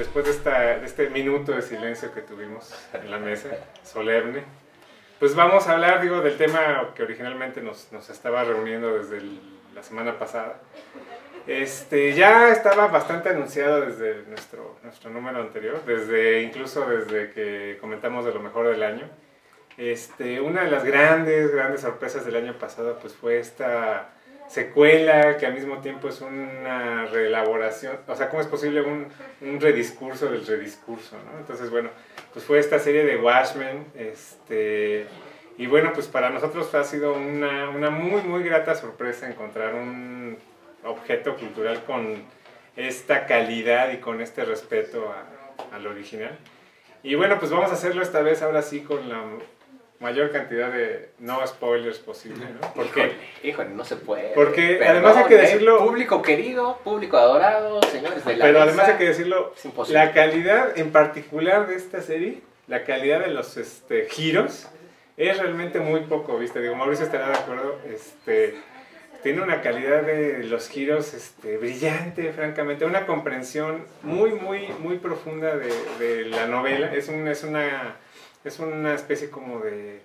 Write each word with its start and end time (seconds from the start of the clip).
después 0.00 0.24
de, 0.24 0.30
esta, 0.32 0.78
de 0.78 0.86
este 0.86 1.08
minuto 1.10 1.52
de 1.52 1.62
silencio 1.62 2.12
que 2.12 2.22
tuvimos 2.22 2.74
en 2.92 3.10
la 3.10 3.18
mesa, 3.18 3.50
solemne, 3.84 4.42
pues 5.18 5.34
vamos 5.36 5.68
a 5.68 5.72
hablar, 5.72 6.00
digo, 6.02 6.20
del 6.22 6.36
tema 6.36 6.90
que 6.94 7.02
originalmente 7.02 7.60
nos, 7.60 7.92
nos 7.92 8.08
estaba 8.10 8.42
reuniendo 8.44 8.96
desde 8.98 9.18
el- 9.18 9.40
la 9.74 9.82
semana 9.82 10.18
pasada. 10.18 10.60
Este, 11.46 12.12
ya 12.14 12.48
estaba 12.50 12.88
bastante 12.88 13.28
anunciado 13.30 13.80
desde 13.82 14.24
nuestro, 14.28 14.76
nuestro 14.82 15.10
número 15.10 15.40
anterior, 15.40 15.80
desde, 15.86 16.42
incluso 16.42 16.86
desde 16.88 17.30
que 17.32 17.78
comentamos 17.80 18.24
de 18.24 18.32
lo 18.34 18.40
mejor 18.40 18.68
del 18.68 18.82
año. 18.82 19.08
Este, 19.78 20.40
una 20.40 20.64
de 20.64 20.70
las 20.70 20.84
grandes, 20.84 21.52
grandes 21.52 21.80
sorpresas 21.82 22.24
del 22.26 22.36
año 22.36 22.58
pasado 22.58 22.98
pues 23.00 23.14
fue 23.14 23.38
esta 23.38 24.10
secuela 24.50 25.36
que 25.36 25.46
al 25.46 25.54
mismo 25.54 25.78
tiempo 25.78 26.08
es 26.08 26.20
una 26.20 27.06
reelaboración, 27.06 27.98
o 28.08 28.16
sea, 28.16 28.28
¿cómo 28.28 28.42
es 28.42 28.48
posible 28.48 28.82
un, 28.82 29.06
un 29.42 29.60
rediscurso 29.60 30.28
del 30.28 30.44
rediscurso? 30.44 31.16
¿no? 31.16 31.38
Entonces, 31.38 31.70
bueno, 31.70 31.90
pues 32.32 32.44
fue 32.44 32.58
esta 32.58 32.80
serie 32.80 33.04
de 33.04 33.16
Watchmen, 33.16 33.86
este, 33.94 35.06
y 35.56 35.66
bueno, 35.66 35.92
pues 35.94 36.08
para 36.08 36.30
nosotros 36.30 36.74
ha 36.74 36.82
sido 36.82 37.12
una, 37.12 37.68
una 37.68 37.90
muy, 37.90 38.22
muy 38.22 38.42
grata 38.42 38.74
sorpresa 38.74 39.28
encontrar 39.28 39.74
un 39.74 40.36
objeto 40.84 41.36
cultural 41.36 41.84
con 41.84 42.24
esta 42.76 43.26
calidad 43.26 43.92
y 43.92 43.98
con 43.98 44.20
este 44.20 44.44
respeto 44.44 45.14
al 45.72 45.86
original. 45.86 46.36
Y 47.04 47.14
bueno, 47.14 47.38
pues 47.38 47.52
vamos 47.52 47.70
a 47.70 47.74
hacerlo 47.74 48.02
esta 48.02 48.20
vez 48.20 48.42
ahora 48.42 48.62
sí 48.62 48.80
con 48.80 49.08
la 49.08 49.22
mayor 50.00 50.32
cantidad 50.32 50.72
de 50.72 51.10
no 51.18 51.46
spoilers 51.46 51.98
posible, 51.98 52.44
¿no? 52.60 52.74
Porque 52.74 53.00
Híjole, 53.00 53.14
híjole, 53.42 53.70
no 53.70 53.84
se 53.84 53.96
puede. 53.96 54.30
Porque 54.34 54.80
además 54.84 55.16
hay 55.16 55.24
que 55.26 55.34
¿eh? 55.36 55.42
decirlo- 55.42 55.78
Público 55.78 56.22
querido, 56.22 56.78
público 56.82 57.18
adorado, 57.18 57.80
señores 57.82 58.24
de 58.24 58.36
la 58.36 58.44
Pero 58.44 58.58
mesa, 58.60 58.64
además 58.72 58.88
hay 58.88 58.96
que 58.96 59.04
decirlo, 59.04 59.54
la 59.88 60.12
calidad 60.12 60.76
en 60.78 60.90
particular 60.90 61.68
de 61.68 61.76
esta 61.76 62.00
serie, 62.00 62.40
la 62.66 62.84
calidad 62.84 63.20
de 63.20 63.28
los 63.28 63.56
este, 63.58 64.06
giros, 64.08 64.68
es 65.18 65.36
realmente 65.38 65.80
muy 65.80 66.00
poco, 66.00 66.38
¿viste? 66.38 66.62
Digo, 66.62 66.74
Mauricio 66.76 67.04
estará 67.04 67.28
de 67.28 67.34
acuerdo, 67.36 67.78
este, 67.92 68.54
tiene 69.22 69.42
una 69.42 69.60
calidad 69.60 70.00
de 70.02 70.44
los 70.44 70.66
giros 70.70 71.12
este, 71.12 71.58
brillante, 71.58 72.32
francamente, 72.32 72.86
una 72.86 73.04
comprensión 73.04 73.84
muy, 74.02 74.30
muy, 74.30 74.68
muy 74.78 74.96
profunda 74.96 75.58
de, 75.58 75.70
de 75.98 76.24
la 76.24 76.46
novela, 76.46 76.94
es, 76.94 77.08
un, 77.08 77.28
es, 77.28 77.44
una, 77.44 77.96
es 78.44 78.58
una 78.58 78.94
especie 78.94 79.28
como 79.30 79.60
de, 79.60 80.02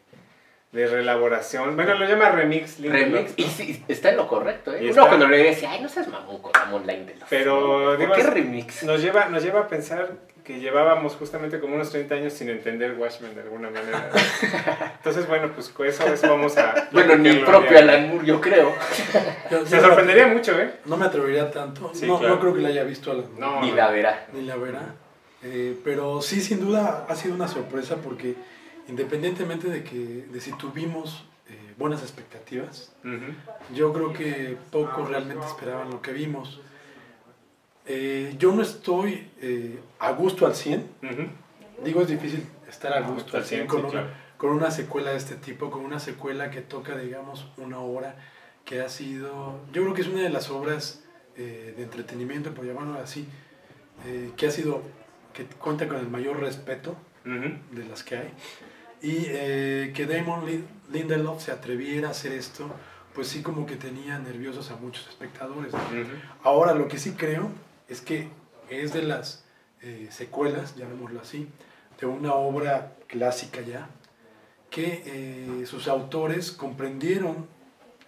de 0.71 0.87
reelaboración, 0.87 1.75
bueno, 1.75 1.93
lo 1.95 2.05
llama 2.05 2.29
remix, 2.29 2.79
Lindelof, 2.79 3.13
Remix, 3.13 3.33
y 3.37 3.43
sí, 3.43 3.85
está 3.87 4.09
en 4.09 4.17
lo 4.17 4.27
correcto, 4.27 4.73
¿eh? 4.73 4.79
Y 4.81 4.83
Uno 4.83 4.89
está- 4.91 5.07
cuando 5.07 5.27
le 5.27 5.37
decía, 5.37 5.71
ay, 5.71 5.81
no 5.81 5.89
seas 5.89 6.07
mamón 6.07 6.41
con 6.41 6.53
Ramón 6.53 6.85
Lindelof. 6.85 7.27
Pero, 7.29 7.95
¿Por 7.97 8.11
qué 8.13 8.23
remix? 8.23 8.83
nos 8.83 9.01
lleva, 9.01 9.25
nos 9.29 9.43
lleva 9.43 9.61
a 9.61 9.67
pensar 9.67 10.11
que 10.43 10.59
llevábamos 10.59 11.15
justamente 11.15 11.59
como 11.59 11.73
unos 11.73 11.89
30 11.89 12.13
años 12.15 12.33
sin 12.33 12.49
entender 12.49 12.93
Watchmen 12.99 13.33
de 13.33 13.41
alguna 13.41 13.71
manera. 13.71 14.11
Entonces, 14.97 15.27
bueno, 15.27 15.49
pues 15.55 15.69
con 15.69 15.87
eso, 15.87 16.05
eso 16.05 16.29
vamos 16.29 16.55
a... 16.59 16.87
Bueno, 16.91 17.15
ni 17.15 17.29
el 17.29 17.43
propio. 17.43 17.75
Alan 17.79 18.09
Moore, 18.09 18.27
yo 18.27 18.39
creo. 18.39 18.71
Se 19.65 19.79
sorprendería 19.81 20.27
mucho, 20.27 20.59
¿eh? 20.59 20.69
No 20.85 20.97
me 20.97 21.05
atrevería 21.05 21.49
tanto. 21.49 21.89
Sí, 21.95 22.05
no, 22.05 22.19
claro. 22.19 22.35
no 22.35 22.39
creo 22.41 22.53
que 22.53 22.61
la 22.61 22.67
haya 22.69 22.83
visto 22.83 23.09
a 23.09 23.15
la, 23.15 23.23
No, 23.39 23.61
Ni 23.61 23.71
la 23.71 23.89
verá. 23.89 24.27
ni 24.33 24.43
la 24.43 24.55
verá. 24.55 24.93
Eh, 25.47 25.79
pero 25.83 26.21
sí, 26.21 26.41
sin 26.41 26.59
duda 26.59 27.05
ha 27.07 27.15
sido 27.15 27.35
una 27.35 27.47
sorpresa 27.47 27.97
porque 27.97 28.35
independientemente 28.87 29.69
de 29.69 29.83
que 29.83 30.25
de 30.31 30.41
si 30.41 30.51
tuvimos 30.53 31.25
eh, 31.47 31.73
buenas 31.77 32.01
expectativas, 32.01 32.91
yo 33.73 33.93
creo 33.93 34.13
que 34.13 34.57
pocos 34.71 35.07
realmente 35.07 35.45
esperaban 35.45 35.91
lo 35.91 36.01
que 36.01 36.11
vimos. 36.11 36.59
Eh, 37.85 38.33
yo 38.39 38.51
no 38.51 38.63
estoy 38.63 39.29
eh, 39.41 39.79
a 39.99 40.11
gusto 40.13 40.47
al 40.47 40.55
100. 40.55 40.79
Ujú. 41.03 41.83
Digo, 41.83 42.01
es 42.01 42.07
difícil 42.07 42.47
estar 42.67 42.93
a 42.93 43.01
gusto 43.01 43.37
Al 43.37 43.43
al 43.43 43.47
100 43.47 43.59
100, 43.61 43.67
con, 43.67 43.77
sí, 43.77 43.83
una, 43.83 43.91
claro. 43.91 44.07
con 44.37 44.49
una 44.51 44.71
secuela 44.71 45.11
de 45.11 45.17
este 45.17 45.35
tipo, 45.35 45.69
con 45.69 45.85
una 45.85 45.99
secuela 45.99 46.49
que 46.49 46.61
toca, 46.61 46.97
digamos, 46.97 47.45
una 47.57 47.79
obra 47.79 48.15
que 48.63 48.81
ha 48.81 48.89
sido, 48.89 49.59
yo 49.71 49.83
creo 49.83 49.93
que 49.93 50.01
es 50.01 50.07
una 50.07 50.21
de 50.21 50.31
las 50.31 50.49
obras 50.49 51.03
de 51.35 51.75
entretenimiento, 51.83 52.53
por 52.53 52.65
llamarlo 52.65 52.97
así, 52.97 53.27
que 54.37 54.47
ha 54.47 54.51
sido, 54.51 54.81
que 55.35 55.43
cuenta 55.45 55.87
con 55.87 55.97
el 55.97 56.07
mayor 56.07 56.39
respeto 56.39 56.95
de 57.71 57.85
las 57.85 58.03
que 58.03 58.17
hay. 58.17 58.33
Y 59.01 59.25
eh, 59.27 59.91
que 59.95 60.05
Damon 60.05 60.45
Lin- 60.45 60.65
Lindelof 60.91 61.43
se 61.43 61.51
atreviera 61.51 62.07
a 62.07 62.11
hacer 62.11 62.31
esto, 62.31 62.69
pues 63.13 63.27
sí 63.27 63.41
como 63.41 63.65
que 63.65 63.75
tenía 63.75 64.17
nerviosos 64.19 64.71
a 64.71 64.75
muchos 64.77 65.07
espectadores. 65.07 65.73
Ahora, 66.43 66.73
lo 66.73 66.87
que 66.87 66.97
sí 66.97 67.11
creo 67.11 67.49
es 67.89 68.01
que 68.01 68.29
es 68.69 68.93
de 68.93 69.01
las 69.03 69.43
eh, 69.81 70.07
secuelas, 70.11 70.75
llamémoslo 70.75 71.19
así, 71.21 71.47
de 71.99 72.05
una 72.07 72.33
obra 72.33 72.93
clásica 73.07 73.61
ya, 73.61 73.89
que 74.69 75.03
eh, 75.05 75.65
sus 75.65 75.87
autores 75.87 76.51
comprendieron 76.51 77.47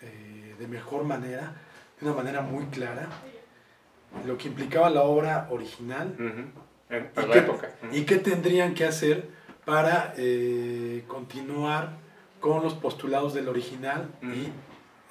eh, 0.01 0.55
de 0.59 0.67
mejor 0.67 1.03
manera, 1.05 1.53
de 1.99 2.05
una 2.07 2.15
manera 2.15 2.41
muy 2.41 2.65
clara, 2.65 3.07
lo 4.25 4.37
que 4.37 4.47
implicaba 4.47 4.89
la 4.89 5.01
obra 5.03 5.47
original. 5.51 6.15
En- 6.89 7.09
la 7.15 7.27
qué, 7.33 7.39
época. 7.39 7.69
y 7.91 8.03
qué 8.05 8.17
tendrían 8.17 8.73
que 8.73 8.85
hacer 8.85 9.29
para 9.65 10.13
eh, 10.17 11.03
continuar 11.07 11.97
con 12.39 12.63
los 12.63 12.73
postulados 12.75 13.33
del 13.33 13.49
original 13.49 14.09
y 14.21 14.45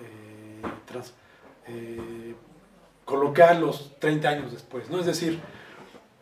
eh, 0.04 0.62
tras- 0.87 1.12
eh, 1.69 2.34
colocarlos 3.04 3.92
30 4.00 4.28
años 4.28 4.53
después, 4.53 4.88
¿no? 4.91 4.98
Es 5.00 5.06
decir, 5.06 5.38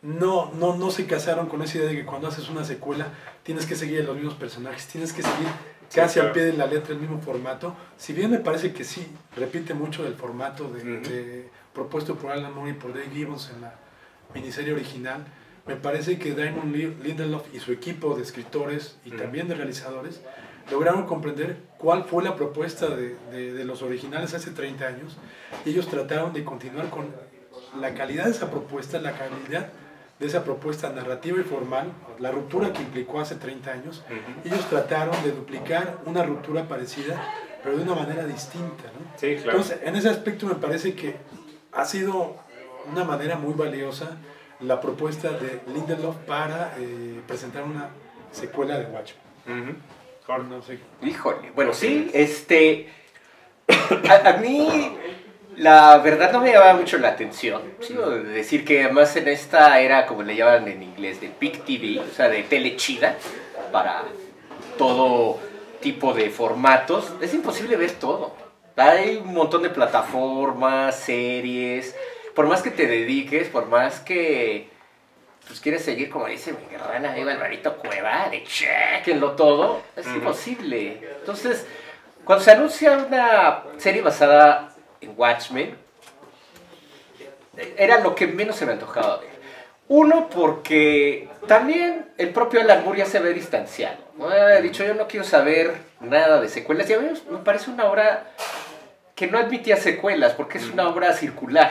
no, 0.02 0.52
no, 0.52 0.76
no 0.76 0.90
se 0.90 1.06
casaron 1.06 1.48
con 1.48 1.62
esa 1.62 1.78
idea 1.78 1.88
de 1.88 1.96
que 1.96 2.04
cuando 2.04 2.28
haces 2.28 2.48
una 2.48 2.64
secuela 2.64 3.08
tienes 3.42 3.64
que 3.66 3.74
seguir 3.76 4.04
los 4.04 4.16
mismos 4.16 4.34
personajes, 4.34 4.86
tienes 4.86 5.12
que 5.12 5.22
seguir 5.22 5.48
Sí, 5.88 6.00
casi 6.00 6.18
al 6.18 6.32
pie 6.32 6.44
de 6.44 6.54
la 6.54 6.66
letra 6.66 6.94
el 6.94 7.00
mismo 7.00 7.20
formato. 7.20 7.76
Si 7.98 8.14
bien 8.14 8.30
me 8.30 8.38
parece 8.38 8.72
que 8.72 8.84
sí, 8.84 9.06
repite 9.36 9.74
mucho 9.74 10.02
del 10.02 10.14
formato 10.14 10.68
de, 10.70 10.82
de- 11.00 11.48
propuesto 11.72 12.16
por 12.16 12.32
Alan 12.32 12.54
Moore 12.54 12.70
y 12.70 12.74
por 12.74 12.92
Dave 12.94 13.10
Gibbons 13.12 13.50
en 13.54 13.60
la 13.62 13.74
miniserie 14.34 14.72
original, 14.72 15.24
me 15.66 15.76
parece 15.76 16.18
que 16.18 16.34
Damon 16.34 16.72
Li- 16.72 16.96
Lindelof 17.02 17.46
y 17.54 17.60
su 17.60 17.72
equipo 17.72 18.14
de 18.14 18.22
escritores 18.22 18.96
y 19.04 19.08
Ujú. 19.10 19.18
también 19.18 19.48
de 19.48 19.54
realizadores 19.54 20.20
lograron 20.70 21.06
comprender 21.06 21.56
cuál 21.78 22.04
fue 22.04 22.22
la 22.24 22.36
propuesta 22.36 22.88
de, 22.88 23.16
de- 23.30 23.52
de 23.52 23.64
los 23.64 23.82
originales 23.82 24.34
hace 24.34 24.50
30 24.50 24.86
años 24.86 25.16
y 25.64 25.70
ellos 25.70 25.88
trataron 25.88 26.32
de 26.32 26.44
continuar 26.44 26.90
con 26.90 27.06
la 27.80 27.94
calidad 27.94 28.24
de 28.26 28.30
esa 28.32 28.50
propuesta, 28.50 29.00
la 29.00 29.12
calidad 29.12 29.68
de 30.18 30.26
esa 30.26 30.44
propuesta 30.44 30.90
narrativa 30.90 31.40
y 31.40 31.44
formal, 31.44 31.92
la 32.18 32.30
ruptura 32.30 32.72
que 32.72 32.82
implicó 32.82 33.20
hace 33.20 33.34
30 33.34 33.72
años, 33.72 34.04
ellos 34.44 34.64
trataron 34.68 35.14
de 35.24 35.32
duplicar 35.32 35.98
una 36.06 36.22
ruptura 36.22 36.68
parecida, 36.68 37.20
pero 37.64 37.76
de 37.76 37.82
una 37.82 37.94
manera 37.96 38.24
distinta. 38.24 38.84
¿no? 38.84 39.18
Sí, 39.18 39.34
claro. 39.36 39.58
Entonces, 39.58 39.78
en 39.82 39.96
ese 39.96 40.08
aspecto 40.08 40.46
me 40.46 40.54
parece 40.54 40.94
que 40.94 41.16
ha 41.72 41.84
sido 41.84 42.36
una 42.92 43.02
manera 43.02 43.36
muy 43.36 43.54
valiosa 43.54 44.16
la 44.60 44.80
propuesta 44.80 45.30
de 45.30 45.60
Lindelof 45.72 46.16
para 46.26 46.74
eh, 46.78 47.20
presentar 47.26 47.64
una 47.64 47.90
secuela 48.32 48.78
de 48.78 48.86
Watchmen. 48.86 49.76
No 50.48 50.62
sé. 50.62 50.78
Híjole, 51.02 51.50
bueno, 51.54 51.72
sí, 51.72 52.10
este. 52.14 52.88
A, 54.08 54.28
a 54.28 54.36
mí, 54.38 54.96
la 55.56 55.98
verdad 55.98 56.32
no 56.32 56.40
me 56.40 56.52
llamaba 56.52 56.74
mucho 56.74 56.98
la 56.98 57.08
atención. 57.08 57.62
Sí, 57.80 57.94
decir 58.32 58.64
que 58.64 58.84
además 58.84 59.14
en 59.16 59.28
esta 59.28 59.80
era, 59.80 60.06
como 60.06 60.22
le 60.22 60.36
llaman 60.36 60.66
en 60.68 60.82
inglés, 60.82 61.20
de 61.20 61.30
Big 61.38 61.64
TV, 61.64 62.00
o 62.00 62.14
sea, 62.14 62.28
de 62.28 62.42
tele 62.44 62.76
chida, 62.76 63.16
para 63.70 64.04
todo 64.78 65.38
tipo 65.80 66.14
de 66.14 66.30
formatos, 66.30 67.12
es 67.20 67.34
imposible 67.34 67.76
ver 67.76 67.92
todo. 67.92 68.34
Hay 68.76 69.16
un 69.16 69.34
montón 69.34 69.62
de 69.62 69.70
plataformas, 69.70 70.98
series. 70.98 71.94
Por 72.34 72.46
más 72.46 72.62
que 72.62 72.70
te 72.70 72.86
dediques, 72.86 73.48
por 73.48 73.66
más 73.66 74.00
que 74.00 74.68
pues 75.46 75.60
quieres 75.60 75.84
seguir, 75.84 76.10
como 76.10 76.26
dice 76.26 76.52
mi 76.52 76.74
gran 76.74 77.04
amigo 77.04 77.28
Alvarito 77.28 77.76
Cueva, 77.76 78.28
de 78.30 78.44
chequenlo 78.44 79.32
todo, 79.32 79.82
es 79.94 80.06
imposible. 80.06 81.00
Entonces, 81.20 81.66
cuando 82.24 82.42
se 82.42 82.52
anuncia 82.52 82.92
una 82.92 83.64
serie 83.76 84.00
basada 84.00 84.74
en 85.00 85.12
Watchmen, 85.16 85.76
era 87.76 88.00
lo 88.00 88.14
que 88.14 88.26
menos 88.26 88.56
se 88.56 88.66
me 88.66 88.72
antojaba 88.72 89.18
ver. 89.18 89.34
Uno, 89.86 90.30
porque 90.30 91.28
también 91.46 92.06
el 92.16 92.30
propio 92.30 92.60
Alan 92.62 92.84
Moore 92.84 93.00
ya 93.00 93.06
se 93.06 93.20
ve 93.20 93.34
distanciado. 93.34 93.98
¿no? 94.16 94.28
Ha 94.28 94.60
dicho, 94.60 94.82
yo 94.82 94.94
no 94.94 95.06
quiero 95.06 95.24
saber 95.24 95.74
nada 96.00 96.40
de 96.40 96.48
secuelas. 96.48 96.88
Y 96.88 96.94
a 96.94 96.98
mí 96.98 97.10
me 97.30 97.38
parece 97.38 97.70
una 97.70 97.84
obra 97.84 98.30
que 99.14 99.26
no 99.26 99.38
admitía 99.38 99.76
secuelas, 99.76 100.32
porque 100.32 100.58
es 100.58 100.70
una 100.70 100.88
obra 100.88 101.12
circular, 101.12 101.70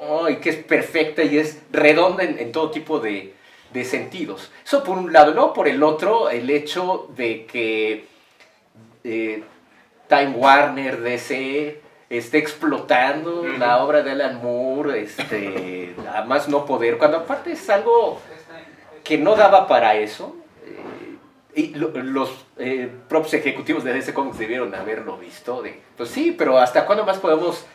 ¿no? 0.00 0.28
y 0.28 0.36
que 0.36 0.50
es 0.50 0.56
perfecta 0.56 1.22
y 1.22 1.38
es 1.38 1.60
redonda 1.70 2.22
en, 2.24 2.38
en 2.38 2.52
todo 2.52 2.70
tipo 2.70 3.00
de, 3.00 3.34
de 3.72 3.84
sentidos. 3.84 4.50
Eso 4.64 4.82
por 4.84 4.98
un 4.98 5.12
lado, 5.12 5.34
¿no? 5.34 5.52
Por 5.52 5.68
el 5.68 5.82
otro, 5.82 6.30
el 6.30 6.48
hecho 6.50 7.08
de 7.16 7.46
que 7.46 8.06
eh, 9.04 9.42
Time 10.08 10.30
Warner, 10.36 11.00
DC, 11.00 11.80
esté 12.10 12.38
explotando 12.38 13.44
la 13.58 13.82
obra 13.84 14.02
de 14.02 14.12
Alan 14.12 14.40
Moore, 14.42 15.02
este, 15.02 15.94
a 16.14 16.22
más 16.24 16.48
no 16.48 16.64
poder, 16.64 16.96
cuando 16.98 17.18
aparte 17.18 17.52
es 17.52 17.68
algo 17.70 18.20
que 19.04 19.18
no 19.18 19.34
daba 19.36 19.66
para 19.68 19.94
eso. 19.96 20.36
eh, 20.64 21.16
y 21.54 21.74
lo- 21.74 21.88
los 21.90 22.30
eh, 22.58 22.90
propios 23.08 23.34
ejecutivos 23.34 23.82
de 23.84 23.92
DC 23.92 24.14
Comics 24.14 24.38
debieron 24.38 24.74
haberlo 24.74 25.16
visto. 25.18 25.60
De, 25.62 25.80
pues 25.96 26.08
sí, 26.10 26.34
pero 26.36 26.58
¿hasta 26.58 26.86
cuándo 26.86 27.04
más 27.04 27.18
podemos 27.18 27.66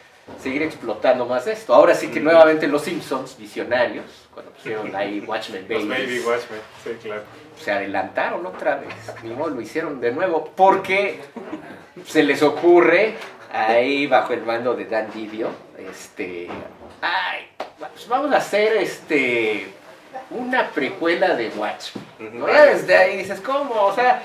seguir 0.41 0.63
explotando 0.63 1.25
más 1.25 1.47
esto? 1.47 1.73
Ahora 1.73 1.93
sí 1.95 2.07
que 2.07 2.19
nuevamente 2.19 2.67
los 2.67 2.83
Simpsons, 2.83 3.37
visionarios, 3.37 4.05
cuando 4.33 4.51
pusieron 4.51 4.95
ahí 4.95 5.19
Watchmen 5.19 5.65
Los 5.69 5.87
Baby 5.87 6.03
Babies, 6.03 6.25
Watchmen, 6.25 6.59
sí, 6.83 6.89
claro. 7.01 7.21
se 7.59 7.71
adelantaron 7.71 8.45
otra 8.45 8.75
vez. 8.75 8.93
Ni 9.23 9.31
modo, 9.31 9.51
lo 9.51 9.61
hicieron 9.61 9.99
de 9.99 10.11
nuevo 10.11 10.51
porque 10.55 11.19
se 12.05 12.23
les 12.23 12.41
ocurre 12.41 13.15
ahí 13.51 14.07
bajo 14.07 14.33
el 14.33 14.43
mando 14.43 14.73
de 14.75 14.85
Dan 14.85 15.11
Didio, 15.13 15.49
este, 15.77 16.47
ay, 17.01 17.47
pues 17.77 18.07
vamos 18.07 18.33
a 18.33 18.37
hacer 18.37 18.77
este 18.77 19.67
una 20.31 20.69
precuela 20.69 21.35
de 21.35 21.49
Watchmen. 21.49 22.39
¿no? 22.39 22.47
Ya 22.47 22.65
desde 22.65 22.97
ahí 22.97 23.17
dices, 23.17 23.39
¿cómo? 23.41 23.73
O 23.73 23.93
sea, 23.93 24.23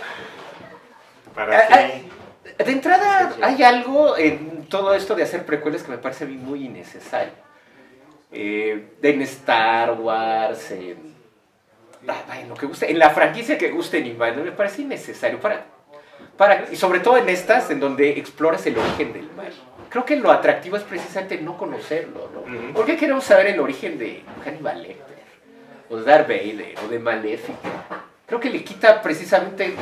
Para 1.35 1.69
de 2.65 2.73
entrada 2.73 3.37
hay 3.43 3.63
algo 3.63 4.17
en 4.17 4.58
todo 4.69 4.95
esto 4.95 5.15
de 5.15 5.23
hacer 5.23 5.45
precuelas 5.45 5.83
que 5.83 5.91
me 5.91 5.99
parece 5.99 6.25
a 6.25 6.27
mí 6.27 6.37
muy 6.37 6.67
innecesario. 6.67 7.33
Eh, 8.31 8.91
en 9.03 9.23
Star 9.23 9.93
Wars, 9.93 10.71
en, 10.71 11.15
en 12.41 12.49
lo 12.49 12.55
que 12.55 12.67
guste, 12.67 12.91
en 12.91 12.99
la 12.99 13.11
franquicia 13.11 13.57
que 13.57 13.71
guste 13.71 14.03
mal, 14.15 14.37
me 14.37 14.53
parece 14.53 14.83
innecesario 14.83 15.41
para, 15.41 15.65
para, 16.37 16.67
y 16.71 16.77
sobre 16.77 17.01
todo 17.01 17.17
en 17.17 17.29
estas 17.29 17.71
en 17.71 17.81
donde 17.81 18.11
exploras 18.11 18.67
el 18.67 18.77
origen 18.79 19.13
del 19.13 19.31
mal. 19.33 19.53
Creo 19.89 20.05
que 20.05 20.17
lo 20.17 20.31
atractivo 20.31 20.77
es 20.77 20.83
precisamente 20.83 21.39
no 21.41 21.57
conocerlo, 21.57 22.31
¿no? 22.35 22.75
¿Por 22.75 22.85
qué 22.85 22.97
queremos 22.97 23.25
saber 23.25 23.47
el 23.47 23.61
origen 23.61 23.99
de 23.99 24.23
Hannibal 24.45 24.83
Lecter? 24.83 25.19
O 25.89 25.97
de 25.97 26.05
Darth 26.05 26.29
Vader, 26.29 26.75
o 26.85 26.89
de 26.89 26.99
Maléfica. 26.99 27.71
Creo 28.27 28.39
que 28.39 28.51
le 28.51 28.63
quita 28.63 29.01
precisamente 29.01 29.75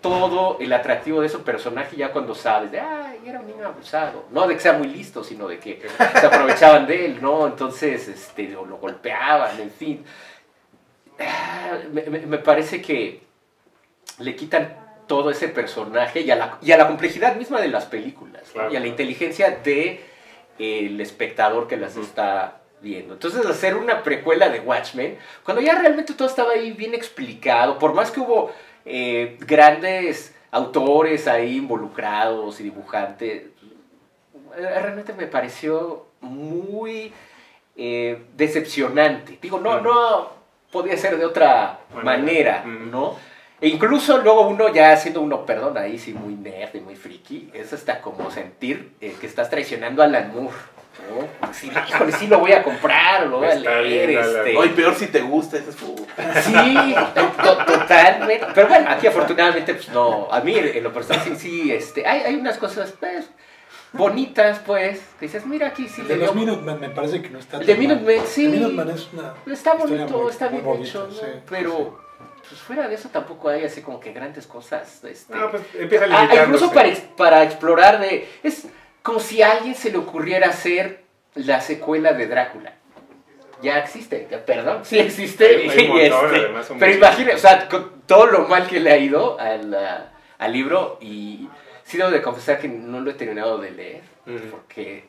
todo 0.00 0.56
el 0.60 0.72
atractivo 0.72 1.20
de 1.20 1.28
su 1.28 1.42
personaje 1.42 1.96
ya 1.96 2.12
cuando 2.12 2.34
sabes 2.34 2.70
de, 2.72 2.80
ay, 2.80 3.18
era 3.26 3.40
un 3.40 3.46
niño 3.46 3.66
abusado. 3.66 4.24
No 4.30 4.46
de 4.46 4.54
que 4.54 4.60
sea 4.60 4.72
muy 4.74 4.88
listo, 4.88 5.22
sino 5.24 5.48
de 5.48 5.58
que 5.58 5.82
se 6.20 6.26
aprovechaban 6.26 6.86
de 6.86 7.06
él, 7.06 7.18
¿no? 7.22 7.46
Entonces, 7.46 8.08
este, 8.08 8.56
o 8.56 8.64
lo 8.64 8.78
golpeaban, 8.78 9.60
en 9.60 9.70
fin. 9.70 10.04
Ah, 11.20 11.78
Me, 11.92 12.02
me- 12.02 12.26
me 12.26 12.38
parece 12.38 12.80
que 12.80 13.22
le 14.18 14.36
quitan 14.36 14.76
todo 15.06 15.30
ese 15.30 15.48
personaje 15.48 16.20
y 16.20 16.30
a 16.30 16.36
la, 16.36 16.58
y 16.62 16.72
a 16.72 16.76
la 16.76 16.86
complejidad 16.86 17.34
misma 17.36 17.60
de 17.60 17.68
las 17.68 17.86
películas, 17.86 18.42
¿no? 18.54 18.70
Y 18.70 18.76
a 18.76 18.80
la 18.80 18.86
inteligencia 18.86 19.50
de 19.64 20.04
el 20.58 21.00
espectador 21.00 21.66
que 21.66 21.76
las 21.76 21.96
está 21.96 22.60
viendo. 22.80 23.14
Entonces, 23.14 23.44
hacer 23.46 23.76
una 23.76 24.02
precuela 24.02 24.48
de 24.48 24.60
Watchmen, 24.60 25.18
cuando 25.44 25.60
ya 25.62 25.78
realmente 25.78 26.14
todo 26.14 26.28
estaba 26.28 26.52
ahí 26.52 26.72
bien 26.72 26.94
explicado, 26.94 27.78
por 27.78 27.94
más 27.94 28.10
que 28.10 28.20
hubo 28.20 28.52
eh, 28.84 29.36
grandes 29.40 30.34
autores 30.50 31.28
ahí 31.28 31.56
involucrados 31.56 32.60
y 32.60 32.64
dibujantes, 32.64 33.42
eh, 34.56 34.80
realmente 34.80 35.12
me 35.12 35.26
pareció 35.26 36.06
muy 36.20 37.12
eh, 37.76 38.22
decepcionante. 38.36 39.38
Digo, 39.40 39.60
no, 39.60 39.76
Ujú. 39.76 39.84
no 39.84 40.30
podía 40.72 40.96
ser 40.96 41.16
de 41.18 41.24
otra 41.24 41.80
Manera. 41.94 42.04
manera, 42.04 42.64
Ujú. 42.66 42.90
¿no? 42.90 43.16
E 43.60 43.68
incluso 43.68 44.18
luego 44.18 44.46
uno 44.48 44.72
ya 44.72 44.96
siendo 44.96 45.20
uno, 45.20 45.44
perdón, 45.44 45.76
ahí 45.78 45.98
sí 45.98 46.12
muy 46.12 46.34
nerd 46.34 46.74
y 46.76 46.80
muy 46.80 46.94
friki, 46.94 47.50
es 47.52 47.72
hasta 47.72 48.00
como 48.00 48.30
sentir 48.30 48.92
eh, 49.00 49.16
que 49.20 49.26
estás 49.26 49.50
traicionando 49.50 50.00
a 50.00 50.04
Alan 50.04 50.32
Moore, 50.32 50.56
¿no? 51.08 51.52
Sí, 51.52 51.70
híjole, 51.88 52.12
sí 52.12 52.26
lo 52.26 52.38
voy 52.38 52.52
a 52.52 52.62
comprar, 52.62 53.26
lo 53.26 53.38
voy 53.38 53.46
a 53.48 53.54
Está 53.54 53.80
leer, 53.80 54.08
bien, 54.08 54.20
este... 54.20 54.56
Hoy 54.56 54.68
peor 54.70 54.94
si 54.94 55.06
te 55.06 55.20
gusta, 55.20 55.58
ese 55.58 55.70
es. 55.70 55.76
Sí, 56.44 56.94
to- 57.14 57.64
totalmente. 57.64 58.46
Pero 58.54 58.68
bueno, 58.68 58.90
aquí 58.90 59.06
afortunadamente, 59.06 59.74
pues 59.74 59.88
no. 59.90 60.28
A 60.30 60.40
mí, 60.40 60.54
en 60.56 60.82
lo 60.82 60.92
personal, 60.92 61.22
sí, 61.24 61.36
sí, 61.36 61.72
este, 61.72 62.06
hay, 62.06 62.20
hay 62.22 62.34
unas 62.36 62.58
cosas, 62.58 62.92
pues, 62.98 63.30
bonitas, 63.92 64.60
pues, 64.66 65.00
que 65.18 65.26
dices, 65.26 65.46
mira, 65.46 65.68
aquí 65.68 65.88
sí 65.88 66.02
El 66.02 66.08
de 66.08 66.16
los 66.18 66.34
Minutemen 66.34 66.78
me 66.80 66.90
parece 66.90 67.22
que 67.22 67.30
no 67.30 67.38
está 67.38 67.58
El 67.58 67.66
de. 67.66 67.74
Minutemen, 67.74 68.22
sí. 68.26 68.44
El 68.46 68.50
Minutemen 68.52 68.90
es 68.90 69.08
una... 69.12 69.34
Está 69.52 69.74
bonito, 69.74 70.18
muy- 70.18 70.30
está 70.30 70.48
bien 70.48 70.66
hecho, 70.82 71.06
¿no? 71.06 71.14
sí, 71.14 71.20
Pero, 71.48 72.00
pues, 72.48 72.60
fuera 72.60 72.86
de 72.88 72.94
eso 72.94 73.08
tampoco 73.08 73.48
hay 73.48 73.64
así 73.64 73.80
como 73.80 73.98
que 74.00 74.12
grandes 74.12 74.46
cosas, 74.46 75.02
este... 75.04 75.34
No, 75.34 75.50
pues 75.50 75.62
empieza 75.78 76.04
Ah, 76.04 76.08
limitándose. 76.08 76.44
incluso 76.44 76.72
para, 76.72 76.90
para 77.16 77.42
explorar 77.44 78.00
de... 78.00 78.28
Es 78.42 78.66
como 79.08 79.20
si 79.20 79.40
a 79.40 79.52
alguien 79.52 79.74
se 79.74 79.90
le 79.90 79.96
ocurriera 79.96 80.50
hacer 80.50 81.00
la 81.34 81.62
secuela 81.62 82.12
de 82.12 82.26
Drácula. 82.26 82.74
Ya 83.62 83.78
existe, 83.78 84.18
perdón, 84.44 84.84
sí 84.84 84.98
existe. 84.98 85.66
Un 85.66 85.80
y 85.80 85.88
montón, 85.88 86.00
este, 86.00 86.36
además, 86.36 86.72
pero 86.78 86.92
imagínate, 86.92 87.34
o 87.34 87.38
sea, 87.38 87.68
con 87.70 88.02
todo 88.04 88.26
lo 88.26 88.46
mal 88.46 88.66
que 88.68 88.80
le 88.80 88.92
ha 88.92 88.98
ido 88.98 89.40
al, 89.40 89.74
al 90.36 90.52
libro 90.52 90.98
y 91.00 91.48
sí 91.84 91.96
debo 91.96 92.10
de 92.10 92.20
confesar 92.20 92.60
que 92.60 92.68
no 92.68 93.00
lo 93.00 93.10
he 93.10 93.14
terminado 93.14 93.56
de 93.56 93.70
leer 93.70 94.02
porque 94.50 95.06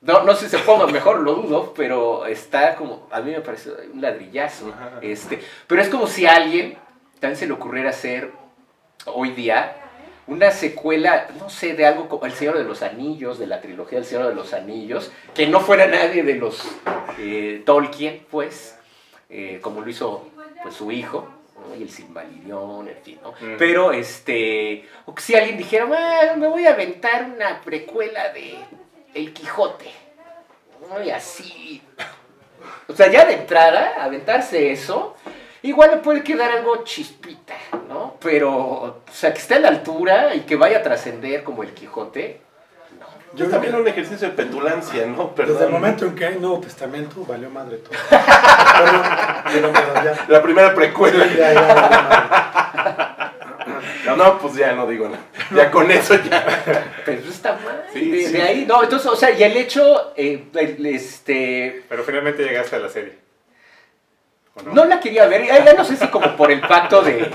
no, 0.00 0.24
no 0.24 0.34
sé 0.34 0.48
si 0.48 0.56
se 0.56 0.64
ponga 0.64 0.88
mejor, 0.88 1.20
lo 1.20 1.36
dudo, 1.36 1.72
pero 1.76 2.26
está 2.26 2.74
como, 2.74 3.06
a 3.12 3.20
mí 3.20 3.30
me 3.30 3.40
parece 3.40 3.70
un 3.94 4.00
ladrillazo. 4.00 4.74
Este, 5.00 5.40
pero 5.68 5.80
es 5.80 5.88
como 5.88 6.08
si 6.08 6.26
a 6.26 6.34
alguien 6.34 6.76
también 7.20 7.38
se 7.38 7.46
le 7.46 7.52
ocurriera 7.52 7.90
hacer 7.90 8.32
hoy 9.06 9.30
día 9.30 9.81
una 10.26 10.50
secuela, 10.50 11.28
no 11.38 11.50
sé, 11.50 11.74
de 11.74 11.84
algo 11.86 12.08
como 12.08 12.26
El 12.26 12.32
Señor 12.32 12.56
de 12.58 12.64
los 12.64 12.82
Anillos, 12.82 13.38
de 13.38 13.46
la 13.46 13.60
trilogía 13.60 13.98
del 13.98 14.06
Señor 14.06 14.28
de 14.28 14.34
los 14.34 14.52
Anillos, 14.52 15.10
que 15.34 15.46
no 15.46 15.60
fuera 15.60 15.86
nadie 15.86 16.22
de 16.22 16.36
los 16.36 16.62
eh, 17.18 17.62
Tolkien, 17.66 18.24
pues, 18.30 18.78
eh, 19.28 19.58
como 19.62 19.80
lo 19.80 19.90
hizo 19.90 20.28
pues, 20.62 20.74
su 20.74 20.92
hijo, 20.92 21.28
¿no? 21.68 21.74
y 21.76 21.82
el 21.82 21.90
Silmarillion, 21.90 22.88
en 22.88 22.96
fin, 23.02 23.18
¿no? 23.22 23.32
Mm. 23.32 23.56
Pero, 23.58 23.92
este, 23.92 24.86
o 25.06 25.14
que 25.14 25.22
si 25.22 25.34
alguien 25.34 25.56
dijera, 25.58 25.88
"Ah, 25.90 26.36
me 26.36 26.46
voy 26.46 26.66
a 26.66 26.72
aventar 26.72 27.24
una 27.24 27.60
precuela 27.60 28.32
de 28.32 28.58
El 29.14 29.32
Quijote, 29.32 29.90
¿no? 30.88 31.02
y 31.02 31.10
así, 31.10 31.82
o 32.88 32.94
sea, 32.94 33.10
ya 33.10 33.24
de 33.24 33.34
entrada, 33.34 33.94
aventarse 34.02 34.70
eso, 34.72 35.16
igual 35.62 35.90
le 35.92 35.96
puede 35.98 36.22
quedar 36.22 36.50
algo 36.50 36.82
chispita, 36.84 37.54
¿no? 37.88 38.16
Pero, 38.20 38.50
o 38.52 39.02
sea, 39.12 39.32
que 39.32 39.38
esté 39.40 39.54
a 39.54 39.60
la 39.60 39.68
altura 39.68 40.34
y 40.34 40.40
que 40.40 40.56
vaya 40.56 40.78
a 40.78 40.82
trascender 40.82 41.42
como 41.44 41.62
el 41.62 41.72
Quijote, 41.72 42.40
no. 42.98 43.06
Yo 43.34 43.44
es 43.46 43.50
también 43.50 43.72
que 43.74 43.80
un 43.80 43.88
ejercicio 43.88 44.28
de 44.28 44.34
petulancia, 44.34 45.06
¿no? 45.06 45.34
Perdón. 45.34 45.54
desde 45.54 45.66
el 45.66 45.72
momento 45.72 46.04
en 46.06 46.14
que 46.14 46.24
hay 46.26 46.36
Nuevo 46.38 46.60
Testamento, 46.60 47.24
valió 47.26 47.48
madre 47.50 47.78
todo. 47.78 47.92
Pero, 49.52 49.70
pero 49.72 49.94
ya. 50.04 50.24
La 50.28 50.42
primera 50.42 50.74
precuela. 50.74 51.24
Sí, 51.28 51.34
ya, 51.36 51.52
ya, 51.52 51.60
valió 51.74 52.02
madre. 52.02 53.12
No, 54.16 54.38
pues 54.38 54.54
ya 54.54 54.72
no 54.72 54.86
digo 54.86 55.08
nada. 55.08 55.22
Ya 55.54 55.70
con 55.70 55.90
eso 55.90 56.14
ya. 56.16 56.44
Pero 57.04 57.20
eso 57.20 57.30
está 57.30 57.52
mal. 57.52 57.84
Sí, 57.92 58.10
de, 58.10 58.26
sí. 58.26 58.32
de 58.32 58.42
ahí, 58.42 58.64
no, 58.66 58.82
entonces, 58.82 59.06
o 59.08 59.16
sea, 59.16 59.30
y 59.30 59.42
el 59.42 59.56
hecho, 59.56 60.12
eh, 60.16 60.44
el- 60.54 60.86
este, 60.86 61.84
Pero 61.88 62.02
finalmente 62.04 62.42
llegaste 62.44 62.76
a 62.76 62.78
la 62.80 62.88
serie. 62.88 63.18
¿O 64.54 64.62
no 64.62 64.84
la 64.84 65.00
quería 65.00 65.26
ver, 65.26 65.46
ya, 65.46 65.64
ya 65.64 65.72
no 65.74 65.84
sé 65.84 65.96
si 65.96 66.06
como 66.08 66.36
por 66.36 66.50
el 66.52 66.60
pacto 66.60 67.00
de, 67.02 67.30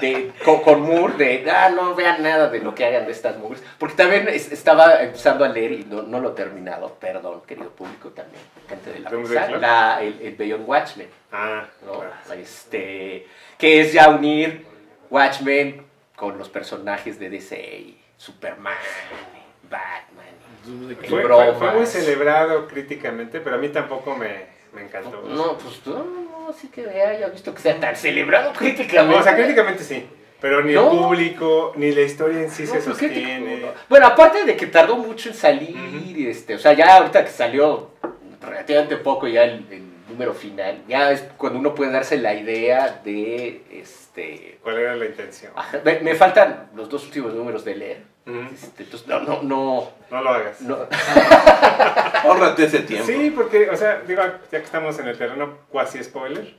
de 0.00 0.32
con, 0.44 0.62
con 0.62 0.80
Moore, 0.80 1.14
de, 1.16 1.50
ah, 1.50 1.68
no 1.68 1.94
vean 1.94 2.22
nada 2.22 2.48
de 2.48 2.60
lo 2.60 2.74
que 2.74 2.84
hagan 2.86 3.04
de 3.06 3.12
estas 3.12 3.36
movies, 3.38 3.62
porque 3.78 3.94
también 3.94 4.26
es- 4.28 4.50
estaba 4.50 5.02
empezando 5.02 5.44
a 5.44 5.48
leer 5.48 5.72
y 5.72 5.84
no, 5.84 6.02
no 6.02 6.20
lo 6.20 6.30
he 6.30 6.34
terminado, 6.34 6.94
perdón, 6.94 7.42
querido 7.46 7.68
público 7.70 8.08
también, 8.10 8.42
gente 8.68 8.90
de 8.92 8.98
la 9.00 9.10
mesa, 9.10 9.50
la, 9.50 10.02
el, 10.02 10.18
el 10.22 10.34
Beyond 10.34 10.66
Watchmen. 10.68 11.08
Ah, 11.30 11.66
¿no? 11.84 11.92
claro. 12.00 12.40
Este, 12.40 13.26
que 13.58 13.80
es 13.82 13.92
ya 13.92 14.08
unir 14.08 14.66
Watchmen 15.10 15.84
con 16.16 16.38
los 16.38 16.48
personajes 16.48 17.18
de 17.18 17.28
DC, 17.28 17.56
y 17.58 18.00
Superman, 18.16 18.74
Batman. 19.68 20.24
Fue, 21.08 21.22
fue- 21.22 21.54
fue 21.54 21.72
muy 21.72 21.86
celebrado 21.86 22.66
críticamente, 22.66 23.40
pero 23.40 23.56
a 23.56 23.58
mí 23.58 23.68
tampoco 23.68 24.16
me, 24.16 24.53
me 24.74 24.82
encantó. 24.82 25.22
No, 25.22 25.56
pues 25.58 25.80
no, 25.86 26.04
no, 26.04 26.48
así 26.50 26.68
que 26.68 26.88
haya 26.88 27.28
visto 27.28 27.54
que 27.54 27.60
sea 27.62 27.78
tan 27.80 27.94
celebrado 27.96 28.52
críticamente. 28.58 29.18
o 29.18 29.22
sea, 29.22 29.34
críticamente 29.36 29.82
sí, 29.84 30.06
pero 30.40 30.62
ni 30.62 30.72
No. 30.74 30.90
el 30.92 30.98
público, 30.98 31.72
ni 31.76 31.92
la 31.92 32.02
historia 32.02 32.40
en 32.40 32.50
sí 32.50 32.62
No, 32.64 32.68
se 32.68 32.72
pues, 32.80 32.84
sostiene. 32.84 33.58
no. 33.58 33.68
Bueno, 33.88 34.06
aparte 34.06 34.44
de 34.44 34.56
que 34.56 34.66
tardó 34.66 34.96
mucho 34.96 35.28
en 35.30 35.34
salir, 35.34 35.76
y 36.16 36.26
este, 36.28 36.54
o 36.54 36.58
sea, 36.58 36.72
ya 36.72 36.96
ahorita 36.98 37.24
que 37.24 37.30
salió 37.30 37.90
relativamente 38.42 38.96
poco 38.98 39.26
ya 39.28 39.44
el, 39.44 39.64
el 39.70 39.82
número 40.08 40.34
final, 40.34 40.82
ya 40.86 41.10
es 41.12 41.22
cuando 41.38 41.58
uno 41.58 41.74
puede 41.74 41.90
darse 41.92 42.18
la 42.18 42.34
idea 42.34 43.00
de, 43.04 43.62
este, 43.72 44.58
¿Cuál 44.62 44.78
era 44.78 44.94
la 44.96 45.06
intención? 45.06 45.52
ajá, 45.56 45.80
me, 45.84 46.00
me 46.00 46.14
faltan 46.14 46.68
los 46.74 46.88
dos 46.88 47.04
últimos 47.06 47.32
números 47.34 47.64
de 47.64 47.74
leer. 47.76 48.13
Este, 48.26 48.84
entonces 48.84 49.06
no, 49.06 49.20
no, 49.20 49.42
no, 49.42 49.90
No 50.10 50.22
lo 50.22 50.30
hagas. 50.30 50.60
no, 50.62 50.76
Ahórrate 52.24 52.64
ese 52.64 52.80
tiempo. 52.80 53.06
Sí, 53.06 53.30
porque, 53.34 53.68
o 53.70 53.76
sea, 53.76 54.02
digo, 54.06 54.22
ya 54.22 54.58
que 54.58 54.64
estamos 54.64 54.98
en 54.98 55.08
el 55.08 55.18
terreno 55.18 55.58
cuasi 55.68 56.02
spoiler, 56.02 56.54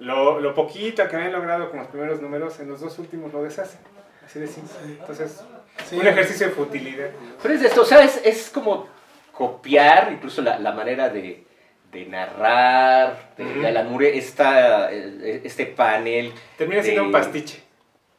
lo, 0.00 0.40
lo 0.40 0.54
poquito 0.54 1.06
que 1.08 1.16
habían 1.16 1.32
logrado 1.32 1.70
con 1.70 1.78
los 1.80 1.88
primeros 1.88 2.20
números, 2.20 2.58
en 2.60 2.68
los 2.68 2.80
dos 2.80 2.98
últimos 2.98 3.32
lo 3.32 3.42
deshacen. 3.42 3.80
Así 4.24 4.40
de 4.40 4.46
simple. 4.48 4.76
Entonces, 5.00 5.42
Sí. 5.88 5.96
un 5.96 6.06
ejercicio 6.06 6.46
de 6.48 6.52
futilidad. 6.54 7.10
Pero 7.42 7.54
es 7.54 7.62
esto, 7.62 7.82
o 7.82 7.84
sea, 7.84 8.02
es, 8.02 8.18
es 8.24 8.48
como 8.48 8.88
copiar 9.30 10.10
incluso 10.10 10.40
la, 10.40 10.58
la 10.58 10.72
manera 10.72 11.10
de, 11.10 11.44
de 11.92 12.06
narrar, 12.06 13.34
de, 13.36 13.66
Alan 13.66 13.90
Moore, 13.90 14.16
esta, 14.16 14.90
eh, 14.90 15.42
este 15.44 15.66
panel. 15.66 16.32
Termina 16.56 16.82
siendo 16.82 17.02
de- 17.02 17.06
un 17.08 17.12
pastiche. 17.12 17.62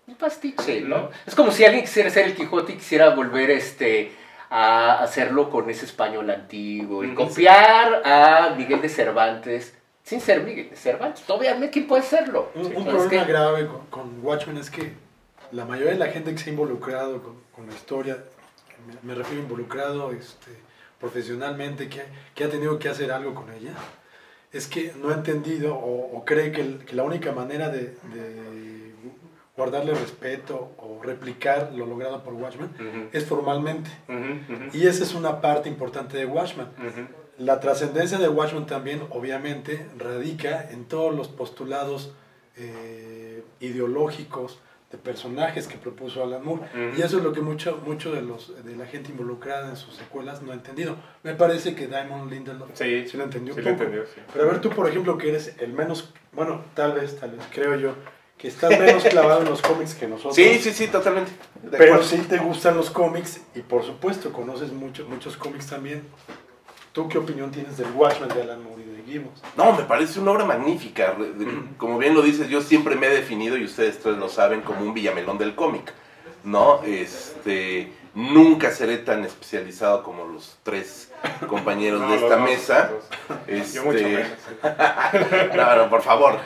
Un 0.07 0.15
pastiche, 0.15 0.81
¿no? 0.81 1.09
Es 1.25 1.35
como 1.35 1.51
si 1.51 1.65
alguien 1.65 1.83
quisiera 1.83 2.09
ser 2.09 2.25
el 2.27 2.35
Quijote 2.35 2.73
y 2.73 2.75
quisiera 2.77 3.09
volver 3.13 3.51
este, 3.51 4.11
a 4.49 4.99
hacerlo 5.03 5.49
con 5.49 5.69
ese 5.69 5.85
español 5.85 6.29
antiguo 6.29 7.03
y 7.03 7.13
copiar 7.13 8.01
a 8.05 8.53
Miguel 8.57 8.81
de 8.81 8.87
Cervantes 8.89 9.73
sin 10.03 10.21
ser 10.21 10.43
Miguel 10.43 10.69
de 10.69 10.77
Cervantes. 10.77 11.29
Obviamente, 11.29 11.71
¿quién 11.71 11.87
puede 11.87 12.03
serlo? 12.03 12.51
Un, 12.55 12.67
un 12.67 12.85
problema 12.85 13.25
que- 13.25 13.31
grave 13.31 13.67
con, 13.67 13.85
con 13.87 14.25
Watchmen 14.25 14.55
es 14.57 14.69
que 14.71 14.93
la 15.51 15.65
mayoría 15.65 15.91
de 15.93 15.99
la 15.99 16.07
gente 16.07 16.31
que 16.31 16.37
se 16.37 16.49
ha 16.49 16.53
involucrado 16.53 17.21
con, 17.21 17.35
con 17.53 17.67
la 17.67 17.73
historia, 17.73 18.17
me, 18.87 18.95
me 19.09 19.13
refiero 19.13 19.41
involucrado 19.43 20.13
este, 20.13 20.51
profesionalmente, 21.01 21.89
que, 21.89 22.03
que 22.33 22.45
ha 22.45 22.49
tenido 22.49 22.79
que 22.79 22.87
hacer 22.87 23.11
algo 23.11 23.35
con 23.35 23.51
ella, 23.53 23.71
es 24.53 24.67
que 24.67 24.93
no 25.01 25.09
ha 25.09 25.13
entendido 25.15 25.75
o, 25.75 26.17
o 26.17 26.23
cree 26.23 26.53
que, 26.53 26.61
el- 26.61 26.85
que 26.85 26.95
la 26.95 27.03
única 27.03 27.33
manera 27.33 27.67
de, 27.67 27.97
de 28.13 28.86
guardarle 29.57 29.93
respeto 29.95 30.71
o 30.77 31.01
replicar 31.03 31.71
lo 31.75 31.85
logrado 31.87 32.23
por 32.23 32.33
Watchmen 32.35 32.69
Ujú. 32.75 33.09
es 33.11 33.25
formalmente. 33.25 33.89
Y 34.71 34.85
esa 34.87 35.03
es 35.03 35.13
una 35.15 35.41
parte 35.41 35.67
importante 35.67 36.15
de 36.17 36.25
Watchmen. 36.25 36.67
ujú. 36.77 37.07
La 37.39 37.59
trascendencia 37.59 38.17
de 38.17 38.29
Watchmen 38.29 38.65
también, 38.65 39.01
obviamente, 39.11 39.87
radica 39.97 40.69
en 40.71 40.85
todos 40.85 41.13
los 41.13 41.27
postulados 41.27 42.13
eh, 42.55 43.43
ideológicos 43.59 44.59
de 44.91 44.97
personajes 44.97 45.67
que 45.67 45.77
propuso 45.77 46.23
Alan 46.23 46.43
Moore. 46.43 46.63
Y 46.97 47.01
eso 47.01 47.17
es 47.17 47.23
lo 47.23 47.33
que 47.33 47.41
mucho, 47.41 47.79
mucho 47.85 48.11
de, 48.13 48.21
los, 48.21 48.63
de 48.63 48.75
la 48.75 48.85
gente 48.85 49.11
involucrada 49.11 49.69
en 49.69 49.75
sus 49.75 49.95
secuelas 49.95 50.41
no 50.41 50.51
ha 50.51 50.55
entendido. 50.55 50.95
Me 51.23 51.33
parece 51.35 51.75
que 51.75 51.87
Diamond 51.87 52.31
Lindelof 52.31 52.69
Sí, 52.73 53.05
sí 53.07 53.17
lo 53.17 53.25
entendió 53.25 53.53
sí 53.53 53.59
un 53.59 53.65
lo 53.65 53.71
poco. 53.71 53.83
entendió, 53.83 54.07
sí. 54.15 54.21
Pero 54.33 54.45
a 54.45 54.51
ver, 54.53 54.61
tú, 54.61 54.69
por 54.69 54.87
ejemplo, 54.89 55.17
que 55.17 55.29
eres 55.29 55.55
el 55.59 55.73
menos, 55.73 56.13
bueno, 56.31 56.61
tal 56.73 56.93
vez, 56.93 57.19
tal 57.19 57.31
vez, 57.31 57.41
creo 57.53 57.75
yo, 57.75 57.95
que 58.37 58.47
estás 58.47 58.69
menos 58.79 59.03
clavado 59.03 59.41
en 59.41 59.49
los 59.49 59.61
cómics 59.61 59.95
que 59.95 60.07
nosotros. 60.07 60.35
Sí, 60.35 60.59
sí, 60.59 60.71
sí, 60.71 60.87
totalmente. 60.87 61.31
De 61.63 61.77
Pero 61.77 61.95
acuerdo. 61.95 62.03
sí 62.03 62.17
te 62.29 62.37
gustan 62.37 62.77
los 62.77 62.89
cómics 62.91 63.41
y 63.55 63.61
por 63.61 63.83
supuesto 63.83 64.31
conoces 64.31 64.71
mucho, 64.71 65.05
muchos 65.09 65.35
cómics 65.37 65.67
también. 65.67 66.03
¿Tú 66.91 67.07
qué 67.07 67.17
opinión 67.17 67.51
tienes 67.51 67.77
del 67.77 67.91
Watchmen 67.91 68.29
de 68.29 68.41
Alan 68.41 68.63
Moore 68.63 68.83
y 68.83 68.95
de 68.95 69.03
Gibbons? 69.03 69.41
No, 69.55 69.73
me 69.73 69.83
parece 69.83 70.19
una 70.19 70.31
obra 70.31 70.45
magnífica. 70.45 71.15
Como 71.77 71.97
bien 71.99 72.15
lo 72.15 72.21
dices, 72.23 72.49
yo 72.49 72.61
siempre 72.61 72.95
me 72.95 73.07
he 73.07 73.11
definido, 73.11 73.55
y 73.55 73.65
ustedes 73.65 73.99
tres 73.99 74.17
lo 74.17 74.29
saben, 74.29 74.61
como 74.61 74.81
un 74.81 74.93
villamelón 74.93 75.37
del 75.37 75.53
cómic. 75.53 75.93
¿No? 76.43 76.81
Este. 76.83 77.91
Nunca 78.15 78.71
seré 78.71 78.97
tan 78.97 79.23
especializado 79.25 80.01
como 80.01 80.25
los 80.25 80.57
tres 80.63 81.11
compañeros 81.47 82.01
No, 82.01 82.09
de 82.09 82.15
esta 82.15 82.35
dos, 82.35 82.49
mesa. 82.49 82.91
Este, 83.45 83.75
Yo 83.75 83.85
mucho 83.85 84.03
menos. 84.03 84.29
no, 85.55 85.75
no, 85.75 85.89
por 85.91 86.01
favor. 86.01 86.39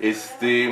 Este, 0.00 0.70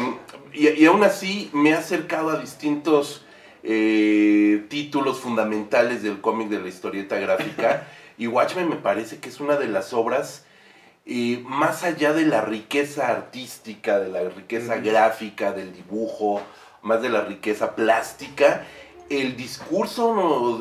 y, 0.52 0.68
y 0.68 0.86
aún 0.86 1.02
así 1.04 1.50
me 1.52 1.70
he 1.70 1.74
acercado 1.74 2.30
a 2.30 2.38
distintos 2.38 3.26
eh, 3.68 4.64
títulos 4.68 5.18
fundamentales 5.18 6.04
del 6.04 6.20
cómic 6.20 6.48
de 6.48 6.60
la 6.60 6.68
historieta 6.68 7.18
gráfica. 7.18 7.88
y 8.16 8.28
Watchmen 8.28 8.68
me 8.68 8.76
parece 8.76 9.18
que 9.18 9.28
es 9.28 9.40
una 9.40 9.56
de 9.56 9.66
las 9.66 9.92
obras, 9.92 10.44
eh, 11.04 11.42
más 11.44 11.82
allá 11.82 12.12
de 12.12 12.26
la 12.26 12.42
riqueza 12.42 13.08
artística, 13.08 13.98
de 13.98 14.08
la 14.08 14.28
riqueza 14.28 14.76
gráfica, 14.76 15.50
del 15.50 15.72
dibujo, 15.72 16.40
más 16.82 17.02
de 17.02 17.08
la 17.08 17.22
riqueza 17.22 17.74
plástica, 17.74 18.64
el 19.10 19.36
discurso 19.36 20.60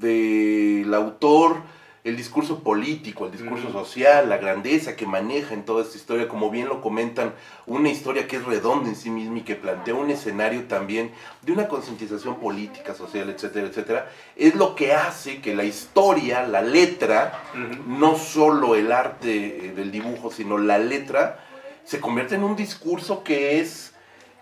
del 0.00 0.92
autor, 0.92 1.62
el 2.04 2.16
discurso 2.16 2.64
político, 2.64 3.26
el 3.26 3.32
discurso 3.32 3.68
Ujú. 3.68 3.78
social, 3.78 4.28
la 4.28 4.38
grandeza 4.38 4.96
que 4.96 5.06
maneja 5.06 5.54
en 5.54 5.64
toda 5.64 5.84
esta 5.84 5.96
historia, 5.96 6.26
como 6.26 6.50
bien 6.50 6.68
lo 6.68 6.80
comentan, 6.80 7.32
una 7.64 7.90
historia 7.90 8.26
que 8.26 8.36
es 8.36 8.44
redonda 8.44 8.88
en 8.88 8.96
sí 8.96 9.08
misma 9.08 9.38
y 9.38 9.42
que 9.42 9.54
plantea 9.54 9.94
un 9.94 10.10
escenario 10.10 10.64
también 10.64 11.12
de 11.42 11.52
una 11.52 11.68
concientización 11.68 12.40
política, 12.40 12.94
social, 12.94 13.30
etcétera, 13.30 13.68
etcétera, 13.68 14.10
es 14.34 14.56
lo 14.56 14.74
que 14.74 14.92
hace 14.92 15.40
que 15.40 15.54
la 15.54 15.62
historia, 15.62 16.44
la 16.44 16.60
letra, 16.60 17.40
no 17.86 18.16
solo 18.16 18.74
el 18.74 18.90
arte 18.90 19.66
eh, 19.66 19.72
del 19.72 19.92
dibujo, 19.92 20.32
sino 20.32 20.58
la 20.58 20.78
letra, 20.78 21.38
se 21.84 22.00
convierte 22.00 22.34
en 22.34 22.42
un 22.42 22.56
discurso 22.56 23.22
que 23.22 23.60
es 23.60 23.92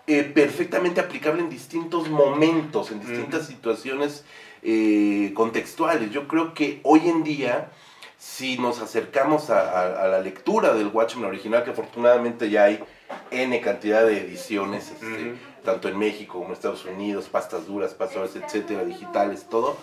eh, 0.07 0.23
perfectamente 0.23 0.99
aplicable 0.99 1.41
en 1.43 1.49
distintos 1.49 2.09
momentos, 2.09 2.89
en 2.89 3.01
distintas 3.01 3.45
situaciones 3.45 4.23
eh, 4.63 5.31
contextuales. 5.35 6.11
Yo 6.11 6.27
creo 6.27 6.53
que 6.53 6.79
hoy 6.83 7.07
en 7.09 7.23
día, 7.23 7.69
si 8.17 8.57
nos 8.57 8.81
acercamos 8.81 9.49
a, 9.49 9.59
a- 9.61 10.03
a 10.03 10.07
la 10.07 10.19
lectura 10.21 10.73
del 10.73 10.87
Watchmen 10.87 11.25
original, 11.25 11.63
que 11.63 11.71
afortunadamente 11.71 12.49
ya 12.49 12.65
hay 12.65 12.83
N 13.31 13.59
cantidad 13.61 14.05
de 14.05 14.19
ediciones, 14.19 14.91
este, 14.91 15.35
tanto 15.65 15.89
en 15.89 15.97
México 15.97 16.33
como 16.33 16.47
en 16.47 16.53
Estados 16.53 16.85
Unidos, 16.85 17.27
pastas 17.29 17.65
duras, 17.67 17.93
pastas, 17.93 18.35
etcétera, 18.35 18.83
digitales, 18.85 19.47
todo. 19.49 19.77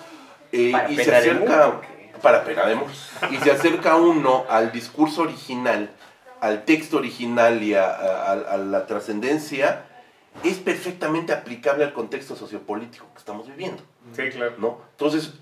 eh, 0.53 0.73
y 0.89 0.97
se 0.97 1.03
acerca 1.17 1.81
para. 2.23 2.43
Y 3.31 3.37
se 3.37 3.51
acerca 3.51 3.97
uno 3.97 4.45
al 4.49 4.73
discurso 4.73 5.23
original, 5.23 5.91
al 6.41 6.65
texto 6.65 6.97
original 6.97 7.63
y 7.63 7.75
a, 7.75 7.85
a- 7.91 8.33
a- 8.33 8.55
a 8.55 8.57
la 8.57 8.87
trascendencia, 8.87 9.85
es 10.45 10.57
perfectamente 10.59 11.33
aplicable 11.33 11.85
al 11.85 11.93
contexto 11.93 12.35
sociopolítico 12.37 13.07
que 13.13 13.19
estamos 13.19 13.47
viviendo, 13.49 13.83
Sí, 14.13 14.31
claro. 14.31 14.55
¿no? 14.59 14.81
Entonces, 14.93 15.35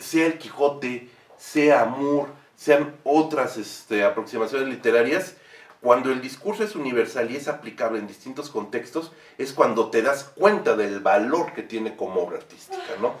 sea 0.00 0.26
el 0.26 0.38
Quijote, 0.38 1.08
sea 1.36 1.84
Moore, 1.84 2.32
sean 2.56 2.94
otras 3.04 3.56
este, 3.56 4.04
aproximaciones 4.04 4.68
literarias, 4.68 5.36
cuando 5.80 6.12
el 6.12 6.20
discurso 6.20 6.62
es 6.62 6.76
universal 6.76 7.30
y 7.30 7.36
es 7.36 7.48
aplicable 7.48 7.98
en 7.98 8.06
distintos 8.06 8.50
contextos, 8.50 9.12
es 9.38 9.54
cuando 9.54 9.90
te 9.90 10.02
das 10.02 10.24
cuenta 10.24 10.76
del 10.76 11.00
valor 11.00 11.54
que 11.54 11.62
tiene 11.62 11.96
como 11.96 12.20
obra 12.20 12.36
artística, 12.36 12.96
¿no? 13.00 13.14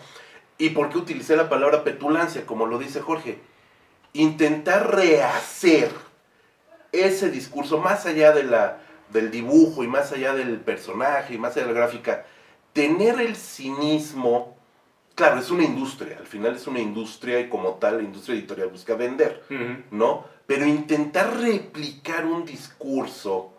¿Y 0.58 0.70
por 0.70 0.90
qué 0.90 0.98
utilicé 0.98 1.36
la 1.36 1.48
palabra 1.48 1.84
petulancia? 1.84 2.44
Como 2.44 2.66
lo 2.66 2.78
dice 2.78 3.00
Jorge. 3.00 3.38
Intentar 4.12 4.94
rehacer 4.94 5.90
ese 6.92 7.30
discurso 7.30 7.78
más 7.78 8.04
allá 8.04 8.32
de 8.32 8.42
la, 8.42 8.78
del 9.08 9.30
dibujo 9.30 9.82
y 9.82 9.88
más 9.88 10.12
allá 10.12 10.34
del 10.34 10.60
personaje 10.60 11.34
y 11.34 11.38
más 11.38 11.56
allá 11.56 11.66
de 11.66 11.72
la 11.72 11.80
gráfica. 11.80 12.26
Tener 12.74 13.22
el 13.22 13.36
cinismo, 13.36 14.58
claro, 15.20 15.38
es 15.40 15.50
una 15.50 15.64
industria, 15.64 16.16
al 16.18 16.26
final 16.26 16.56
es 16.56 16.66
una 16.66 16.80
industria 16.80 17.40
y 17.40 17.48
como 17.48 17.74
tal 17.74 17.98
la 17.98 18.02
industria 18.02 18.34
editorial 18.36 18.68
busca 18.68 18.94
vender. 18.94 19.42
¿no? 19.90 20.24
Pero 20.46 20.64
intentar 20.66 21.36
replicar 21.38 22.24
un 22.24 22.44
discurso 22.44 23.52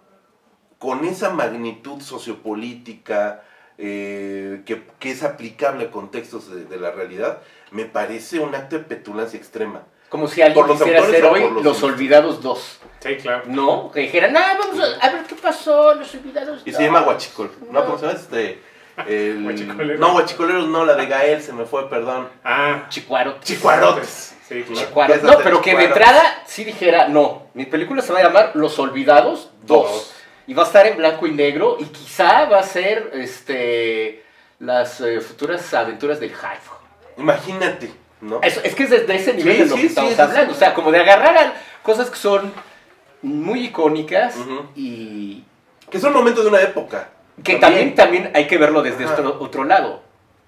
con 0.79 1.05
esa 1.05 1.29
magnitud 1.29 2.01
sociopolítica 2.01 3.43
eh, 3.77 4.63
que, 4.65 4.83
que 4.99 5.11
es 5.11 5.21
aplicable 5.23 5.85
a 5.85 5.91
contextos 5.91 6.49
de, 6.51 6.65
de 6.65 6.77
la 6.77 6.91
realidad, 6.91 7.41
me 7.71 7.85
parece 7.85 8.39
un 8.39 8.55
acto 8.55 8.77
de 8.77 8.83
petulancia 8.83 9.37
extrema. 9.37 9.83
Como 10.09 10.27
si 10.27 10.41
alguien 10.41 10.65
¿Por 10.65 10.67
los 10.67 10.77
quisiera 10.79 11.03
hacer 11.03 11.23
hoy 11.25 11.63
los? 11.63 11.83
Olvidados 11.83 12.41
2. 12.41 12.79
Sí, 12.99 13.15
claro. 13.17 13.43
¿No? 13.47 13.91
Que 13.91 14.01
dijeran, 14.01 14.35
ah, 14.35 14.57
vamos 14.59 14.79
a, 14.83 15.05
a 15.05 15.11
ver 15.13 15.23
qué 15.25 15.35
pasó, 15.35 15.93
Los 15.95 16.13
Olvidados 16.15 16.63
Y 16.65 16.71
2. 16.71 16.77
se 16.77 16.83
llama 16.83 17.03
Huachicol, 17.03 17.49
¿no? 17.67 17.79
No. 17.79 17.85
¿Cómo 17.85 17.97
se 17.97 18.07
llama? 18.07 18.19
Este, 18.19 18.59
el-. 19.07 19.99
No, 19.99 20.15
Huachicoleros 20.15 20.67
no, 20.67 20.85
la 20.85 20.95
de 20.95 21.05
Gael 21.07 21.41
se 21.41 21.53
me 21.53 21.65
fue, 21.65 21.89
perdón. 21.89 22.27
Ah, 22.43 22.85
Chicuarotes. 22.89 23.43
Chicuarotes. 23.45 24.35
Sí, 24.47 24.63
claro. 24.63 24.81
Chicuarotes. 24.87 25.15
Empieza 25.23 25.35
a 25.35 25.37
No, 25.37 25.43
pero 25.43 25.61
que 25.61 25.75
de 25.75 25.85
entrada 25.85 26.43
sí 26.45 26.63
dijera, 26.63 27.07
no, 27.07 27.47
mi 27.53 27.65
película 27.65 28.01
se 28.01 28.11
va 28.13 28.19
a 28.19 28.23
llamar 28.23 28.51
Los 28.55 28.77
Olvidados 28.79 29.49
2. 29.63 29.91
Dos. 29.91 30.13
Y 30.47 30.53
va 30.53 30.63
a 30.63 30.65
estar 30.65 30.85
en 30.87 30.97
blanco 30.97 31.27
y 31.27 31.31
negro 31.31 31.77
y 31.79 31.85
quizá 31.85 32.45
va 32.45 32.59
a 32.59 32.63
ser 32.63 33.11
este 33.13 34.23
las 34.59 34.99
eh, 35.01 35.21
futuras 35.21 35.73
aventuras 35.73 36.19
del 36.19 36.31
Hive. 36.31 36.59
Imagínate, 37.17 37.91
¿no? 38.19 38.39
Eso, 38.41 38.59
es 38.63 38.75
que 38.75 38.83
es 38.83 38.89
de, 38.89 38.99
de 39.05 39.15
ese 39.15 39.33
nivel 39.33 39.55
Sí, 39.55 39.63
de 39.63 39.69
lo 39.69 39.75
sí, 39.75 39.81
que 39.83 39.87
sí, 39.87 39.87
estamos 39.87 40.13
sí, 40.13 40.21
hablando. 40.21 40.53
sí. 40.53 40.57
O 40.57 40.59
sea, 40.59 40.73
como 40.73 40.91
de 40.91 40.99
agarrar 40.99 41.37
a 41.37 41.53
cosas 41.83 42.09
que 42.09 42.17
son 42.17 42.51
muy 43.21 43.65
icónicas 43.67 44.35
y 44.75 45.43
Que 45.89 45.99
son 45.99 46.13
momentos 46.13 46.43
de 46.43 46.49
una 46.49 46.61
época. 46.61 47.09
Que 47.43 47.55
también, 47.55 47.95
también 47.95 48.31
hay 48.33 48.47
que 48.47 48.57
verlo 48.57 48.81
desde 48.83 49.05
Ajá. 49.05 49.13
otro, 49.13 49.37
otro 49.39 49.63
lado. 49.63 50.03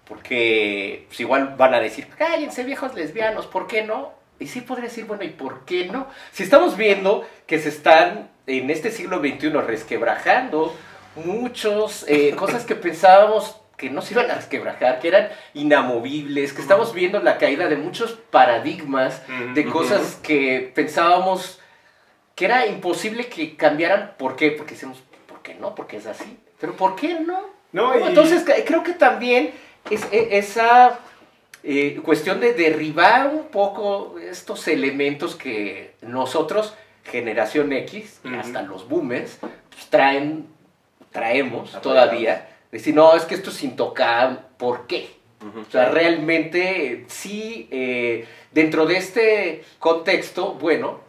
Porque 0.07 1.05
pues, 1.07 1.19
igual 1.19 1.55
van 1.57 1.73
a 1.73 1.79
decir, 1.79 2.07
cállense 2.17 2.63
viejos 2.63 2.93
lesbianos, 2.93 3.47
¿por 3.47 3.67
qué 3.67 3.83
no? 3.83 4.11
Y 4.39 4.47
sí 4.47 4.61
podría 4.61 4.89
decir, 4.89 5.05
bueno, 5.05 5.23
¿y 5.23 5.29
por 5.29 5.63
qué 5.65 5.85
no? 5.85 6.07
Si 6.31 6.43
estamos 6.43 6.75
viendo 6.75 7.25
que 7.47 7.59
se 7.59 7.69
están 7.69 8.29
en 8.45 8.69
este 8.69 8.91
siglo 8.91 9.19
XXI 9.19 9.49
resquebrajando 9.49 10.75
muchos 11.15 12.05
eh, 12.07 12.35
cosas 12.37 12.65
que 12.65 12.75
pensábamos 12.75 13.57
que 13.77 13.89
no 13.89 14.01
se 14.01 14.13
iban 14.13 14.29
a 14.29 14.35
resquebrajar, 14.35 14.99
que 14.99 15.07
eran 15.07 15.29
inamovibles, 15.53 16.53
que 16.53 16.61
estamos 16.61 16.93
viendo 16.93 17.19
la 17.19 17.37
caída 17.37 17.67
de 17.67 17.75
muchos 17.75 18.13
paradigmas, 18.13 19.21
de 19.55 19.65
cosas 19.65 20.19
que 20.21 20.71
pensábamos 20.73 21.59
que 22.35 22.45
era 22.45 22.65
imposible 22.67 23.27
que 23.27 23.57
cambiaran. 23.57 24.13
¿Por 24.17 24.35
qué? 24.35 24.51
Porque 24.51 24.75
decimos, 24.75 25.01
¿por 25.27 25.41
qué 25.41 25.55
no? 25.55 25.75
Porque 25.75 25.97
es 25.97 26.05
así. 26.05 26.39
Pero 26.59 26.73
¿por 26.75 26.95
qué 26.95 27.19
no? 27.19 27.39
No, 27.71 27.97
y- 27.97 28.03
Entonces 28.03 28.43
creo 28.65 28.83
que 28.83 28.93
también 28.93 29.51
es, 29.89 30.03
e- 30.11 30.37
esa 30.37 30.99
eh, 31.63 31.99
cuestión 32.03 32.39
de 32.39 32.53
derribar 32.53 33.27
un 33.27 33.45
poco 33.47 34.15
estos 34.19 34.67
elementos 34.67 35.35
que 35.35 35.95
nosotros, 36.01 36.73
generación 37.03 37.73
X, 37.73 38.19
hasta 38.39 38.61
los 38.61 38.87
boomers, 38.87 39.37
pues, 39.39 39.87
traen, 39.89 40.47
traemos 41.11 41.71
todavía, 41.81 42.49
decir, 42.71 42.93
no, 42.95 43.15
es 43.15 43.23
que 43.25 43.35
esto 43.35 43.49
es 43.49 43.63
intocable, 43.63 44.37
¿por 44.57 44.87
qué? 44.87 45.09
O 45.67 45.69
sea, 45.71 45.89
realmente 45.89 47.03
sí, 47.09 47.67
eh, 47.71 48.25
dentro 48.51 48.85
de 48.85 48.97
este 48.97 49.63
contexto, 49.79 50.53
bueno, 50.53 51.01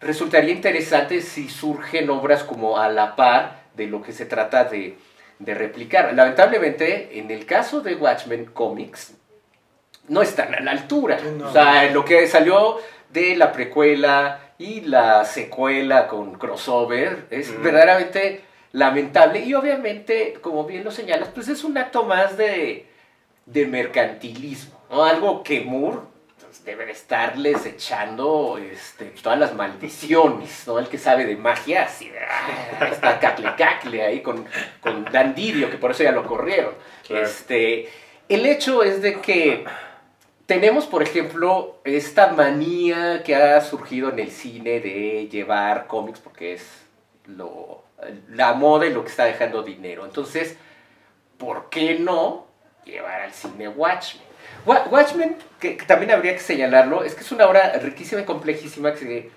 resultaría 0.00 0.52
interesante 0.52 1.20
si 1.20 1.48
surgen 1.50 2.08
obras 2.08 2.44
como 2.44 2.78
a 2.78 2.88
la 2.88 3.14
par 3.14 3.63
de 3.74 3.86
lo 3.86 4.02
que 4.02 4.12
se 4.12 4.26
trata 4.26 4.64
de, 4.64 4.96
de 5.38 5.54
replicar. 5.54 6.12
Lamentablemente, 6.14 7.18
en 7.18 7.30
el 7.30 7.46
caso 7.46 7.80
de 7.80 7.94
Watchmen 7.94 8.46
Comics, 8.46 9.14
no 10.08 10.22
están 10.22 10.54
a 10.54 10.60
la 10.60 10.70
altura. 10.72 11.18
No. 11.36 11.48
O 11.48 11.52
sea, 11.52 11.90
lo 11.90 12.04
que 12.04 12.26
salió 12.26 12.78
de 13.10 13.36
la 13.36 13.52
precuela 13.52 14.40
y 14.58 14.82
la 14.82 15.24
secuela 15.24 16.06
con 16.06 16.34
crossover 16.34 17.26
es 17.30 17.50
Ujú. 17.50 17.62
verdaderamente 17.62 18.42
lamentable 18.72 19.40
y 19.40 19.54
obviamente, 19.54 20.34
como 20.40 20.64
bien 20.64 20.84
lo 20.84 20.90
señalas, 20.90 21.28
pues 21.32 21.48
es 21.48 21.64
un 21.64 21.78
acto 21.78 22.04
más 22.04 22.36
de, 22.36 22.86
de 23.46 23.66
mercantilismo, 23.66 24.80
¿no? 24.90 25.04
Algo 25.04 25.42
que 25.42 25.60
Moore 25.60 25.98
debe 26.64 26.86
de 26.86 26.92
estarles 26.92 27.66
echando 27.66 28.58
este, 28.58 29.06
todas 29.22 29.38
las 29.38 29.54
maldiciones, 29.54 30.66
¿no? 30.66 30.78
El 30.78 30.88
que 30.88 30.98
sabe 30.98 31.26
de 31.26 31.36
magia, 31.36 31.84
así 31.84 32.08
de, 32.08 32.18
ah, 32.18 32.88
está 32.90 33.20
cacle 33.20 33.54
cacle 33.56 34.02
ahí 34.02 34.22
con, 34.22 34.46
con 34.80 35.04
Dan 35.04 35.34
Didio, 35.34 35.70
que 35.70 35.76
por 35.76 35.90
eso 35.90 36.02
ya 36.02 36.12
lo 36.12 36.24
corrieron. 36.24 36.74
Claro. 37.06 37.26
Este, 37.26 37.88
el 38.28 38.46
hecho 38.46 38.82
es 38.82 39.02
de 39.02 39.20
que 39.20 39.64
tenemos, 40.46 40.86
por 40.86 41.02
ejemplo, 41.02 41.80
esta 41.84 42.32
manía 42.32 43.22
que 43.22 43.36
ha 43.36 43.60
surgido 43.60 44.10
en 44.10 44.18
el 44.18 44.30
cine 44.30 44.80
de 44.80 45.28
llevar 45.30 45.86
cómics 45.86 46.20
porque 46.20 46.54
es 46.54 46.66
lo, 47.26 47.84
la 48.30 48.54
moda 48.54 48.86
y 48.86 48.92
lo 48.92 49.04
que 49.04 49.10
está 49.10 49.24
dejando 49.24 49.62
dinero. 49.62 50.04
Entonces, 50.04 50.56
¿por 51.38 51.68
qué 51.68 51.98
no 51.98 52.46
llevar 52.84 53.22
al 53.22 53.32
cine 53.32 53.68
Watchmen? 53.68 54.23
Wa- 54.66 54.86
Watchmen, 54.90 55.36
que, 55.60 55.76
que 55.76 55.84
también 55.86 56.10
habría 56.10 56.32
que 56.34 56.40
señalarlo, 56.40 57.04
es 57.04 57.14
que 57.14 57.20
es 57.22 57.32
una 57.32 57.46
obra 57.46 57.72
riquísima 57.80 58.22
y 58.22 58.24
complejísima 58.24 58.94
que 58.94 59.30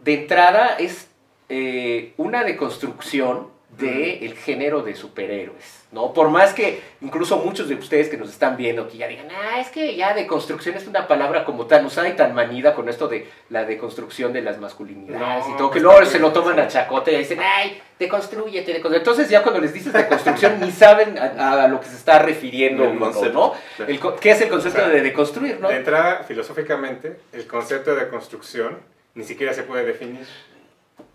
de 0.00 0.14
entrada 0.14 0.76
es 0.78 1.08
eh, 1.48 2.12
una 2.16 2.44
deconstrucción 2.44 3.48
del 3.78 4.34
género 4.34 4.82
de 4.82 4.94
superhéroes, 4.94 5.86
¿no? 5.92 6.12
Por 6.12 6.28
más 6.28 6.52
que 6.52 6.82
incluso 7.00 7.38
muchos 7.38 7.68
de 7.68 7.74
ustedes 7.74 8.10
que 8.10 8.18
nos 8.18 8.28
están 8.28 8.56
viendo 8.56 8.86
que 8.86 8.98
ya 8.98 9.08
digan, 9.08 9.28
ah, 9.30 9.60
es 9.60 9.68
que 9.70 9.96
ya 9.96 10.12
deconstrucción 10.12 10.76
es 10.76 10.86
una 10.86 11.08
palabra 11.08 11.44
como 11.46 11.66
tan 11.66 11.86
usada 11.86 12.08
y 12.08 12.12
tan 12.12 12.34
manida 12.34 12.74
con 12.74 12.90
esto 12.90 13.08
de 13.08 13.26
la 13.48 13.64
deconstrucción 13.64 14.32
de 14.34 14.42
las 14.42 14.58
masculinidades 14.58 15.46
No, 15.46 15.54
y 15.54 15.56
todo, 15.56 15.70
que 15.70 15.80
luego 15.80 16.04
se 16.04 16.18
lo 16.18 16.32
toman 16.32 16.60
a 16.60 16.68
chacota 16.68 17.10
y 17.10 17.16
dicen, 17.16 17.40
ay, 17.40 17.80
deconstrúyete, 17.98 18.74
deconstrúyete. 18.74 18.98
Entonces 18.98 19.30
ya 19.30 19.42
cuando 19.42 19.60
les 19.60 19.72
dices 19.72 19.92
deconstrucción 19.92 20.60
ni 20.60 20.70
saben 20.70 21.18
a, 21.18 21.64
a 21.64 21.68
lo 21.68 21.80
que 21.80 21.86
se 21.86 21.96
está 21.96 22.18
refiriendo 22.18 22.84
El 22.84 22.90
uno, 22.90 23.06
concepto, 23.06 23.56
¿no? 23.78 23.86
El 23.86 23.98
¿Qué 24.20 24.32
es 24.32 24.40
el 24.42 24.50
concepto 24.50 24.80
O 24.80 24.84
sea, 24.84 24.92
de 24.92 25.00
deconstruir, 25.00 25.60
no? 25.60 25.68
De 25.68 25.76
entrada, 25.76 26.24
filosóficamente, 26.28 27.16
el 27.32 27.46
concepto 27.46 27.94
de 27.94 28.08
construcción 28.08 28.78
ni 29.14 29.24
siquiera 29.24 29.52
se 29.54 29.62
puede 29.62 29.84
definir. 29.84 30.26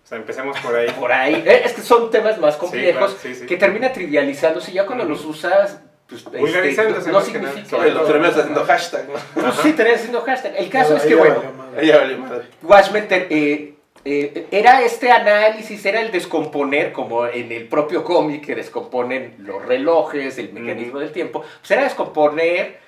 O 0.07 0.09
sea, 0.09 0.17
empecemos 0.19 0.57
por 0.61 0.73
ahí. 0.73 0.89
por 0.99 1.11
ahí. 1.11 1.43
Eh, 1.45 1.63
Es 1.65 1.73
que 1.73 1.81
son 1.81 2.09
temas 2.09 2.37
más 2.39 2.55
complejos 2.55 2.95
claro, 3.13 3.13
sí, 3.21 3.35
sí. 3.35 3.45
que 3.45 3.57
termina 3.57 3.91
trivializándose. 3.91 4.71
Ya 4.71 4.85
cuando 4.85 5.03
los 5.03 5.25
usas, 5.25 5.81
pues, 6.07 6.23
este, 6.55 7.11
no 7.11 7.19
significa. 7.19 7.67
Sobre 7.69 7.91
lo 7.91 8.03
terminas 8.05 8.37
haciendo 8.37 8.63
hashtag, 8.63 9.05
¿no? 9.09 9.41
Pues 9.41 9.55
sí, 9.61 9.73
tenés 9.73 9.95
haciendo 9.95 10.21
hashtag. 10.21 10.53
El 10.57 10.69
caso 10.69 10.91
Ya- 10.95 10.97
es 11.01 11.05
que, 11.07 11.15
bueno, 11.15 11.41
vale 11.75 12.15
madre. 12.17 12.45
Watchmen 12.63 13.07
ter- 13.09 13.27
eh, 13.29 13.73
eh, 14.05 14.47
era 14.49 14.81
este 14.83 15.11
análisis, 15.11 15.85
era 15.85 15.99
el 15.99 16.09
descomponer, 16.13 16.93
como 16.93 17.27
en 17.27 17.51
el 17.51 17.67
propio 17.67 18.05
cómic 18.05 18.45
que 18.45 18.55
descomponen 18.55 19.35
los 19.39 19.65
relojes, 19.65 20.37
el 20.37 20.53
mecanismo 20.53 20.99
del 20.99 21.11
tiempo, 21.11 21.41
pues 21.59 21.71
era 21.71 21.83
descomponer 21.83 22.79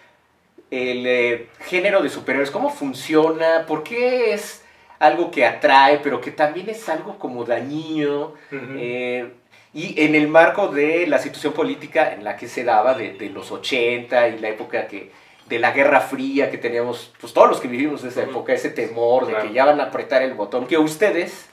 el 0.71 1.05
eh, 1.05 1.47
género 1.65 2.01
de 2.01 2.07
superhéroes, 2.09 2.51
cómo 2.51 2.69
funciona, 2.69 3.65
por 3.67 3.83
qué 3.83 4.33
es 4.33 4.63
algo 4.99 5.31
que 5.31 5.45
atrae, 5.45 5.99
pero 6.03 6.19
que 6.21 6.31
también 6.31 6.69
es 6.69 6.87
algo 6.89 7.17
como 7.17 7.45
dañino. 7.45 8.33
Eh, 8.51 9.29
y 9.73 10.01
en 10.03 10.15
el 10.15 10.27
marco 10.27 10.67
de 10.67 11.07
la 11.07 11.19
situación 11.19 11.53
política 11.53 12.13
en 12.13 12.23
la 12.23 12.35
que 12.35 12.47
se 12.47 12.63
daba 12.63 12.93
de, 12.95 13.13
de 13.13 13.29
los 13.29 13.51
80 13.51 14.27
y 14.29 14.39
la 14.39 14.49
época 14.49 14.87
que 14.87 15.11
de 15.47 15.59
la 15.59 15.71
Guerra 15.71 16.01
Fría 16.01 16.51
que 16.51 16.57
teníamos, 16.59 17.11
pues 17.19 17.33
todos 17.33 17.49
los 17.49 17.59
que 17.59 17.67
vivimos 17.67 18.03
esa 18.03 18.21
Ujú. 18.21 18.29
época, 18.29 18.53
ese 18.53 18.69
temor 18.69 19.25
de 19.25 19.35
que 19.35 19.51
ya 19.53 19.65
van 19.65 19.79
a 19.79 19.85
apretar 19.85 20.21
el 20.21 20.35
botón, 20.35 20.67
que 20.67 20.77
ustedes, 20.77 21.49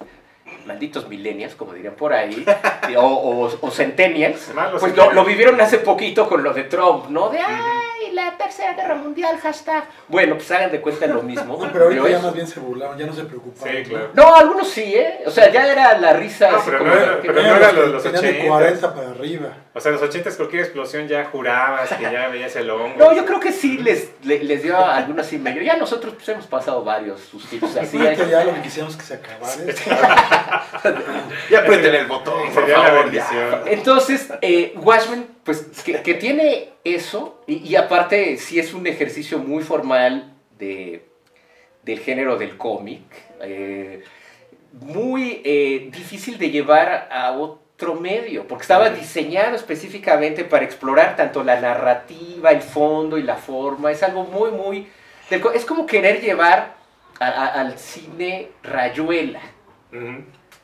malditos 0.66 1.08
millennials, 1.08 1.54
como 1.54 1.72
dirían 1.72 1.94
por 1.94 2.12
ahí, 2.12 2.44
o, 2.98 3.00
o, 3.00 3.58
o 3.60 3.70
centennials, 3.70 4.52
pues 4.78 4.94
lo, 4.96 5.24
vivieron 5.24 5.58
hace 5.62 5.78
poquito 5.78 6.28
con 6.28 6.42
lo 6.42 6.52
de 6.52 6.64
Trump, 6.64 7.08
¿no? 7.08 7.30
De, 7.30 7.38
ay, 7.38 7.95
la 8.16 8.36
tercera 8.36 8.72
guerra 8.74 8.94
mundial, 8.96 9.38
hashtag. 9.38 9.84
Bueno, 10.08 10.34
pues 10.36 10.50
hagan 10.50 10.72
de 10.72 10.80
cuenta 10.80 11.06
lo 11.06 11.22
mismo. 11.22 11.56
No, 11.62 11.68
pero 11.72 11.84
ahorita 11.84 12.02
¿Yo 12.02 12.08
ya 12.08 12.16
es? 12.16 12.22
más 12.24 12.34
bien 12.34 12.46
se 12.46 12.58
burlaban, 12.60 12.98
ya 12.98 13.06
no 13.06 13.12
se 13.12 13.22
preocupaban. 13.24 13.76
Sí, 13.76 13.82
claro. 13.84 14.10
No, 14.14 14.34
algunos 14.34 14.68
sí, 14.68 14.94
¿eh? 14.94 15.20
O 15.26 15.30
sea, 15.30 15.50
ya 15.52 15.70
era 15.70 15.96
la 15.98 16.12
risa 16.14 16.50
No, 16.50 16.56
así 16.56 16.64
pero 16.66 16.78
como 16.78 16.90
no 16.90 16.96
de 16.96 17.02
era- 17.04 17.20
que- 17.20 17.26
pero 17.28 17.34
Tenían 17.34 17.52
no 17.52 17.56
era 17.58 17.72
los 17.72 17.84
los- 17.84 17.92
los 17.94 18.02
tenían 18.02 18.22
de 18.22 18.28
80. 18.30 18.48
40 18.48 18.94
para 18.94 19.10
arriba. 19.10 19.48
O 19.76 19.80
sea, 19.80 19.90
en 19.90 19.96
los 20.00 20.08
80 20.08 20.34
cualquier 20.36 20.62
explosión 20.62 21.06
ya 21.06 21.26
jurabas 21.26 21.92
que 21.92 22.04
ya 22.04 22.28
veías 22.28 22.56
el 22.56 22.70
hongo. 22.70 22.94
No, 22.96 23.12
yo 23.14 23.26
creo 23.26 23.38
que 23.38 23.52
sí 23.52 23.76
les, 23.76 24.10
le- 24.24 24.42
les 24.42 24.62
dio 24.62 24.74
a 24.78 24.96
algunos 24.96 25.26
sí 25.26 25.36
medio. 25.36 25.60
Ya 25.60 25.76
nosotros 25.76 26.14
pues, 26.14 26.26
hemos 26.30 26.46
pasado 26.46 26.82
varios 26.82 27.20
sustitos 27.20 27.76
así. 27.76 27.98
Así 27.98 28.16
que 28.22 28.30
ya 28.30 28.42
lo 28.44 28.54
que 28.54 28.62
quisiéramos 28.62 28.96
que 28.96 29.02
se 29.04 29.14
acabara. 29.14 30.64
Ya 31.50 31.60
aprieten 31.60 31.94
el 31.94 32.06
botón, 32.06 32.50
por 32.54 32.70
favor. 32.70 33.12
ya. 33.12 33.62
Entonces, 33.66 34.32
eh, 34.40 34.72
Watchmen, 34.76 35.26
pues, 35.44 35.66
que, 35.84 36.00
que 36.02 36.14
tiene 36.14 36.70
eso, 36.84 37.42
y, 37.46 37.56
y 37.58 37.76
aparte 37.76 38.38
sí 38.38 38.58
es 38.58 38.72
un 38.72 38.86
ejercicio 38.86 39.38
muy 39.38 39.62
formal 39.62 40.32
de, 40.58 41.04
del 41.82 42.00
género 42.00 42.36
del 42.38 42.56
cómic, 42.56 43.02
eh, 43.42 44.02
muy 44.72 45.42
eh, 45.44 45.88
difícil 45.92 46.38
de 46.38 46.50
llevar 46.50 47.08
a 47.12 47.32
otro 47.32 47.65
medio, 48.00 48.46
porque 48.48 48.62
estaba 48.62 48.88
diseñado 48.90 49.54
específicamente 49.54 50.44
para 50.44 50.64
explorar 50.64 51.14
tanto 51.16 51.44
la 51.44 51.60
narrativa, 51.60 52.50
el 52.50 52.62
fondo 52.62 53.18
y 53.18 53.22
la 53.22 53.36
forma, 53.36 53.90
es 53.92 54.02
algo 54.02 54.24
muy, 54.24 54.50
muy... 54.50 54.88
Es 55.54 55.64
como 55.64 55.84
querer 55.86 56.20
llevar 56.20 56.74
a- 57.20 57.28
a- 57.28 57.60
al 57.60 57.78
cine 57.78 58.48
rayuela. 58.62 59.40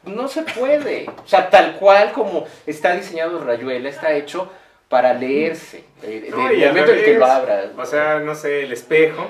No 0.04 0.26
se 0.28 0.42
puede. 0.42 1.08
O 1.08 1.26
sea, 1.28 1.48
tal 1.50 1.74
cual 1.76 2.12
como 2.12 2.44
está 2.66 2.94
diseñado 2.94 3.42
Rayuela, 3.44 3.88
está 3.88 4.12
hecho 4.12 4.50
para 4.88 5.14
leerse. 5.14 5.84
eh, 6.02 6.28
No, 6.30 6.48
del 6.48 6.68
momento 6.68 6.92
en 6.92 6.98
el 6.98 7.04
que 7.04 7.14
lo 7.18 7.26
abras. 7.26 7.66
O 7.78 7.86
sea, 7.86 8.18
no 8.18 8.34
sé, 8.34 8.64
el 8.64 8.72
espejo, 8.72 9.26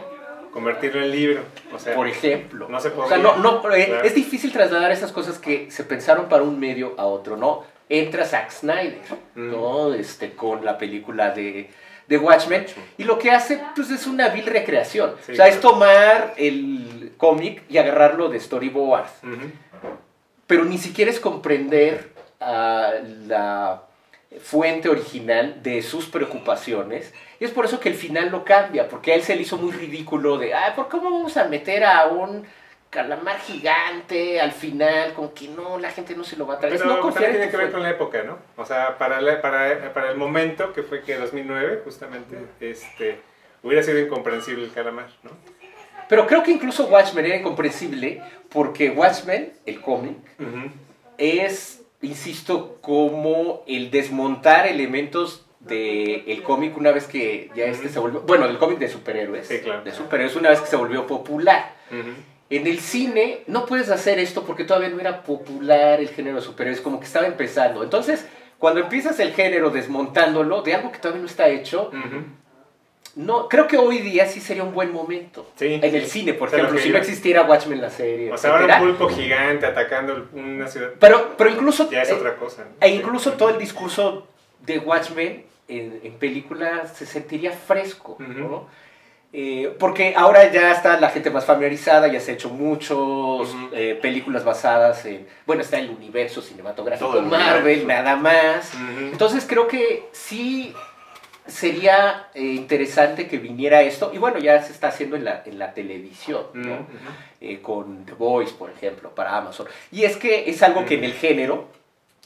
convertirlo 0.52 1.02
en 1.02 1.10
libro. 1.10 1.42
O 1.74 1.78
sea, 1.78 1.94
por 1.94 2.08
ejemplo. 2.08 2.68
no 2.68 2.80
se 2.80 2.88
O 2.88 2.90
sea, 3.08 3.16
podría. 3.18 3.18
no, 3.18 3.36
no, 3.36 3.70
eh, 3.74 3.86
Claro. 3.86 4.02
es 4.04 4.14
difícil 4.14 4.50
trasladar 4.52 4.90
esas 4.92 5.12
cosas 5.12 5.38
que 5.38 5.70
se 5.70 5.84
pensaron 5.84 6.28
para 6.28 6.42
un 6.42 6.58
medio 6.58 6.94
a 6.98 7.04
otro, 7.06 7.36
¿no? 7.36 7.64
Entra 8.00 8.24
Zack 8.24 8.50
Snyder, 8.50 9.00
Mm. 9.35 9.50
¿no? 9.50 9.94
Este, 9.94 10.33
con 10.33 10.64
la 10.64 10.78
película 10.78 11.31
de, 11.31 11.68
de 12.09 12.18
Watchmen. 12.18 12.64
Y 12.98 13.05
lo 13.05 13.18
que 13.18 13.31
hace, 13.31 13.61
pues, 13.76 13.90
es 13.90 14.07
una 14.07 14.28
vil 14.28 14.46
recreación. 14.46 15.14
Sí, 15.26 15.33
o 15.33 15.35
sea, 15.37 15.48
es 15.48 15.61
tomar 15.61 16.35
el 16.37 17.12
cómic 17.16 17.62
y 17.68 17.78
agarrarlo 17.78 18.28
de 18.28 18.40
storyboard. 18.40 19.07
Ujú. 19.22 19.50
pero 20.46 20.64
ni 20.64 20.76
siquiera 20.78 21.11
es 21.11 21.18
comprender 21.20 22.11
la 23.26 23.83
fuente 24.40 24.88
original 24.88 25.62
de 25.62 25.83
sus 25.83 26.07
preocupaciones. 26.07 27.12
Y 27.40 27.44
es 27.44 27.50
por 27.50 27.64
eso 27.64 27.81
que 27.81 27.88
el 27.88 27.94
final 27.94 28.31
lo 28.31 28.44
cambia, 28.44 28.88
porque 28.88 29.12
a 29.12 29.14
él 29.14 29.22
se 29.22 29.35
le 29.37 29.42
hizo 29.42 29.57
muy 29.57 29.72
ridículo 29.72 30.38
de, 30.38 30.55
ah, 30.55 30.72
¿por 30.76 30.88
cómo 30.88 31.11
vamos 31.11 31.37
a 31.37 31.44
meter 31.44 31.85
a 31.85 32.07
un 32.07 32.44
calamar 32.92 33.38
gigante 33.40 34.38
al 34.40 34.52
final? 34.52 35.14
Como 35.14 35.33
que 35.33 35.48
no, 35.48 35.78
la 35.78 35.90
gente 35.90 36.14
no 36.14 36.22
se 36.24 36.37
lo 36.37 36.46
va 36.46 36.55
a 36.55 36.59
traer. 36.59 36.76
Pero 36.76 36.90
Es 36.90 36.94
no 36.96 37.00
confiar 37.00 37.31
tiene 37.31 37.46
tu 37.46 37.50
que 37.52 37.57
ver 37.57 37.72
con 37.72 37.83
la 37.83 37.90
época, 37.90 38.22
¿no? 38.22 38.38
O 38.57 38.66
sea, 38.66 38.98
para, 38.98 39.20
la- 39.22 39.40
para, 39.40 39.92
para 39.94 40.11
el 40.11 40.16
momento, 40.18 40.72
que 40.74 40.83
fue 40.83 41.00
que 41.02 41.16
2009, 41.16 41.81
justamente, 41.85 42.37
este, 42.61 43.18
hubiera 43.62 43.83
sido 43.83 43.98
incomprensible 43.98 44.64
el 44.64 44.72
calamar, 44.72 45.09
¿no? 45.22 45.31
Pero 46.09 46.26
creo 46.26 46.42
que 46.42 46.50
incluso 46.50 46.85
Watchmen 46.88 47.24
era 47.24 47.37
incomprensible, 47.37 48.22
porque 48.50 48.90
Watchmen, 48.90 49.55
el 49.64 49.81
cómic, 49.81 50.18
es, 51.16 51.83
insisto, 52.02 52.76
como 52.83 53.62
el 53.66 53.90
desmontar 53.90 54.66
elementos 54.66 55.46
del 55.61 56.24
el 56.26 56.42
cómic 56.42 56.76
una 56.76 56.90
vez 56.90 57.07
que 57.07 57.50
ya 57.55 57.64
este 57.66 57.88
se 57.88 57.98
volvió, 58.00 58.20
bueno, 58.22 58.46
del 58.48 58.59
cómic 58.59 58.78
de 58.78 58.88
superhéroes, 58.88 59.46
Sí, 59.46 59.61
claro. 59.61 59.83
de 59.85 59.92
superhéroes 59.92 60.37
una 60.37 60.50
vez 60.50 60.61
que 60.61 60.66
se 60.66 60.76
volvió 60.76 61.07
popular. 61.07 61.72
Ujú. 61.90 62.11
En 62.56 62.66
el 62.66 62.80
cine 62.80 63.40
no 63.46 63.64
puedes 63.64 63.88
hacer 63.88 64.18
esto 64.18 64.42
porque 64.44 64.64
todavía 64.64 64.90
no 64.90 65.00
era 65.00 65.22
popular 65.22 66.00
el 66.00 66.08
género 66.10 66.36
de 66.36 66.42
superhéroes, 66.42 66.82
como 66.82 67.00
que 67.00 67.06
estaba 67.06 67.26
empezando. 67.26 67.82
Entonces, 67.82 68.26
cuando 68.58 68.80
empiezas 68.80 69.18
el 69.20 69.32
género 69.32 69.70
desmontándolo 69.70 70.60
de 70.60 70.74
algo 70.74 70.92
que 70.92 70.98
todavía 70.98 71.22
no 71.22 71.26
está 71.28 71.48
hecho, 71.48 71.88
Ujú. 71.88 72.24
no, 73.16 73.48
creo 73.48 73.66
que 73.66 73.78
hoy 73.78 73.98
día 74.00 74.26
sí 74.26 74.38
sería 74.40 74.64
un 74.64 74.74
buen 74.74 74.92
momento. 74.92 75.48
Sí, 75.56 75.80
en 75.82 75.94
el 75.94 76.04
sí. 76.04 76.20
cine, 76.20 76.34
por 76.34 76.48
O 76.48 76.50
sea, 76.50 76.58
ejemplo, 76.60 76.78
si 76.80 76.90
no 76.90 76.98
existiera 76.98 77.42
Watchmen 77.44 77.80
la 77.80 77.88
serie, 77.90 78.30
O 78.30 78.36
sea, 78.36 78.50
ahora 78.50 78.64
etcétera. 78.64 78.82
un 78.82 78.96
pulpo 78.98 79.08
gigante 79.14 79.64
atacando 79.66 80.28
una 80.34 80.66
ciudad 80.68 80.90
Pero, 81.00 81.34
pero 81.38 81.48
incluso, 81.50 81.90
ya 81.90 82.02
es 82.02 82.10
eh, 82.10 82.14
otra 82.14 82.36
cosa. 82.36 82.64
¿no? 82.64 82.70
e 82.80 82.88
Sí. 82.90 82.94
incluso 82.96 83.32
todo 83.32 83.48
el 83.48 83.58
discurso 83.58 84.26
de 84.60 84.78
Watchmen 84.78 85.44
en, 85.68 86.00
en 86.04 86.12
película 86.18 86.86
se 86.86 87.06
sentiría 87.06 87.52
fresco, 87.52 88.12
Ujú. 88.20 88.24
¿no? 88.32 88.68
Eh, 89.34 89.74
porque 89.78 90.12
ahora 90.14 90.52
ya 90.52 90.72
está 90.72 91.00
la 91.00 91.08
gente 91.08 91.30
más 91.30 91.46
familiarizada, 91.46 92.06
ya 92.08 92.20
se 92.20 92.32
ha 92.32 92.34
hecho 92.34 92.50
muchos 92.50 93.48
Ujú. 93.54 93.68
eh, 93.72 93.98
películas 94.00 94.44
basadas 94.44 95.06
en, 95.06 95.26
bueno, 95.46 95.62
está 95.62 95.78
el 95.78 95.88
universo 95.88 96.42
cinematográfico 96.42 97.08
Todo 97.10 97.20
el 97.20 97.26
Marvel, 97.26 97.78
universo. 97.78 97.86
nada 98.02 98.16
más. 98.16 98.72
Entonces 99.10 99.46
creo 99.48 99.68
que 99.68 100.04
sí 100.12 100.74
sería 101.46 102.28
eh, 102.34 102.42
interesante 102.42 103.26
que 103.26 103.38
viniera 103.38 103.80
esto, 103.80 104.10
y 104.14 104.18
bueno, 104.18 104.38
ya 104.38 104.62
se 104.62 104.70
está 104.70 104.88
haciendo 104.88 105.16
en 105.16 105.24
la, 105.24 105.42
en 105.46 105.58
la 105.58 105.72
televisión, 105.72 106.44
¿no? 106.52 106.86
con 107.62 108.04
The 108.04 108.12
Voice, 108.12 108.52
por 108.56 108.70
ejemplo, 108.70 109.14
para 109.14 109.36
Amazon. 109.38 109.66
Y 109.90 110.04
es 110.04 110.16
que 110.18 110.50
es 110.50 110.62
algo 110.62 110.84
que 110.84 110.94
en 110.96 111.04
el 111.04 111.14
género, 111.14 111.68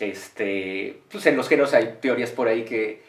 este, 0.01 0.99
pues 1.11 1.25
en 1.27 1.37
los 1.37 1.49
géneros 1.49 1.73
hay 1.73 1.99
teorías 2.01 2.31
por 2.31 2.49
ahí 2.49 2.65
que 2.65 3.01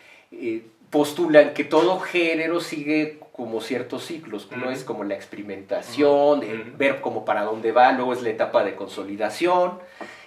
postulan 0.89 1.53
que 1.53 1.63
todo 1.65 1.99
género 1.99 2.61
sigue 2.61 3.19
como 3.37 3.61
ciertos 3.61 4.03
ciclos. 4.03 4.49
Uno 4.53 4.71
es 4.71 4.83
como 4.83 5.03
la 5.03 5.13
experimentación, 5.13 6.39
de 6.39 6.53
Ujú. 6.55 6.63
ver 6.77 7.01
como 7.01 7.23
para 7.23 7.43
dónde 7.43 7.71
va, 7.71 7.91
luego 7.91 8.11
es 8.13 8.23
la 8.23 8.29
etapa 8.29 8.63
de 8.63 8.75
consolidación, 8.75 9.79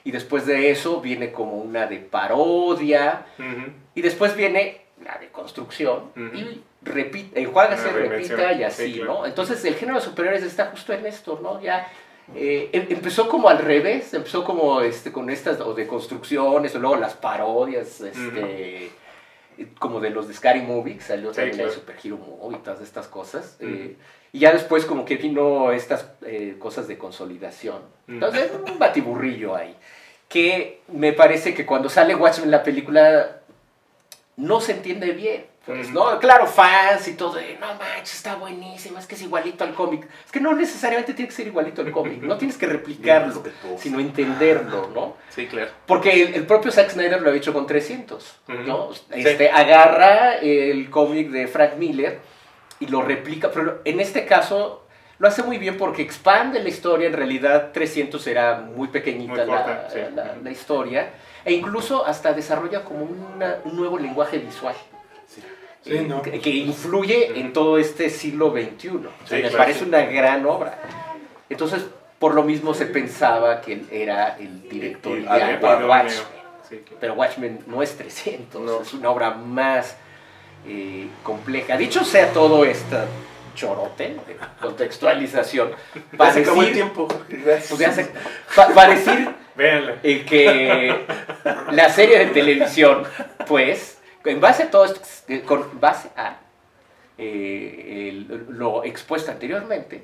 y 0.04 0.12
después 0.12 0.46
de 0.46 0.70
eso 0.70 1.00
viene 1.00 1.32
como 1.32 1.58
una 1.58 1.86
de 1.86 1.96
parodia, 1.98 3.26
Ujú. 3.38 3.72
y 3.96 4.00
después 4.02 4.36
viene 4.36 4.82
la 5.04 5.18
de 5.18 5.28
construcción 5.28 6.12
y 6.34 6.60
repite, 6.82 7.40
enjuágase, 7.42 7.88
Una 7.88 7.98
reinvención, 7.98 8.38
repita 8.38 8.52
y 8.54 8.58
sí, 8.58 8.64
así, 8.64 8.92
claro. 8.94 9.12
¿no? 9.20 9.26
Entonces 9.26 9.64
el 9.64 9.74
género 9.74 9.98
de 9.98 10.04
superhéroes 10.04 10.42
está 10.44 10.66
justo 10.66 10.92
en 10.92 11.04
esto, 11.04 11.40
¿no? 11.42 11.60
Ya 11.60 11.90
eh, 12.36 12.68
em- 12.72 12.86
empezó 12.90 13.28
como 13.28 13.48
al 13.48 13.58
revés, 13.58 14.14
empezó 14.14 14.44
como 14.44 14.80
este, 14.82 15.10
con 15.10 15.30
estas 15.30 15.58
o 15.60 15.74
de 15.74 15.86
construcciones, 15.88 16.74
o 16.76 16.78
luego 16.78 16.94
las 16.96 17.14
parodias, 17.14 18.00
este, 18.02 18.90
como 19.78 20.00
de 20.00 20.10
los 20.10 20.28
de 20.28 20.34
Scary 20.34 20.62
Movie, 20.62 20.96
que 20.96 21.02
salió 21.02 21.30
Sí, 21.30 21.36
también 21.36 21.56
claro. 21.56 21.70
el 21.70 21.74
Super 21.76 21.96
Hero 22.02 22.16
Movie 22.18 22.58
y 22.58 22.60
todas 22.60 22.80
estas 22.80 23.06
cosas. 23.08 23.56
Ujú. 23.60 23.68
eh, 23.70 23.96
y 24.32 24.38
ya 24.40 24.52
después 24.52 24.84
como 24.84 25.04
que 25.04 25.16
vino 25.16 25.72
estas 25.72 26.06
eh, 26.24 26.54
cosas 26.58 26.86
de 26.86 26.96
consolidación. 26.96 27.82
Entonces, 28.06 28.50
un 28.64 28.78
batiburrillo 28.78 29.56
ahí. 29.56 29.74
Que 30.28 30.80
me 30.88 31.12
parece 31.12 31.52
que 31.54 31.66
cuando 31.66 31.88
sale 31.88 32.14
Watchmen 32.14 32.50
la 32.50 32.62
película 32.62 33.40
no 34.36 34.60
se 34.60 34.72
entiende 34.72 35.10
bien. 35.12 35.46
Pues. 35.66 35.90
¿no? 35.90 36.18
Claro, 36.18 36.46
fans 36.46 37.06
y 37.06 37.14
todo, 37.14 37.34
de, 37.34 37.56
no 37.60 37.66
manches, 37.74 38.14
está 38.16 38.34
buenísimo, 38.36 38.98
es 38.98 39.06
que 39.06 39.14
es 39.14 39.22
igualito 39.22 39.62
al 39.62 39.74
cómic. 39.74 40.08
Es 40.24 40.32
que 40.32 40.40
no 40.40 40.54
necesariamente 40.54 41.12
tiene 41.12 41.28
que 41.28 41.34
ser 41.34 41.46
igualito 41.46 41.82
al 41.82 41.92
cómic, 41.92 42.22
no 42.22 42.36
tienes 42.38 42.56
que 42.56 42.66
replicarlo, 42.66 43.42
sino 43.78 44.00
entenderlo, 44.00 44.90
¿no? 44.94 45.16
Sí, 45.28 45.46
claro. 45.46 45.70
Porque 45.86 46.22
el, 46.22 46.34
el 46.34 46.46
propio 46.46 46.72
Zack 46.72 46.90
Snyder 46.90 47.20
lo 47.20 47.30
ha 47.30 47.34
hecho 47.36 47.52
con 47.52 47.66
300, 47.66 48.40
¿no? 48.66 48.88
Este, 49.10 49.50
Agarra 49.50 50.36
el 50.36 50.88
cómic 50.90 51.28
de 51.30 51.46
Frank 51.46 51.74
Miller 51.76 52.20
y 52.80 52.86
lo 52.86 53.02
replica, 53.02 53.50
pero 53.52 53.82
en 53.84 54.00
este 54.00 54.24
caso 54.24 54.86
lo 55.18 55.28
hace 55.28 55.42
muy 55.42 55.58
bien 55.58 55.76
porque 55.76 56.00
expande 56.00 56.62
la 56.62 56.70
historia, 56.70 57.06
en 57.06 57.12
realidad 57.12 57.72
300 57.72 58.26
era 58.26 58.54
muy 58.56 58.88
pequeñita 58.88 59.34
Muy 59.34 59.44
corta, 59.44 59.82
la, 59.84 59.90
sí. 59.90 59.98
la- 60.14 60.36
la 60.42 60.50
historia, 60.50 61.10
e 61.44 61.52
incluso 61.52 62.06
hasta 62.06 62.32
desarrolla 62.32 62.82
como 62.82 63.04
una- 63.04 63.58
un 63.64 63.76
nuevo 63.76 63.98
lenguaje 63.98 64.38
visual. 64.38 64.74
Sí. 65.82 65.90
Sí, 65.92 65.96
eh, 65.96 66.02
¿no? 66.02 66.20
que, 66.22 66.38
que 66.40 66.50
influye 66.50 67.38
en 67.40 67.52
todo 67.52 67.78
este 67.78 68.10
siglo 68.10 68.50
XXI. 68.52 68.88
O 68.88 69.00
sea, 69.26 69.38
Sí, 69.38 69.42
me 69.44 69.50
parece 69.50 69.84
una 69.84 70.02
gran 70.02 70.44
obra. 70.46 70.78
Entonces, 71.48 71.86
por 72.18 72.34
lo 72.34 72.42
mismo 72.42 72.74
se 72.74 72.86
pensaba 72.86 73.60
que 73.62 73.72
él 73.74 73.86
era 73.90 74.36
el 74.38 74.68
director 74.68 75.16
Y- 75.18 75.22
y- 75.22 75.24
para 75.24 75.86
Watchmen. 75.86 76.12
Claro. 76.68 76.96
Pero 77.00 77.14
Watchmen 77.14 77.58
no 77.66 77.82
es 77.82 77.96
300, 77.96 78.60
No. 78.62 78.82
es 78.82 78.92
una 78.94 79.10
obra 79.10 79.30
más 79.30 79.96
eh, 80.66 81.08
compleja. 81.22 81.76
Dicho 81.78 82.04
sea 82.04 82.32
todo 82.32 82.64
esta 82.66 83.06
chorote 83.54 84.08
de 84.26 84.36
contextualización, 84.60 85.70
se 86.32 86.40
acabó 86.40 86.62
el 86.62 86.72
tiempo. 86.72 87.08
Pues 87.08 87.78
ya 87.78 87.90
se- 87.90 88.10
pa- 88.54 88.68
para 88.68 88.94
decir 88.94 89.30
Véanla. 89.56 89.96
eh, 90.02 90.24
que 90.28 90.94
la 91.72 91.88
serie 91.88 92.18
de 92.18 92.26
televisión, 92.26 93.02
pues, 93.48 93.98
en 94.24 94.40
base 94.40 94.64
a 94.64 94.70
todo 94.70 94.84
esto, 94.84 95.00
con 95.46 95.80
base 95.80 96.10
a 96.16 96.38
eh, 97.18 98.08
el- 98.08 98.46
lo 98.50 98.84
expuesto 98.84 99.30
anteriormente, 99.30 100.02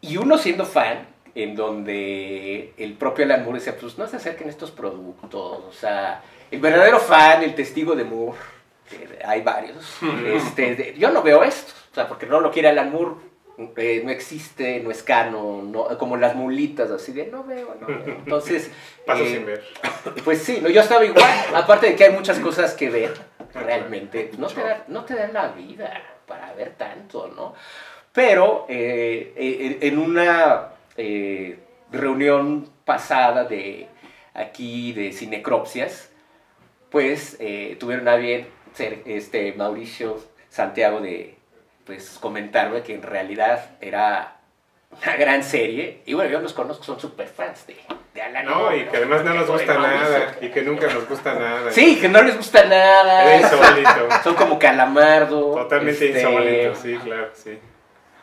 y 0.00 0.16
uno 0.16 0.38
siendo 0.38 0.64
fan, 0.66 1.06
en 1.34 1.54
donde 1.54 2.72
el 2.78 2.94
propio 2.94 3.24
Alan 3.24 3.44
Moore 3.44 3.58
decía, 3.58 3.76
pues 3.78 3.98
no 3.98 4.06
se 4.06 4.16
acerquen 4.16 4.48
estos 4.48 4.70
productos, 4.70 5.64
o 5.68 5.72
sea, 5.72 6.22
el 6.50 6.60
verdadero 6.60 6.98
fan, 7.00 7.42
el 7.42 7.54
testigo 7.54 7.94
de 7.94 8.04
Moore, 8.04 8.38
que 8.88 9.18
hay 9.24 9.42
varios, 9.42 9.84
este, 10.26 10.74
de- 10.76 10.94
yo 10.98 11.10
no 11.10 11.22
veo 11.22 11.42
esto, 11.44 11.72
o 11.92 11.94
sea, 11.94 12.08
porque 12.08 12.26
no 12.26 12.40
lo 12.40 12.50
quiere 12.50 12.68
Alan 12.68 12.90
Moore, 12.92 13.14
eh, 13.76 14.02
no 14.04 14.10
existe, 14.10 14.80
no 14.80 14.90
es 14.90 15.02
canon, 15.02 15.72
no, 15.72 15.96
como 15.98 16.18
las 16.18 16.34
mulitas, 16.34 16.90
así 16.90 17.12
de 17.12 17.26
no 17.26 17.42
veo, 17.42 17.74
no 17.80 17.86
veo. 17.86 18.02
Entonces, 18.24 18.70
Paso 19.06 19.24
eh, 19.24 19.32
sin 19.32 19.46
ver. 19.46 19.64
pues 20.24 20.42
sí, 20.42 20.58
no, 20.60 20.68
yo 20.68 20.82
estaba 20.82 21.04
igual, 21.04 21.24
aparte 21.54 21.86
de 21.86 21.96
que 21.96 22.04
hay 22.04 22.12
muchas 22.12 22.38
cosas 22.38 22.74
que 22.74 22.90
ver, 22.90 23.14
realmente, 23.54 24.30
no 24.36 24.48
te, 24.48 24.60
dan, 24.62 24.84
no 24.88 25.04
te 25.04 25.14
dan 25.14 25.32
la 25.32 25.48
vida 25.48 26.02
para 26.26 26.52
ver 26.52 26.74
tanto, 26.76 27.32
¿no? 27.34 27.54
Pero 28.12 28.66
eh, 28.68 29.78
en 29.80 29.98
una 29.98 30.72
reunión 31.92 32.68
pasada 32.84 33.44
de 33.44 33.88
aquí 34.34 34.92
de 34.92 35.12
Cinecropsias, 35.12 36.10
pues 36.90 37.38
tuvieron 37.78 38.08
a 38.08 38.16
bien 38.16 38.46
ser 38.72 39.02
este 39.04 39.52
Mauricio 39.52 40.18
Santiago 40.48 41.00
de 41.00 41.35
pues 41.86 42.18
comentarme 42.20 42.82
que 42.82 42.94
en 42.94 43.02
realidad 43.02 43.70
era 43.80 44.32
una 45.02 45.16
gran 45.16 45.42
serie 45.42 46.02
y 46.06 46.14
bueno 46.14 46.30
yo 46.30 46.40
los 46.40 46.52
conozco 46.52 46.82
son 46.84 46.98
super 47.00 47.28
fans 47.28 47.66
de, 47.66 47.76
de 48.14 48.22
Alan 48.22 48.44
No, 48.46 48.74
y 48.74 48.84
que 48.86 48.96
además 48.96 49.24
no 49.24 49.34
nos 49.34 49.46
gusta 49.48 49.74
Mauricio. 49.78 50.00
nada. 50.08 50.36
Y 50.40 50.48
que 50.50 50.62
nunca 50.62 50.86
nos 50.92 51.08
gusta 51.08 51.34
nada. 51.34 51.70
sí 51.70 51.98
que 52.00 52.08
no 52.08 52.22
les 52.22 52.36
gusta 52.36 52.64
nada 52.64 53.24
Era 53.34 53.40
insólito. 53.48 54.08
son 54.24 54.34
como 54.34 54.58
calamardo 54.58 55.52
Totalmente 55.54 56.06
este, 56.06 56.20
insólito, 56.20 56.74
sí, 56.74 56.96
claro, 57.04 57.30
sí. 57.34 57.58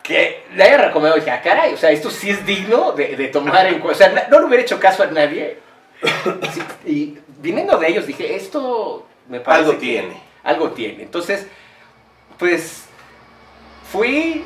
que 0.02 0.44
le 0.54 0.62
haya 0.64 0.76
recomendado 0.78 1.16
dije 1.20 1.30
ah 1.30 1.40
caray 1.42 1.72
o 1.74 1.76
sea 1.76 1.90
esto 1.90 2.10
sí 2.10 2.30
es 2.30 2.44
digno 2.44 2.92
de, 2.92 3.16
de 3.16 3.28
tomar 3.28 3.66
en 3.66 3.78
cuenta 3.78 3.92
o 3.92 3.94
sea 3.94 4.08
na- 4.10 4.28
no 4.30 4.40
le 4.40 4.46
hubiera 4.46 4.62
hecho 4.62 4.78
caso 4.80 5.02
a 5.02 5.06
nadie 5.06 5.58
Sí, 6.52 6.62
y 6.84 7.18
viniendo 7.38 7.78
de 7.78 7.88
ellos 7.88 8.06
dije 8.06 8.34
esto 8.36 9.06
me 9.28 9.40
parece 9.40 9.60
Algo 9.68 9.72
que- 9.72 9.78
tiene. 9.86 10.20
algo 10.42 10.70
tiene. 10.72 11.02
Entonces, 11.04 11.46
pues 12.38 12.83
fui, 13.98 14.44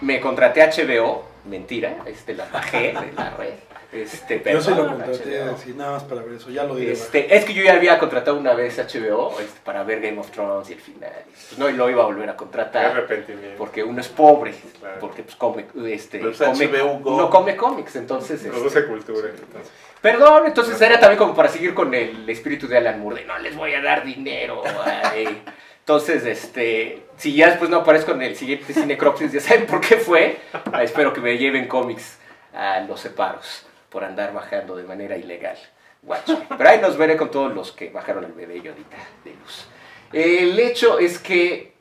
me 0.00 0.18
contraté 0.20 0.62
a 0.62 0.66
HBO, 0.70 1.24
mentira, 1.44 1.98
este, 2.06 2.34
la 2.34 2.46
bajé 2.46 2.88
de 2.88 3.12
la 3.16 3.30
red. 3.38 3.54
Este, 3.92 4.40
Yo 4.52 4.60
sí 4.60 4.70
lo 4.70 4.76
perdón, 4.76 5.00
contraté 5.00 5.42
así, 5.42 5.72
nada 5.74 5.92
más 5.92 6.04
para 6.04 6.22
ver 6.22 6.34
eso, 6.34 6.50
ya 6.50 6.62
lo 6.64 6.74
diré. 6.76 6.92
Este, 6.92 7.36
es 7.36 7.44
que 7.44 7.54
yo 7.54 7.62
ya 7.64 7.74
había 7.74 7.98
contratado 8.00 8.36
una 8.38 8.52
vez 8.54 8.78
HBO 8.78 9.32
este, 9.40 9.60
para 9.64 9.82
ver 9.84 10.00
Game 10.00 10.18
of 10.20 10.30
Thrones 10.30 10.70
y 10.70 10.74
el 10.74 10.80
final. 10.80 11.10
y, 11.26 11.30
pues, 11.30 11.58
no 11.58 11.68
y 11.68 11.72
lo 11.72 11.88
iba 11.90 12.02
a 12.02 12.06
volver 12.06 12.28
a 12.30 12.36
contratar 12.36 12.86
arrepentimiento. 12.86 13.56
porque 13.58 13.82
uno 13.84 14.00
es 14.00 14.08
pobre, 14.08 14.54
Claro. 14.80 14.98
porque 15.00 15.22
pues 15.24 15.34
come, 15.36 15.66
este, 15.86 16.18
es 16.18 16.36
come- 16.38 16.66
HBO 16.68 16.98
Go. 17.00 17.14
uno 17.16 17.30
come 17.30 17.56
cómics, 17.56 17.94
entonces... 17.96 18.38
este, 18.38 18.50
Produce 18.50 18.86
cultura. 18.86 19.28
entonces. 19.28 19.72
Perdón, 20.00 20.46
entonces 20.46 20.80
era 20.80 20.98
también 21.00 21.18
como 21.18 21.34
para 21.34 21.48
seguir 21.48 21.74
con 21.74 21.92
el 21.92 22.28
espíritu 22.30 22.66
de 22.68 22.78
Alan 22.78 23.00
Moore, 23.00 23.22
de 23.22 23.26
no 23.26 23.38
les 23.38 23.54
voy 23.56 23.74
a 23.74 23.82
dar 23.82 24.04
dinero. 24.04 24.62
ay. 24.84 25.42
Entonces, 25.90 26.24
este, 26.24 27.02
si 27.16 27.34
ya 27.34 27.48
después 27.48 27.68
no 27.68 27.78
aparezco 27.78 28.12
en 28.12 28.22
el 28.22 28.36
siguiente 28.36 28.72
Cinecropsis, 28.72 29.32
ya 29.32 29.40
saben 29.40 29.66
por 29.66 29.80
qué 29.80 29.96
fue. 29.96 30.38
Ah, 30.72 30.84
espero 30.84 31.12
que 31.12 31.20
me 31.20 31.36
lleven 31.36 31.66
cómics 31.66 32.16
a 32.54 32.78
los 32.82 33.00
separos 33.00 33.66
por 33.88 34.04
andar 34.04 34.32
bajando 34.32 34.76
de 34.76 34.84
manera 34.84 35.16
ilegal. 35.16 35.58
Watchmen. 36.04 36.46
Pero 36.56 36.70
ahí 36.70 36.78
nos 36.78 36.96
veré 36.96 37.16
con 37.16 37.32
todos 37.32 37.52
los 37.52 37.72
que 37.72 37.90
bajaron 37.90 38.22
el 38.22 38.30
bebé 38.30 38.58
y 38.58 38.60
de 38.60 38.70
luz. 38.70 39.66
El 40.12 40.56
hecho 40.60 41.00
es 41.00 41.18
que 41.18 41.74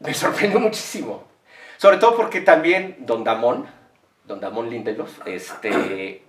me 0.00 0.12
sorprendió 0.12 0.58
muchísimo. 0.58 1.28
Sobre 1.76 1.98
todo 1.98 2.16
porque 2.16 2.40
también 2.40 2.96
Don 2.98 3.22
Damón, 3.22 3.68
Don 4.24 4.40
Damón 4.40 4.68
Lindelof, 4.68 5.24
este, 5.28 6.24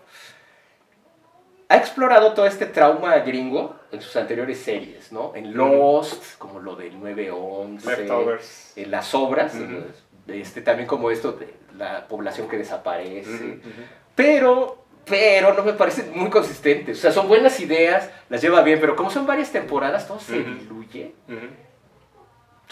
ha 1.69 1.75
explorado 1.75 2.35
todo 2.35 2.45
este 2.45 2.67
trauma 2.67 3.17
gringo 3.17 3.76
en 3.91 4.01
sus 4.01 4.15
anteriores 4.15 4.59
series, 4.59 5.11
¿no? 5.11 5.33
En 5.35 5.55
Lost, 5.55 6.37
como 6.37 6.59
lo 6.59 6.75
del 6.75 6.99
9-11, 6.99 7.85
Leftovers. 7.85 8.73
en 8.75 8.91
las 8.91 9.13
obras, 9.15 9.53
este, 10.27 10.61
también 10.61 10.87
como 10.87 11.09
esto 11.11 11.31
de 11.33 11.53
la 11.77 12.07
población 12.07 12.47
que 12.49 12.57
desaparece. 12.57 13.59
Pero, 14.15 14.83
pero 15.05 15.53
no 15.53 15.63
me 15.63 15.73
parecen 15.73 16.11
muy 16.15 16.29
consistentes. 16.29 16.97
O 16.97 17.01
sea, 17.01 17.11
son 17.11 17.27
buenas 17.27 17.59
ideas, 17.59 18.09
las 18.29 18.41
lleva 18.41 18.61
bien, 18.61 18.79
pero 18.79 18.95
como 18.95 19.09
son 19.09 19.25
varias 19.25 19.51
temporadas, 19.51 20.07
todo 20.07 20.19
se 20.19 20.39
diluye. 20.43 21.13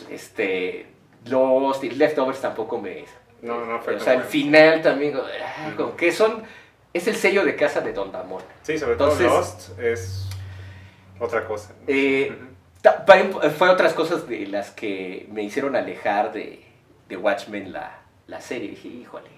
Este, 0.10 0.88
Lost 1.26 1.84
y 1.84 1.92
Leftovers 1.92 2.42
tampoco 2.42 2.80
me... 2.80 3.06
No, 3.42 3.64
no 3.66 3.80
fue 3.80 3.96
O 3.96 4.00
sea, 4.00 4.14
el 4.14 4.24
final 4.24 4.82
también, 4.82 5.18
como 5.78 5.96
que 5.96 6.12
son... 6.12 6.44
Es 6.94 7.08
el 7.08 7.16
sello 7.16 7.44
de 7.44 7.56
casa 7.58 7.82
de 7.82 7.92
Don 7.92 8.12
Damon. 8.12 8.42
Sí, 8.64 8.78
sobre 8.80 8.94
Entonces- 8.94 9.28
todo 9.28 9.38
Lost 9.38 9.80
es 9.80 10.28
otra 11.20 11.46
cosa. 11.46 11.74
Eh, 11.88 12.36
pa- 12.84 13.50
Fue 13.58 13.70
otras 13.70 13.94
cosas 13.94 14.28
de 14.28 14.48
las 14.48 14.72
que 14.72 15.28
me 15.32 15.44
hicieron 15.44 15.76
alejar 15.76 16.32
de, 16.34 16.64
de 17.10 17.18
Watchmen 17.18 17.72
la, 17.74 18.00
la 18.28 18.42
serie. 18.42 18.70
Dije, 18.70 18.88
híjole. 18.88 19.30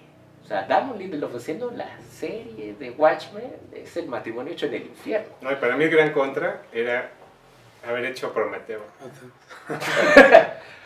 O 0.44 0.46
sea, 0.48 0.62
Damon 0.62 0.98
Lindelof 0.98 1.34
haciendo 1.36 1.70
la 1.70 1.88
serie 2.10 2.74
de 2.78 2.90
Watchmen 2.92 3.52
es 3.74 3.94
el 3.98 4.06
matrimonio 4.08 4.52
hecho 4.54 4.64
en 4.66 4.74
el 4.74 4.82
infierno. 4.86 5.28
No, 5.42 5.52
y 5.52 5.56
para 5.56 5.76
mí 5.76 5.84
el 5.84 5.90
gran 5.90 6.10
contra 6.12 6.62
era 6.72 7.10
haber 7.86 8.06
hecho 8.06 8.32
Prometeo. 8.32 8.80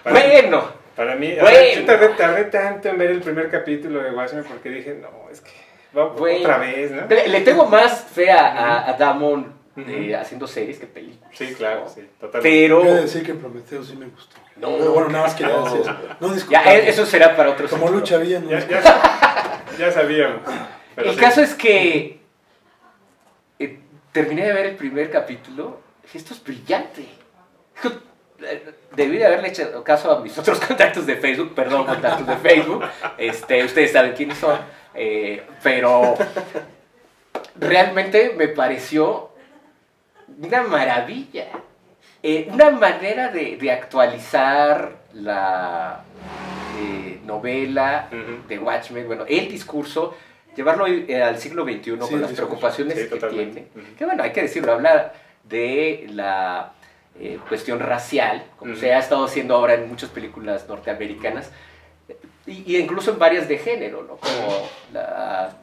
Para, 0.02 0.18
Bueno, 0.20 0.64
para 0.96 1.14
mí, 1.14 1.34
Bueno. 1.40 1.58
yo 1.80 1.84
tardé, 1.86 2.08
tardé 2.08 2.44
tanto 2.46 2.88
en 2.88 2.98
ver 2.98 3.10
el 3.12 3.20
primer 3.20 3.48
capítulo 3.50 4.02
de 4.02 4.10
Watchmen 4.10 4.44
porque 4.44 4.68
dije, 4.68 4.94
no, 5.00 5.08
es 5.30 5.40
que 5.40 5.50
va 5.96 6.06
Bueno. 6.08 6.40
otra 6.40 6.58
vez, 6.58 6.90
¿no? 6.90 7.06
le, 7.06 7.28
le 7.28 7.40
tengo 7.42 7.66
más 7.66 8.02
fe 8.04 8.30
a, 8.32 8.48
a- 8.48 8.90
a 8.90 8.92
Damon 8.94 9.52
eh, 9.76 10.14
haciendo 10.16 10.46
series 10.46 10.78
que 10.78 10.86
películas. 10.86 11.30
Sí, 11.34 11.54
claro, 11.54 11.80
¿no? 11.84 11.88
sí, 11.88 12.02
totalmente. 12.20 12.40
Pero, 12.42 12.84
he 12.84 12.94
de 12.94 13.00
decir 13.02 13.22
que 13.24 13.34
Prometeo 13.34 13.82
sí 13.82 13.96
me 13.96 14.06
gustó. 14.06 14.36
No, 14.56 14.76
Pero 14.76 14.92
bueno, 14.92 15.08
nada 15.08 15.24
más 15.24 15.34
quería 15.34 15.54
no. 15.56 15.64
decir 15.64 15.80
eso. 15.80 15.96
No 16.20 16.28
disculpa. 16.28 16.74
eh, 16.74 16.88
eso 16.88 17.06
será 17.06 17.34
para 17.36 17.50
otros. 17.50 17.70
Como 17.70 17.88
lucha 17.88 18.18
bien. 18.18 18.46
Ya, 18.48 18.66
ya, 18.68 19.62
ya 19.78 19.90
sabíamos. 19.90 20.42
pero 20.94 21.08
el 21.10 21.14
sí. 21.14 21.20
caso 21.20 21.40
es 21.40 21.54
que 21.54 22.20
eh, 23.58 23.80
terminé 24.12 24.44
de 24.46 24.52
ver 24.52 24.66
el 24.66 24.76
primer 24.76 25.10
capítulo. 25.10 25.80
Esto 26.12 26.34
es 26.34 26.42
brillante. 26.44 27.06
Eh, 28.44 28.72
Debí 28.94 29.16
de 29.16 29.24
haberle 29.24 29.48
hecho 29.48 29.82
caso 29.82 30.10
a 30.12 30.20
mis 30.20 30.36
otros 30.38 30.60
contactos 30.60 31.06
de 31.06 31.16
Facebook, 31.16 31.54
perdón, 31.54 31.86
contactos 31.86 32.26
de 32.26 32.36
Facebook. 32.36 32.84
Este, 33.16 33.64
ustedes 33.64 33.92
saben 33.92 34.12
quiénes 34.12 34.36
son. 34.36 34.58
eh, 34.94 35.42
pero 35.62 36.14
realmente 37.58 38.34
me 38.36 38.48
pareció 38.48 39.30
una 40.42 40.62
maravilla. 40.62 41.46
Eh, 42.22 42.48
una 42.52 42.70
manera 42.70 43.28
de, 43.28 43.56
de 43.56 43.70
actualizar 43.72 44.92
la 45.14 46.04
eh, 46.80 47.18
novela 47.24 48.08
de 48.48 48.58
Watchmen, 48.58 49.06
bueno, 49.06 49.24
el 49.28 49.48
discurso, 49.48 50.14
llevarlo 50.54 50.86
eh, 50.86 51.22
al 51.22 51.38
siglo 51.38 51.64
XXI 51.64 51.80
Sí, 51.82 51.90
con 51.90 51.98
las 52.00 52.10
discurso. 52.10 52.34
preocupaciones 52.36 52.94
Sí, 52.96 53.04
que 53.04 53.08
totalmente. 53.16 53.68
tiene. 53.72 53.88
Que 53.96 54.04
bueno, 54.04 54.22
hay 54.22 54.30
que 54.32 54.42
decirlo, 54.42 54.72
habla 54.72 55.12
de 55.44 56.06
la 56.12 56.72
eh, 57.18 57.38
cuestión 57.48 57.80
racial, 57.80 58.44
como 58.56 58.76
se 58.76 58.94
ha 58.94 58.98
estado 59.00 59.24
haciendo 59.24 59.56
ahora 59.56 59.74
en 59.74 59.88
muchas 59.88 60.10
películas 60.10 60.68
norteamericanas, 60.68 61.50
y, 62.46 62.72
y 62.72 62.76
incluso 62.78 63.10
en 63.12 63.18
varias 63.18 63.48
de 63.48 63.58
género, 63.58 64.02
¿no? 64.02 64.16
como 64.16 64.68
la, 64.92 65.56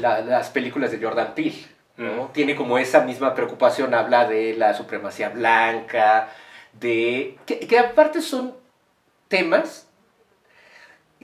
la- 0.00 0.20
las 0.20 0.50
películas 0.50 0.90
de 0.90 0.98
Jordan 1.04 1.34
Peele. 1.34 1.56
¿No? 1.96 2.30
Tiene 2.32 2.56
como 2.56 2.78
esa 2.78 3.00
misma 3.00 3.34
preocupación, 3.34 3.94
habla 3.94 4.26
de 4.26 4.54
la 4.54 4.74
supremacía 4.74 5.28
blanca, 5.28 6.28
de 6.72 7.38
que, 7.46 7.60
que 7.60 7.78
aparte 7.78 8.22
son 8.22 8.54
temas 9.28 9.88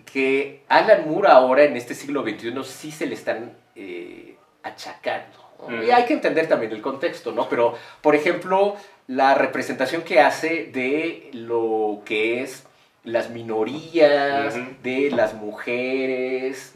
que 0.04 0.62
Alan 0.68 1.08
Moore 1.08 1.28
ahora 1.28 1.64
en 1.64 1.76
este 1.76 1.94
siglo 1.94 2.22
XXI 2.22 2.52
sí 2.64 2.90
se 2.90 3.06
le 3.06 3.14
están 3.14 3.56
eh, 3.74 4.36
achacando. 4.62 5.36
¿no? 5.58 5.66
Ujú. 5.66 5.84
Y 5.84 5.90
hay 5.90 6.04
que 6.04 6.14
entender 6.14 6.48
también 6.48 6.72
el 6.72 6.82
contexto, 6.82 7.32
¿no? 7.32 7.48
Pero, 7.48 7.74
por 8.00 8.14
ejemplo, 8.14 8.76
la 9.06 9.34
representación 9.34 10.02
que 10.02 10.20
hace 10.20 10.66
de 10.72 11.30
lo 11.32 12.02
que 12.04 12.42
es 12.42 12.66
las 13.06 13.30
minorías, 13.30 14.54
de 14.82 15.10
las 15.12 15.32
mujeres, 15.34 16.74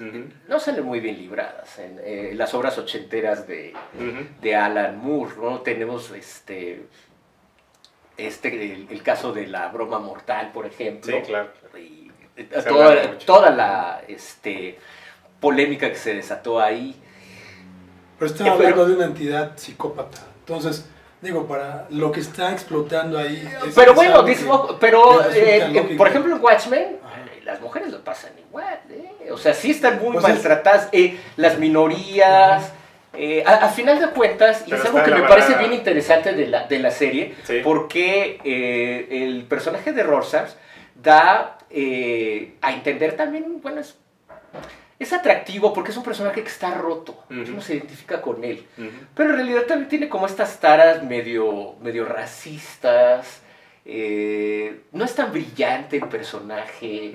no 0.48 0.58
salen 0.60 0.84
muy 0.84 1.00
bien 1.00 1.18
libradas 1.18 1.78
en 1.78 2.00
eh, 2.02 2.32
las 2.34 2.54
obras 2.54 2.78
ochenteras 2.78 3.46
de, 3.46 3.74
de 4.40 4.56
Alan 4.56 4.96
Moore, 4.98 5.34
¿no? 5.42 5.60
Tenemos 5.60 6.10
este, 6.12 6.86
este 8.16 8.72
el, 8.74 8.86
el 8.90 9.02
caso 9.02 9.32
de 9.32 9.46
la 9.48 9.68
broma 9.68 9.98
mortal, 9.98 10.50
por 10.52 10.66
ejemplo. 10.66 11.16
Sí, 11.16 11.22
claro. 11.26 11.50
Y, 11.78 12.10
toda, 12.66 13.18
toda 13.18 13.50
la 13.50 14.00
este, 14.08 14.78
polémica 15.40 15.88
que 15.90 15.96
se 15.96 16.14
desató 16.14 16.60
ahí. 16.60 16.94
Pero 18.18 18.30
están 18.30 18.46
Eh, 18.46 18.50
pero- 18.56 18.68
hablando 18.68 18.86
de 18.86 18.94
una 18.94 19.04
entidad 19.06 19.56
psicópata. 19.56 20.18
Entonces, 20.40 20.88
digo, 21.22 21.46
para 21.46 21.87
lo 21.90 22.11
que 22.12 22.20
está 22.20 22.52
explotando 22.52 23.18
ahí. 23.18 23.46
es- 23.66 23.74
Pero 23.74 23.94
bueno, 23.94 24.24
que- 24.24 24.37
pero 24.80 25.22
eh, 25.33 25.70
eh, 25.74 25.94
por 25.96 26.09
ejemplo 26.09 26.35
en 26.37 26.42
Watchmen, 26.42 26.96
Ajá. 27.04 27.20
eh, 27.37 27.40
las 27.44 27.61
mujeres 27.61 27.90
lo 27.90 28.00
pasan 28.02 28.33
igual, 28.38 28.78
¿eh? 28.90 29.30
O 29.30 29.37
sea, 29.38 29.54
sí 29.54 29.70
están 29.70 29.98
muy 30.00 30.12
Pues 30.14 30.24
es- 30.24 30.30
maltratadas, 30.30 30.88
eh, 30.92 31.18
las 31.37 31.59
minorías. 31.59 32.72
eh, 33.12 33.42
a, 33.44 33.64
a 33.64 33.68
final 33.70 33.98
de 33.98 34.06
cuentas, 34.11 34.62
y 34.66 34.70
Pero 34.70 34.83
es 34.83 34.88
algo 34.88 35.02
que 35.02 35.11
me 35.11 35.22
parece 35.22 35.56
bien 35.56 35.72
interesante 35.72 36.33
de 36.33 36.46
la, 36.46 36.68
de 36.68 36.78
la 36.78 36.92
serie, 36.92 37.35
Sí. 37.42 37.61
porque 37.64 38.38
eh, 38.44 39.09
el 39.24 39.42
personaje 39.46 39.92
de 39.92 40.04
Rorschach 40.04 40.50
da 40.94 41.59
eh, 41.70 42.54
a 42.62 42.72
entender 42.72 43.16
también, 43.16 43.61
bueno, 43.61 43.80
es, 43.80 43.96
es 45.00 45.12
atractivo 45.12 45.72
porque 45.72 45.90
es 45.90 45.96
un 45.96 46.04
personaje 46.04 46.42
que 46.42 46.48
está 46.48 46.74
roto, 46.74 47.24
Ujú. 47.30 47.52
uno 47.52 47.60
se 47.60 47.74
identifica 47.74 48.20
con 48.22 48.44
él. 48.44 48.66
Pero 49.14 49.30
en 49.30 49.36
realidad 49.36 49.62
también 49.62 49.88
tiene 49.88 50.08
como 50.08 50.26
estas 50.26 50.60
taras 50.60 51.02
medio, 51.02 51.74
medio 51.80 52.04
racistas. 52.04 53.42
eh, 53.84 54.82
no 54.92 55.04
es 55.06 55.14
tan 55.14 55.32
brillante 55.32 55.96
el 55.96 56.06
personaje. 56.08 57.12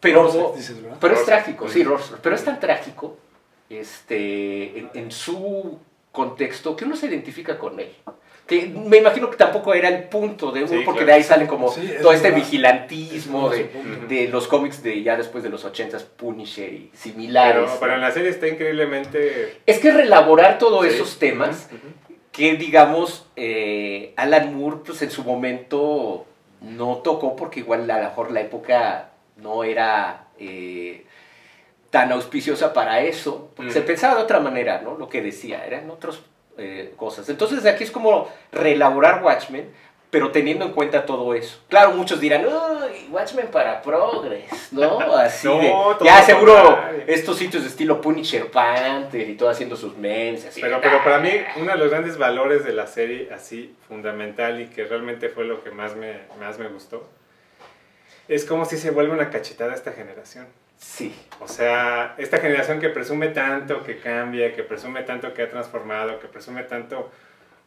Pero, 0.00 0.24
Rorschach, 0.24 0.54
dices, 0.56 0.82
¿verdad? 0.82 0.98
pero 1.00 1.14
es 1.14 1.24
trágico, 1.24 1.68
sí. 1.68 1.84
Rorschach, 1.84 2.18
Pero 2.20 2.34
es 2.34 2.44
tan 2.44 2.58
trágico 2.58 3.16
este, 3.70 4.78
en, 4.78 4.90
en 4.94 5.10
su 5.12 5.78
contexto 6.10 6.76
que 6.76 6.84
uno 6.84 6.96
se 6.96 7.06
identifica 7.06 7.58
con 7.58 7.78
él. 7.80 7.92
Que 8.46 8.66
me 8.66 8.96
imagino 8.98 9.30
que 9.30 9.36
tampoco 9.36 9.72
era 9.72 9.88
el 9.88 10.04
punto 10.08 10.50
de 10.50 10.60
uno, 10.64 10.68
Sí, 10.68 10.82
porque 10.84 10.98
claro. 11.00 11.06
de 11.06 11.12
ahí 11.12 11.22
salen 11.22 11.46
como 11.46 11.70
Sí, 11.70 11.88
es 11.94 12.02
todo 12.02 12.12
este 12.12 12.28
verdad. 12.30 12.44
vigilantismo 12.44 13.52
Es 13.52 13.58
de, 14.08 14.16
de 14.16 14.28
los 14.28 14.48
cómics 14.48 14.82
de 14.82 15.02
ya 15.02 15.16
después 15.16 15.44
de 15.44 15.48
los 15.50 15.64
80s, 15.64 16.04
Punisher 16.16 16.72
y 16.72 16.90
similares. 16.92 17.62
Pero, 17.66 17.80
pero 17.80 17.94
en 17.94 18.00
la 18.00 18.10
serie 18.10 18.30
está 18.30 18.48
increíblemente... 18.48 19.58
Es 19.64 19.78
que 19.78 19.92
relaborar 19.92 20.58
todos 20.58 20.84
Sí. 20.86 20.94
esos 20.94 21.18
temas 21.18 21.68
que 22.32 22.54
digamos 22.56 23.26
eh, 23.36 24.12
Alan 24.16 24.54
Moore 24.54 24.78
pues 24.86 25.02
en 25.02 25.10
su 25.10 25.22
momento 25.22 26.26
no 26.62 26.96
tocó 26.98 27.36
porque 27.36 27.60
igual 27.60 27.88
a 27.90 27.98
lo 27.98 28.04
mejor 28.04 28.30
la 28.32 28.40
época 28.40 29.10
no 29.36 29.64
era 29.64 30.24
eh, 30.38 31.04
tan 31.90 32.10
auspiciosa 32.10 32.72
para 32.72 33.02
eso 33.02 33.50
porque 33.54 33.70
Mm. 33.70 33.74
se 33.74 33.80
pensaba 33.82 34.14
de 34.16 34.22
otra 34.22 34.40
manera 34.40 34.80
no 34.82 34.96
lo 34.96 35.08
que 35.08 35.20
decía 35.22 35.64
eran 35.66 35.90
otras 35.90 36.20
eh, 36.58 36.92
cosas 36.96 37.28
entonces 37.28 37.64
aquí 37.66 37.84
es 37.84 37.90
como 37.90 38.28
reelaborar 38.52 39.22
Watchmen 39.22 39.70
pero 40.10 40.30
teniendo 40.30 40.66
en 40.66 40.72
cuenta 40.72 41.06
todo 41.06 41.34
eso 41.34 41.58
claro 41.68 41.92
muchos 41.92 42.20
dirán 42.20 42.44
uy 42.44 43.08
Watchmen 43.10 43.46
para 43.48 43.80
progres 43.80 44.44
no 44.72 44.98
así 45.16 45.48
No, 45.48 45.58
de 45.58 45.68
todo 45.70 46.04
ya 46.04 46.22
seguro 46.22 46.78
estos 47.06 47.38
sitios 47.38 47.62
de 47.62 47.70
estilo 47.70 48.00
Punisher 48.02 48.50
Panther 48.50 49.28
y 49.30 49.36
todo 49.36 49.48
haciendo 49.48 49.74
sus 49.76 49.96
memes 49.96 50.44
así 50.44 50.60
Pero, 50.60 50.80
pero 50.82 50.98
"Ah". 50.98 51.04
para 51.04 51.18
mí, 51.18 51.30
uno 51.56 51.72
de 51.72 51.78
los 51.78 51.88
grandes 51.90 52.18
valores 52.18 52.64
de 52.64 52.72
la 52.74 52.86
serie, 52.86 53.30
así 53.34 53.74
fundamental 53.88 54.60
y 54.60 54.66
que 54.66 54.84
realmente 54.84 55.30
fue 55.30 55.44
lo 55.44 55.64
que 55.64 55.70
más 55.70 55.96
me, 55.96 56.18
más 56.38 56.58
me 56.58 56.68
gustó, 56.68 57.08
es 58.28 58.44
como 58.44 58.64
si 58.66 58.76
se 58.76 58.90
vuelve 58.90 59.12
una 59.14 59.30
cachetada 59.30 59.72
a 59.72 59.74
esta 59.74 59.92
generación. 59.92 60.46
Sí 60.82 61.14
O 61.40 61.46
sea, 61.48 62.14
esta 62.18 62.38
generación 62.38 62.80
que 62.80 62.88
presume 62.88 63.28
tanto 63.28 63.82
que 63.82 63.98
cambia, 63.98 64.52
que 64.54 64.62
presume 64.64 65.02
tanto 65.04 65.32
que 65.32 65.42
ha 65.42 65.48
transformado, 65.50 66.18
que 66.18 66.26
presume 66.28 66.64
tanto... 66.64 67.10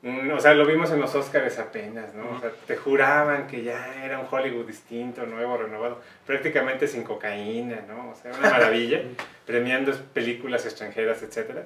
un- 0.03 0.29
o 0.31 0.39
sea, 0.39 0.53
lo 0.53 0.65
vimos 0.65 0.91
en 0.91 0.99
los 1.01 1.15
Oscars 1.15 1.57
apenas, 1.59 2.13
¿no? 2.13 2.29
O 2.31 2.39
sea, 2.39 2.51
te 2.67 2.75
juraban 2.77 3.47
que 3.47 3.63
ya 3.63 4.03
era 4.05 4.19
un 4.19 4.27
Hollywood 4.29 4.65
distinto, 4.67 5.25
nuevo, 5.25 5.57
renovado, 5.57 5.99
prácticamente 6.25 6.87
sin 6.87 7.03
cocaína, 7.03 7.79
¿no? 7.87 8.11
O 8.11 8.15
sea, 8.15 8.31
una 8.37 8.49
maravilla, 8.49 9.01
premiando 9.45 9.93
películas 10.13 10.65
extranjeras, 10.65 11.23
etc. 11.23 11.61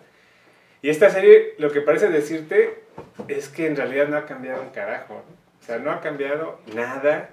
Y 0.82 0.90
esta 0.90 1.10
serie 1.10 1.56
lo 1.58 1.72
que 1.72 1.82
parece 1.82 2.10
decirte 2.10 2.84
es 3.28 3.50
que 3.50 3.68
en 3.68 3.76
realidad 3.76 4.08
no 4.08 4.18
ha 4.18 4.26
cambiado 4.26 4.62
un 4.62 4.70
carajo, 4.70 5.16
¿no? 5.28 5.40
O 5.62 5.66
sea, 5.66 5.78
no 5.78 5.92
ha 5.92 6.00
cambiado 6.02 6.60
nada. 6.74 7.30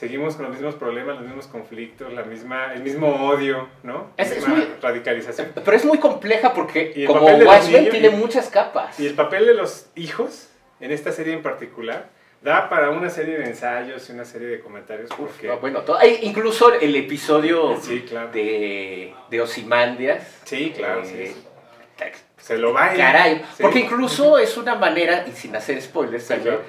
Seguimos 0.00 0.34
con 0.36 0.46
los 0.46 0.54
mismos 0.54 0.76
problemas, 0.76 1.16
los 1.16 1.26
mismos 1.26 1.46
conflictos, 1.46 2.10
la 2.14 2.22
misma, 2.22 2.72
el 2.72 2.82
mismo 2.82 3.26
odio, 3.28 3.68
¿no? 3.82 4.10
Es- 4.16 4.30
es 4.32 4.48
muy- 4.48 4.66
radicalización. 4.80 5.52
Pero 5.62 5.76
es 5.76 5.84
muy 5.84 5.98
compleja 5.98 6.54
porque 6.54 7.04
como 7.06 7.26
Watchmen 7.26 7.90
tiene 7.90 8.08
y- 8.08 8.10
muchas 8.16 8.48
capas. 8.48 8.98
Y 8.98 9.06
el 9.06 9.12
papel 9.12 9.44
de 9.44 9.52
los 9.52 9.90
hijos, 9.96 10.48
en 10.80 10.90
esta 10.90 11.12
serie 11.12 11.34
en 11.34 11.42
particular, 11.42 12.08
da 12.40 12.70
para 12.70 12.88
una 12.88 13.10
serie 13.10 13.36
de 13.36 13.44
ensayos 13.44 14.08
y 14.08 14.12
una 14.12 14.24
serie 14.24 14.48
de 14.48 14.60
comentarios. 14.60 15.10
Porque, 15.14 15.48
No, 15.48 15.58
bueno, 15.58 15.82
todo- 15.82 15.98
incluso 16.22 16.72
el 16.72 16.96
episodio 16.96 17.76
Sí, 17.78 18.00
claro. 18.08 18.30
de, 18.32 19.12
de 19.28 19.40
Ozymandias. 19.42 20.40
Sí, 20.44 20.72
claro, 20.74 21.02
eh, 21.04 21.34
sí. 21.36 21.46
Se 22.38 22.56
lo 22.56 22.72
va 22.72 22.94
Caray, 22.94 23.44
Sí. 23.54 23.62
porque 23.62 23.80
incluso 23.80 24.38
es 24.38 24.56
una 24.56 24.74
manera, 24.76 25.26
y 25.28 25.32
sin 25.32 25.54
hacer 25.54 25.80
spoilers, 25.82 26.26
también, 26.26 26.56
claro, 26.56 26.64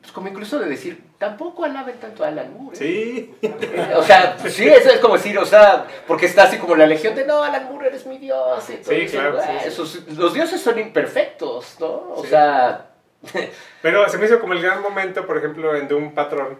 pues 0.00 0.12
como 0.12 0.28
incluso 0.28 0.60
de 0.60 0.68
decir, 0.68 1.00
tampoco 1.20 1.64
alaben 1.64 2.00
tanto 2.00 2.24
a 2.24 2.28
Alan 2.28 2.52
Moore. 2.56 2.76
¿eh? 2.80 2.80
Sí. 2.80 3.34
Eh, 3.42 3.92
O 3.94 4.02
sea, 4.02 4.36
pues 4.40 4.54
sí, 4.54 4.66
eso 4.66 4.90
es 4.90 4.98
como 4.98 5.14
decir, 5.16 5.38
o 5.38 5.44
sea, 5.46 5.86
porque 6.08 6.24
está 6.26 6.44
así 6.44 6.56
como 6.56 6.74
la 6.74 6.86
legión 6.86 7.14
de 7.14 7.24
no, 7.26 7.42
Alan 7.44 7.66
Moore 7.66 7.88
eres 7.88 8.06
mi 8.06 8.16
dios. 8.18 8.68
y 8.70 8.76
todo 8.78 8.92
Sí, 8.94 9.02
eso, 9.02 9.18
claro, 9.18 9.40
sí, 9.40 9.48
sí. 9.62 9.68
esos- 9.68 10.08
los 10.16 10.32
dioses 10.34 10.60
son 10.60 10.78
imperfectos, 10.78 11.76
¿no? 11.78 11.86
O 12.16 12.22
Sí. 12.24 12.30
sea, 12.30 12.86
Pero 13.82 14.08
se 14.08 14.16
me 14.16 14.24
hizo 14.24 14.40
como 14.40 14.54
el 14.54 14.62
gran 14.62 14.80
momento, 14.80 15.26
por 15.26 15.36
ejemplo, 15.36 15.76
en 15.76 15.86
Doom 15.88 16.14
Patrol, 16.14 16.56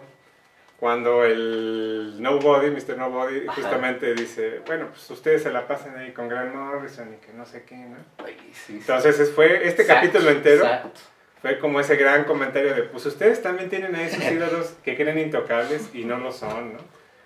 cuando 0.79 1.23
el 1.25 2.21
Nobody, 2.21 2.69
Mr. 2.69 2.97
Nobody, 2.99 3.47
Ajá. 3.47 3.53
justamente 3.61 4.13
dice, 4.13 4.61
bueno, 4.67 4.87
pues 4.91 5.09
ustedes 5.09 5.41
se 5.41 5.51
la 5.51 5.65
pasan 5.67 5.97
ahí 5.97 6.11
con 6.11 6.27
Grant 6.27 6.53
Morrison 6.53 7.15
y 7.15 7.25
que 7.25 7.33
no 7.33 7.45
sé 7.47 7.63
qué, 7.63 7.75
¿no? 7.77 7.97
ay. 8.23 8.37
Entonces 8.69 9.19
es- 9.19 9.31
fue 9.31 9.67
este 9.67 9.81
Exacto, 9.83 10.07
capítulo 10.07 10.29
entero, 10.31 10.63
exacto. 10.65 10.99
Fue 11.41 11.59
como 11.59 11.79
ese 11.79 11.95
gran 11.95 12.23
comentario 12.25 12.73
de, 12.75 12.83
pues 12.83 13.05
ustedes 13.05 13.41
también 13.41 13.69
tienen 13.69 13.95
a 13.95 14.03
esos 14.03 14.23
ídolos 14.31 14.73
que 14.83 14.95
creen 14.95 15.17
intocables 15.19 15.89
y 15.93 16.03
no 16.05 16.17
lo 16.17 16.31
son, 16.31 16.73
¿no? 16.73 16.79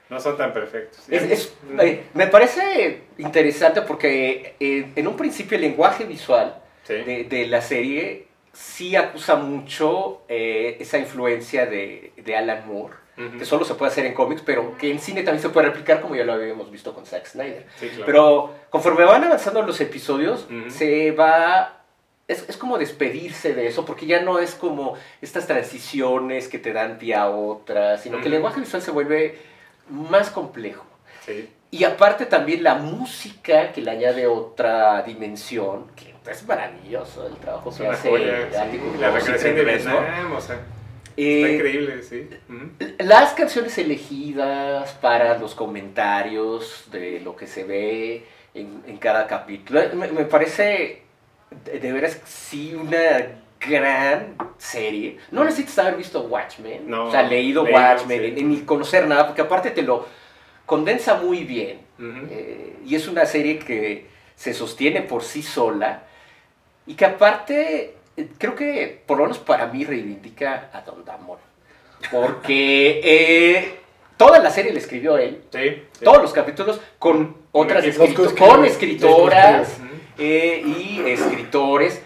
No 0.08 0.20
son 0.20 0.38
tan 0.38 0.54
perfectos. 0.54 1.00
Es- 1.10 1.24
es- 1.24 1.54
eh, 1.80 2.04
me 2.14 2.28
parece 2.28 3.02
interesante 3.18 3.82
porque 3.82 4.56
eh, 4.60 4.92
en 4.96 5.08
un 5.08 5.18
principio 5.18 5.56
el 5.56 5.62
lenguaje 5.64 6.04
visual 6.06 6.62
Sí. 6.84 6.94
de, 6.94 7.24
de 7.24 7.48
la 7.48 7.62
serie 7.62 8.28
sí 8.54 8.96
acusa 8.96 9.36
mucho 9.36 10.22
eh, 10.30 10.78
esa 10.80 11.00
influencia 11.00 11.66
de, 11.66 12.12
de 12.16 12.38
Alan 12.38 12.68
Moore, 12.68 12.94
Ujú. 13.18 13.40
que 13.40 13.46
solo 13.46 13.66
se 13.66 13.74
puede 13.74 13.92
hacer 13.92 14.06
en 14.06 14.14
cómics, 14.14 14.44
pero 14.46 14.78
que 14.78 14.92
en 14.92 15.00
cine 15.00 15.24
también 15.24 15.42
se 15.42 15.50
puede 15.50 15.68
replicar 15.70 16.00
como 16.02 16.16
ya 16.16 16.24
lo 16.24 16.34
habíamos 16.34 16.70
visto 16.70 16.94
con 16.94 17.06
Zack 17.08 17.26
Snyder. 17.26 17.66
Sí, 17.80 17.88
claro. 17.88 18.06
Pero 18.06 18.54
conforme 18.70 19.04
van 19.06 19.24
avanzando 19.24 19.64
los 19.64 19.82
episodios, 19.82 20.46
Ujú. 20.46 20.70
se 20.70 21.12
va... 21.12 21.82
Es, 22.28 22.50
es 22.50 22.58
como 22.58 22.78
despedirse 22.78 23.54
de 23.54 23.68
eso, 23.68 23.86
porque 23.86 24.08
ya 24.08 24.22
no 24.22 24.40
es 24.40 24.56
como 24.56 24.96
estas 25.22 25.46
transiciones 25.46 26.48
que 26.48 26.58
te 26.58 26.74
dan 26.74 26.98
pie 26.98 27.14
a 27.16 27.30
otras, 27.30 28.02
sino 28.02 28.20
que 28.20 28.26
el 28.26 28.32
lenguaje 28.32 28.60
visual 28.60 28.82
se 28.82 28.92
vuelve 28.92 29.38
más 29.90 30.32
complejo. 30.32 30.86
Sí. 31.26 31.50
Y 31.72 31.84
aparte 31.84 32.26
también 32.26 32.64
la 32.64 32.76
música 32.76 33.72
que 33.74 33.82
le 33.82 33.92
añade 33.92 34.26
otra 34.28 35.04
dimensión, 35.04 35.88
que 35.96 36.16
es 36.32 36.48
maravilloso 36.48 37.28
el 37.28 37.36
trabajo 37.36 37.70
Es 37.70 37.78
que 37.78 37.88
hace 37.88 38.10
joya, 38.10 38.48
sí. 38.50 38.58
Atticus 38.58 39.00
La 39.00 39.12
recreación 39.12 39.56
de. 39.56 39.64
Vietnam, 39.64 40.34
o 40.36 40.42
sea, 40.42 40.60
Eh, 41.18 41.42
está 41.42 41.54
increíble, 41.54 42.04
sí. 42.04 42.30
Las 43.00 43.34
canciones 43.34 43.78
elegidas 43.78 44.92
para 44.94 45.38
los 45.38 45.54
comentarios 45.54 46.86
de 46.92 47.20
lo 47.20 47.36
que 47.36 47.48
se 47.48 47.64
ve 47.64 48.26
en, 48.54 48.84
en 48.88 48.98
cada 48.98 49.28
capítulo, 49.28 49.82
me, 49.94 50.08
me 50.08 50.26
parece 50.26 51.05
de, 51.64 51.92
veras 51.94 52.20
sí 52.26 52.74
una 52.76 53.00
gran 53.60 54.36
serie. 54.58 55.18
No 55.32 55.44
necesitas 55.44 55.80
haber 55.80 55.96
visto 55.96 56.22
Watchmen, 56.22 56.90
No, 56.90 57.06
o 57.06 57.12
sea, 57.12 57.24
leído, 57.24 57.64
Watchmen, 57.64 58.36
sí. 58.38 58.44
ni, 58.44 58.62
conocer 58.62 59.08
nada, 59.08 59.26
porque 59.28 59.42
aparte 59.42 59.72
te 59.72 59.82
lo 59.82 60.06
condensa 60.66 61.16
muy 61.16 61.44
bien. 61.44 61.80
Eh, 62.30 62.76
y 62.86 62.96
es 62.96 63.08
una 63.08 63.26
serie 63.26 63.58
que 63.60 64.08
se 64.36 64.54
sostiene 64.54 65.02
por 65.02 65.24
sí 65.24 65.42
sola 65.42 66.04
y 66.86 66.94
que 66.96 67.06
aparte 67.06 67.96
creo 68.38 68.54
que 68.56 69.02
por 69.06 69.18
lo 69.18 69.24
menos 69.24 69.40
para 69.40 69.68
mí 69.68 69.86
reivindica 69.86 70.70
a 70.74 70.82
Don 70.82 71.06
Damon. 71.06 71.38
Porque 72.12 73.00
eh, 73.04 73.80
toda 74.18 74.40
la 74.40 74.50
serie 74.50 74.74
la 74.74 74.80
escribió 74.80 75.18
él, 75.18 75.42
Sí, 75.52 75.60
sí. 75.94 76.04
todos 76.04 76.22
los 76.22 76.34
capítulos 76.34 76.80
con 77.00 77.38
otras 77.54 77.86
escrito- 77.86 78.36
con 78.36 78.66
escritoras. 78.66 79.78
Eh, 80.18 80.64
y 80.66 81.02
escritores 81.06 82.02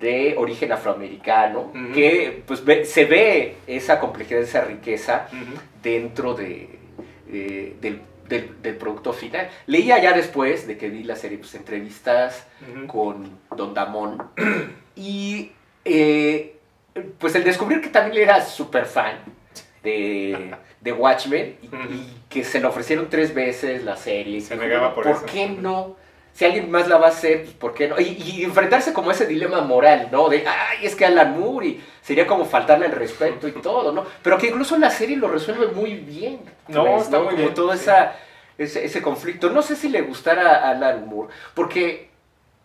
de 0.00 0.34
origen 0.36 0.72
afroamericano, 0.72 1.72
que 1.94 2.42
pues 2.46 2.64
ve- 2.64 2.84
se 2.84 3.06
ve 3.06 3.56
esa 3.66 3.98
complejidad, 3.98 4.42
esa 4.42 4.60
riqueza 4.62 5.26
dentro 5.82 6.34
de, 6.34 6.68
eh, 7.32 7.76
del, 7.80 8.02
del- 8.28 8.60
del 8.62 8.76
producto 8.76 9.12
final. 9.14 9.48
Leía 9.66 9.98
ya 10.02 10.12
después 10.12 10.66
de 10.66 10.76
que 10.76 10.90
vi 10.90 11.02
la 11.02 11.16
serie, 11.16 11.38
pues 11.38 11.54
entrevistas 11.54 12.46
con 12.86 13.38
Don 13.56 13.72
Damón 13.72 14.22
y 14.96 15.52
eh, 15.84 16.56
pues 17.18 17.34
el 17.34 17.44
descubrir 17.44 17.80
que 17.80 17.88
también 17.88 18.22
era 18.24 18.44
súper 18.44 18.84
fan 18.84 19.16
de, 19.82 20.54
de 20.80 20.92
Watchmen 20.92 21.56
y, 21.62 21.68
que 22.28 22.44
se 22.44 22.60
le 22.60 22.66
ofrecieron 22.66 23.08
tres 23.08 23.32
veces 23.34 23.82
la 23.84 23.96
serie. 23.96 24.40
Se 24.42 24.56
negaba 24.56 24.94
por 24.94 25.04
¿Por 25.04 25.16
eso". 25.16 25.24
qué 25.26 25.48
no? 25.48 25.96
Si 26.36 26.44
alguien 26.44 26.70
más 26.70 26.86
la 26.86 26.98
va 26.98 27.06
a 27.06 27.10
hacer, 27.10 27.44
pues 27.44 27.54
¿por 27.54 27.72
qué 27.72 27.88
no? 27.88 27.98
Y, 27.98 28.04
y 28.22 28.44
enfrentarse 28.44 28.92
como 28.92 29.08
a 29.08 29.14
ese 29.14 29.26
dilema 29.26 29.62
moral, 29.62 30.08
¿no? 30.12 30.28
De, 30.28 30.44
ay, 30.46 30.84
es 30.84 30.94
que 30.94 31.06
Alan 31.06 31.40
Moore 31.40 31.66
y 31.66 31.84
sería 32.02 32.26
como 32.26 32.44
faltarle 32.44 32.84
el 32.86 32.92
respeto 32.92 33.48
y 33.48 33.52
todo, 33.62 33.90
¿no? 33.90 34.04
Pero 34.22 34.36
que 34.36 34.48
incluso 34.48 34.76
la 34.76 34.90
serie 34.90 35.16
lo 35.16 35.28
resuelve 35.28 35.68
muy 35.68 35.94
bien. 35.94 36.40
No, 36.68 36.84
pues, 36.84 37.04
está 37.04 37.18
muy 37.20 37.28
Como 37.28 37.38
bien, 37.38 37.54
todo 37.54 37.72
sí. 37.72 37.78
esa, 37.80 38.16
ese, 38.58 38.84
ese 38.84 39.00
conflicto. 39.00 39.48
No 39.48 39.62
sé 39.62 39.76
si 39.76 39.88
le 39.88 40.02
gustara 40.02 40.56
a 40.58 40.70
Alan 40.72 41.08
Moore, 41.08 41.32
porque 41.54 42.10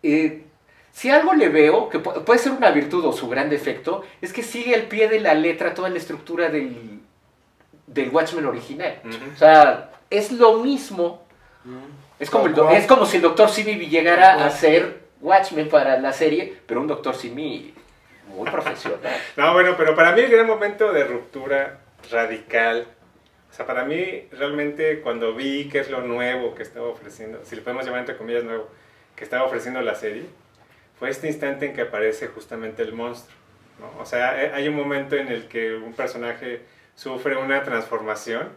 eh, 0.04 0.44
si 0.92 1.10
algo 1.10 1.34
le 1.34 1.48
veo, 1.48 1.88
que 1.88 2.04
pu- 2.04 2.26
puede 2.26 2.40
ser 2.40 2.52
una 2.52 2.72
virtud 2.72 3.06
o 3.06 3.14
su 3.14 3.30
gran 3.30 3.50
defecto, 3.50 4.04
es 4.22 4.34
que 4.34 4.44
sigue 4.44 4.76
al 4.76 4.84
pie 4.84 5.08
de 5.08 5.22
la 5.22 5.34
letra 5.34 5.74
toda 5.74 5.88
la 5.90 5.98
estructura 5.98 6.50
del, 6.50 7.00
del 7.88 8.10
Watchmen 8.10 8.46
original. 8.48 9.00
O 9.34 9.38
sea, 9.38 9.92
es 10.10 10.34
lo 10.34 10.58
mismo. 10.58 11.22
Es 12.22 12.30
como, 12.30 12.46
el 12.46 12.78
es 12.78 12.86
como 12.86 13.08
si 13.08 13.18
el 13.18 13.24
Doctor 13.24 13.50
Simi 13.50 13.74
llegara 13.88 14.46
a 14.46 14.52
ser 14.52 15.00
Watchmen 15.22 15.68
para 15.70 15.98
la 15.98 16.14
serie, 16.14 16.56
pero 16.68 16.80
un 16.80 16.86
Doctor 16.86 17.16
Simi 17.16 17.74
muy 18.28 18.48
profesional. 18.48 19.00
No, 19.36 19.54
bueno, 19.54 19.74
pero 19.76 19.96
para 19.96 20.12
mí 20.12 20.22
el 20.22 20.30
gran 20.30 20.46
momento 20.46 20.94
de 20.94 21.04
ruptura 21.04 21.80
radical, 22.12 22.86
o 23.50 23.54
sea, 23.54 23.66
para 23.66 23.86
mí 23.86 24.28
realmente 24.34 25.02
cuando 25.02 25.34
vi 25.34 25.68
qué 25.68 25.80
es 25.80 25.90
lo 25.90 26.02
nuevo 26.02 26.54
que 26.54 26.62
estaba 26.62 26.90
ofreciendo, 26.90 27.40
si 27.44 27.56
le 27.56 27.64
podemos 27.64 27.86
llamar 27.86 28.02
entre 28.02 28.18
comillas 28.18 28.44
nuevo, 28.44 28.70
que 29.16 29.24
estaba 29.24 29.44
ofreciendo 29.44 29.82
la 29.82 29.96
serie, 29.96 30.26
fue 31.00 31.10
este 31.10 31.26
instante 31.26 31.66
en 31.66 31.74
que 31.74 31.82
aparece 31.82 32.28
justamente 32.28 32.84
el 32.84 32.94
monstruo. 32.94 33.36
¿no? 33.80 34.00
O 34.00 34.06
sea, 34.06 34.44
eh, 34.44 34.52
hay 34.54 34.68
un 34.68 34.76
momento 34.76 35.16
en 35.16 35.30
el 35.30 35.48
que 35.48 35.74
un 35.74 35.94
personaje 35.94 36.62
sufre 36.94 37.36
una 37.36 37.64
transformación 37.64 38.50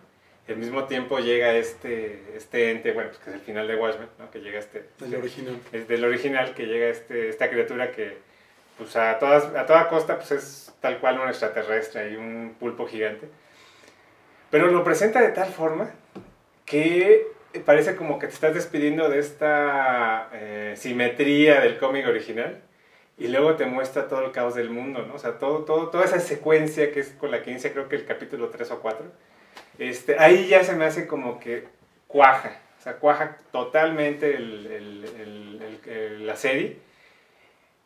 y 0.46 0.52
al 0.52 0.59
mismo 0.59 0.85
tiempo 0.85 1.18
llega 1.18 1.54
este, 1.54 2.22
este 2.37 2.70
ente, 2.70 2.92
bueno, 2.92 3.11
pues 3.11 3.20
que 3.22 3.30
es 3.30 3.37
el 3.37 3.42
final 3.42 3.66
de 3.66 3.76
Watchmen, 3.76 4.09
¿no? 4.18 4.30
que 4.30 4.40
llega 4.40 4.59
este... 4.59 4.85
El 5.00 5.14
original. 5.14 5.59
es 5.72 5.88
del 5.88 6.04
original 6.04 6.54
que 6.54 6.66
llega 6.66 6.88
este, 6.88 7.30
esta 7.30 7.48
criatura 7.48 7.92
que 7.92 8.18
pues 8.76 8.94
a, 8.96 9.18
todas, 9.18 9.44
a 9.54 9.66
toda 9.66 9.88
costa 9.88 10.16
pues 10.16 10.33
es 10.33 10.74
tal 10.80 10.98
cual 10.98 11.18
un 11.18 11.28
extraterrestre 11.28 12.11
y 12.11 12.16
un 12.16 12.57
pulpo 12.59 12.87
gigante. 12.87 13.28
Pero 14.50 14.66
lo 14.66 14.85
presenta 14.85 15.22
de 15.22 15.30
tal 15.30 15.48
forma 15.48 15.90
que 16.66 17.26
parece 17.64 17.96
como 17.96 18.18
que 18.18 18.26
te 18.26 18.35
estás 18.35 18.54
despidiendo 18.54 19.09
de 19.09 19.20
esta 19.20 20.28
eh, 20.33 20.74
simetría 20.76 21.61
del 21.61 21.78
cómic 21.78 22.07
original 22.07 22.61
y 23.16 23.28
luego 23.28 23.54
te 23.54 23.64
muestra 23.64 24.09
todo 24.09 24.24
el 24.24 24.33
caos 24.33 24.54
del 24.54 24.70
mundo, 24.70 25.04
¿no? 25.07 25.14
O 25.14 25.18
sea, 25.18 25.38
todo, 25.38 25.64
todo, 25.64 25.88
toda 25.88 26.04
esa 26.04 26.20
secuencia 26.20 26.92
que 26.92 27.00
es 27.00 27.11
con 27.11 27.30
la 27.30 27.42
que 27.42 27.50
inicia 27.50 27.72
creo 27.72 27.88
que 27.88 27.96
el 27.96 28.04
capítulo 28.04 28.48
3 28.50 28.70
o 28.72 28.80
4, 28.80 29.07
este, 29.79 30.19
ahí 30.19 30.47
ya 30.49 30.63
se 30.65 30.75
me 30.75 30.85
hace 30.85 31.07
como 31.07 31.39
que 31.41 31.65
cuaja, 32.07 32.61
o 32.79 32.83
sea, 32.83 32.95
cuaja 32.97 33.39
totalmente 33.53 34.35
el- 34.37 34.67
el- 34.67 35.81
el- 35.87 36.27
la 36.27 36.37
serie 36.37 36.79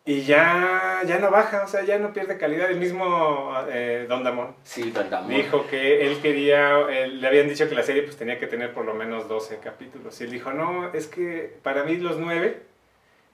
y 0.04 0.22
ya, 0.22 1.02
ya 1.06 1.18
no 1.18 1.30
baja, 1.30 1.64
o 1.64 1.68
sea, 1.68 1.82
ya 1.84 1.98
no 1.98 2.12
pierde 2.14 2.38
calidad. 2.38 2.70
El 2.70 2.78
mismo 2.78 3.52
eh, 3.68 4.06
Don 4.08 4.24
Damon 4.24 4.54
Sí, 4.62 4.90
Don 4.90 5.10
Damon. 5.10 5.28
dijo 5.30 5.66
que 5.66 6.06
él 6.06 6.18
quería, 6.22 6.80
él- 6.88 7.20
le 7.20 7.28
habían 7.28 7.48
dicho 7.48 7.68
que 7.68 7.74
la 7.74 7.82
serie 7.82 8.02
pues 8.02 8.16
tenía 8.16 8.38
que 8.38 8.46
tener 8.46 8.72
por 8.72 8.84
lo 8.86 8.94
menos 8.94 9.28
12 9.28 9.58
capítulos 9.58 10.18
y 10.20 10.24
él 10.24 10.30
dijo, 10.30 10.52
no, 10.52 10.92
es 10.94 11.06
que 11.08 11.58
para 11.62 11.84
mí 11.84 11.96
los 11.96 12.16
9 12.18 12.62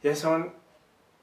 ya 0.02 0.16
son 0.16 0.52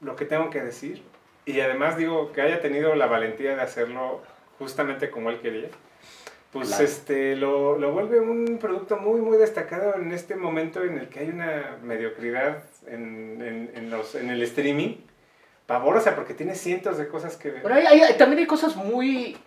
lo 0.00 0.16
que 0.16 0.24
tengo 0.24 0.48
que 0.50 0.60
decir 0.60 1.02
y 1.44 1.60
además 1.60 1.96
digo 1.96 2.32
que 2.32 2.40
haya 2.40 2.60
tenido 2.62 2.94
la 2.94 3.06
valentía 3.06 3.54
de 3.54 3.62
hacerlo 3.62 4.22
justamente 4.58 5.10
como 5.10 5.28
él 5.30 5.40
quería. 5.40 5.68
Pues 6.52 6.68
Claro. 6.68 6.84
este 6.84 7.34
lo, 7.36 7.78
lo 7.78 7.92
vuelve 7.92 8.20
un 8.20 8.58
producto 8.58 8.98
muy 8.98 9.20
muy 9.22 9.38
destacado 9.38 9.94
en 9.96 10.12
este 10.12 10.36
momento 10.36 10.82
en 10.84 10.98
el 10.98 11.08
que 11.08 11.20
hay 11.20 11.30
una 11.30 11.78
mediocridad 11.82 12.62
en, 12.86 13.40
en, 13.42 13.70
en 13.74 13.90
los, 13.90 14.14
en 14.14 14.28
el 14.28 14.42
streaming 14.42 14.96
pavorosa 15.66 16.14
porque 16.14 16.34
tiene 16.34 16.54
cientos 16.54 16.98
de 16.98 17.08
cosas 17.08 17.36
que 17.38 17.50
ver. 17.50 17.62
Pero 17.62 17.74
hay- 17.74 17.86
hay- 17.86 18.14
también 18.18 18.40
hay 18.40 18.46
cosas 18.46 18.76
muy 18.76 19.38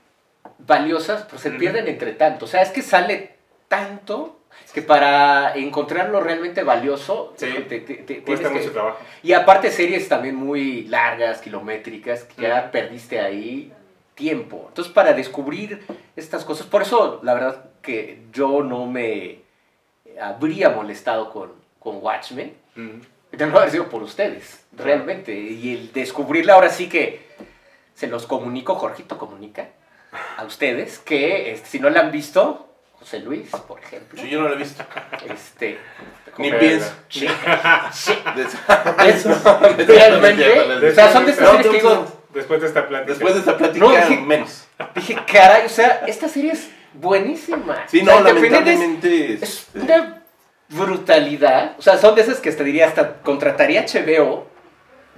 valiosas, 0.59 1.23
pero 1.25 1.37
se 1.37 1.51
pierden 1.51 1.87
entre 1.87 2.13
tanto. 2.13 2.45
O 2.45 2.47
sea, 2.47 2.63
es 2.63 2.69
que 2.69 2.81
sale 2.81 3.35
tanto 3.67 4.39
que 4.73 4.81
para 4.81 5.53
encontrarlo 5.55 6.21
realmente 6.21 6.63
valioso, 6.63 7.33
Sí. 7.37 7.45
te- 7.69 7.81
te- 7.81 7.95
te- 7.97 8.23
cuesta 8.23 8.49
que- 8.49 8.55
mucho 8.55 8.71
trabajo. 8.71 8.97
Y 9.21 9.33
aparte 9.33 9.69
series 9.69 10.07
también 10.09 10.35
muy 10.35 10.85
largas, 10.85 11.39
kilométricas, 11.41 12.23
que 12.23 12.43
ya 12.43 12.71
perdiste 12.71 13.19
ahí 13.19 13.71
tiempo. 14.15 14.65
Entonces, 14.69 14.91
para 14.93 15.13
descubrir 15.13 15.85
estas 16.15 16.43
cosas, 16.45 16.65
por 16.67 16.81
eso 16.81 17.19
la 17.23 17.33
verdad 17.33 17.65
que 17.81 18.23
yo 18.31 18.63
no 18.63 18.85
me 18.87 19.41
habría 20.19 20.69
molestado 20.69 21.31
con, 21.31 21.51
con 21.79 21.97
Watchmen. 22.01 22.55
Ujú. 22.75 23.01
de 23.31 23.45
no 23.47 23.57
haber 23.57 23.71
sido 23.71 23.89
por 23.89 24.01
ustedes, 24.03 24.65
realmente. 24.75 25.33
Y 25.37 25.73
el 25.73 25.93
descubrirla 25.93 26.53
ahora 26.55 26.69
sí 26.69 26.87
que 26.89 27.25
se 27.93 28.07
los 28.07 28.25
comunico, 28.25 28.75
Jorgito 28.75 29.17
comunica 29.17 29.69
a 30.37 30.43
ustedes, 30.45 30.99
que 30.99 31.51
este, 31.51 31.67
si 31.67 31.79
no 31.79 31.89
la 31.89 31.99
han 32.01 32.11
visto, 32.11 32.69
José 32.93 33.19
Luis, 33.19 33.49
por 33.67 33.79
ejemplo, 33.79 34.21
Sí, 34.21 34.29
yo 34.29 34.41
no 34.41 34.47
lo 34.49 34.55
he 34.55 34.57
visto. 34.57 34.83
este, 35.29 35.77
Ni 36.37 36.51
pienso. 36.53 36.93
sí, 37.09 37.27
realmente, 39.87 40.89
o 40.89 40.93
sea, 40.93 41.11
son 41.11 41.25
de 41.25 41.31
estas 41.31 41.49
series 41.49 41.67
que 41.67 41.77
digo, 41.77 42.05
Después 42.35 42.61
de 42.61 42.67
esta 42.67 42.87
plática. 42.87 43.09
Después 43.13 43.33
de 43.33 43.39
esta 43.39 43.57
plática, 43.57 43.85
No, 43.85 43.91
dije- 43.91 44.21
menos. 44.21 44.67
dije, 44.93 45.17
caray, 45.31 45.65
o 45.65 45.69
sea, 45.69 46.03
esta 46.05 46.27
serie 46.29 46.51
es 46.51 46.69
buenísima. 46.93 47.85
Sí, 47.87 48.01
O 48.01 48.05
sea, 48.05 48.19
no, 48.19 48.27
es- 48.27 48.35
lamentablemente. 48.35 49.33
Es 49.35 49.43
este, 49.43 49.79
una 49.79 50.21
brutalidad. 50.69 51.75
O 51.77 51.81
sea, 51.81 51.97
son 51.97 52.15
de 52.15 52.21
esas 52.21 52.39
que 52.39 52.51
te 52.51 52.63
diría 52.63 52.87
hasta 52.87 53.21
contrataría 53.21 53.85
HBO, 53.85 54.47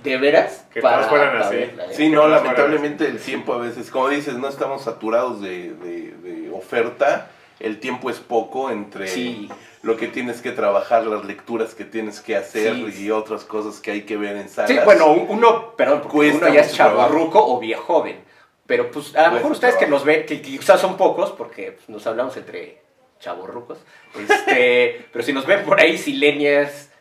de 0.03 0.17
veras, 0.17 0.65
Que 0.73 0.79
todas 0.79 1.07
fueran 1.07 1.37
así. 1.41 1.55
verla, 1.55 1.85
¿eh? 1.85 1.93
Sí, 1.93 2.09
no, 2.09 2.27
lamentablemente 2.27 3.05
el 3.07 3.17
tiempo 3.19 3.53
a 3.53 3.57
veces, 3.57 3.89
como 3.89 4.09
dices, 4.09 4.35
no 4.35 4.47
estamos 4.47 4.83
saturados 4.83 5.41
de, 5.41 5.73
de- 5.73 6.11
de 6.21 6.49
oferta, 6.51 7.31
el 7.59 7.79
tiempo 7.79 8.09
es 8.11 8.17
poco 8.19 8.69
entre 8.69 9.07
Sí. 9.07 9.49
Lo 9.87 9.97
que 9.97 10.07
tienes 10.07 10.41
que 10.41 10.51
trabajar, 10.51 11.05
las 11.07 11.25
lecturas 11.25 11.73
que 11.73 11.85
tienes 11.85 12.19
que 12.19 12.35
hacer 12.35 12.75
Sí. 12.75 13.05
y 13.05 13.11
otras 13.11 13.43
cosas 13.45 13.79
que 13.79 13.91
hay 13.91 14.01
que 14.03 14.17
ver 14.17 14.35
en 14.35 14.49
salas. 14.49 14.69
Sí, 14.69 14.77
bueno, 14.85 15.11
uno, 15.13 15.75
perdón, 15.75 16.01
porque 16.03 16.31
uno 16.31 16.47
ya 16.53 16.61
es 16.61 16.73
chavarruco 16.75 17.39
o 17.43 17.59
viejoven. 17.59 18.19
Pero 18.67 18.91
pues 18.91 19.15
a 19.15 19.27
lo 19.29 19.33
mejor 19.35 19.51
ustedes 19.53 19.75
que 19.75 19.85
trabajo. 19.85 19.99
nos 19.99 20.05
ven, 20.05 20.25
que 20.25 20.41
quizás 20.41 20.79
son 20.81 20.97
pocos, 20.97 21.31
porque 21.31 21.71
pues, 21.71 21.87
nos 21.89 22.05
hablamos 22.05 22.35
entre 22.37 22.81
chavorrucos, 23.19 23.79
este, 24.19 25.05
pero 25.13 25.23
si 25.25 25.33
nos 25.33 25.45
ven 25.47 25.63
por 25.65 25.79
ahí 25.79 25.97
silenias, 25.97 26.91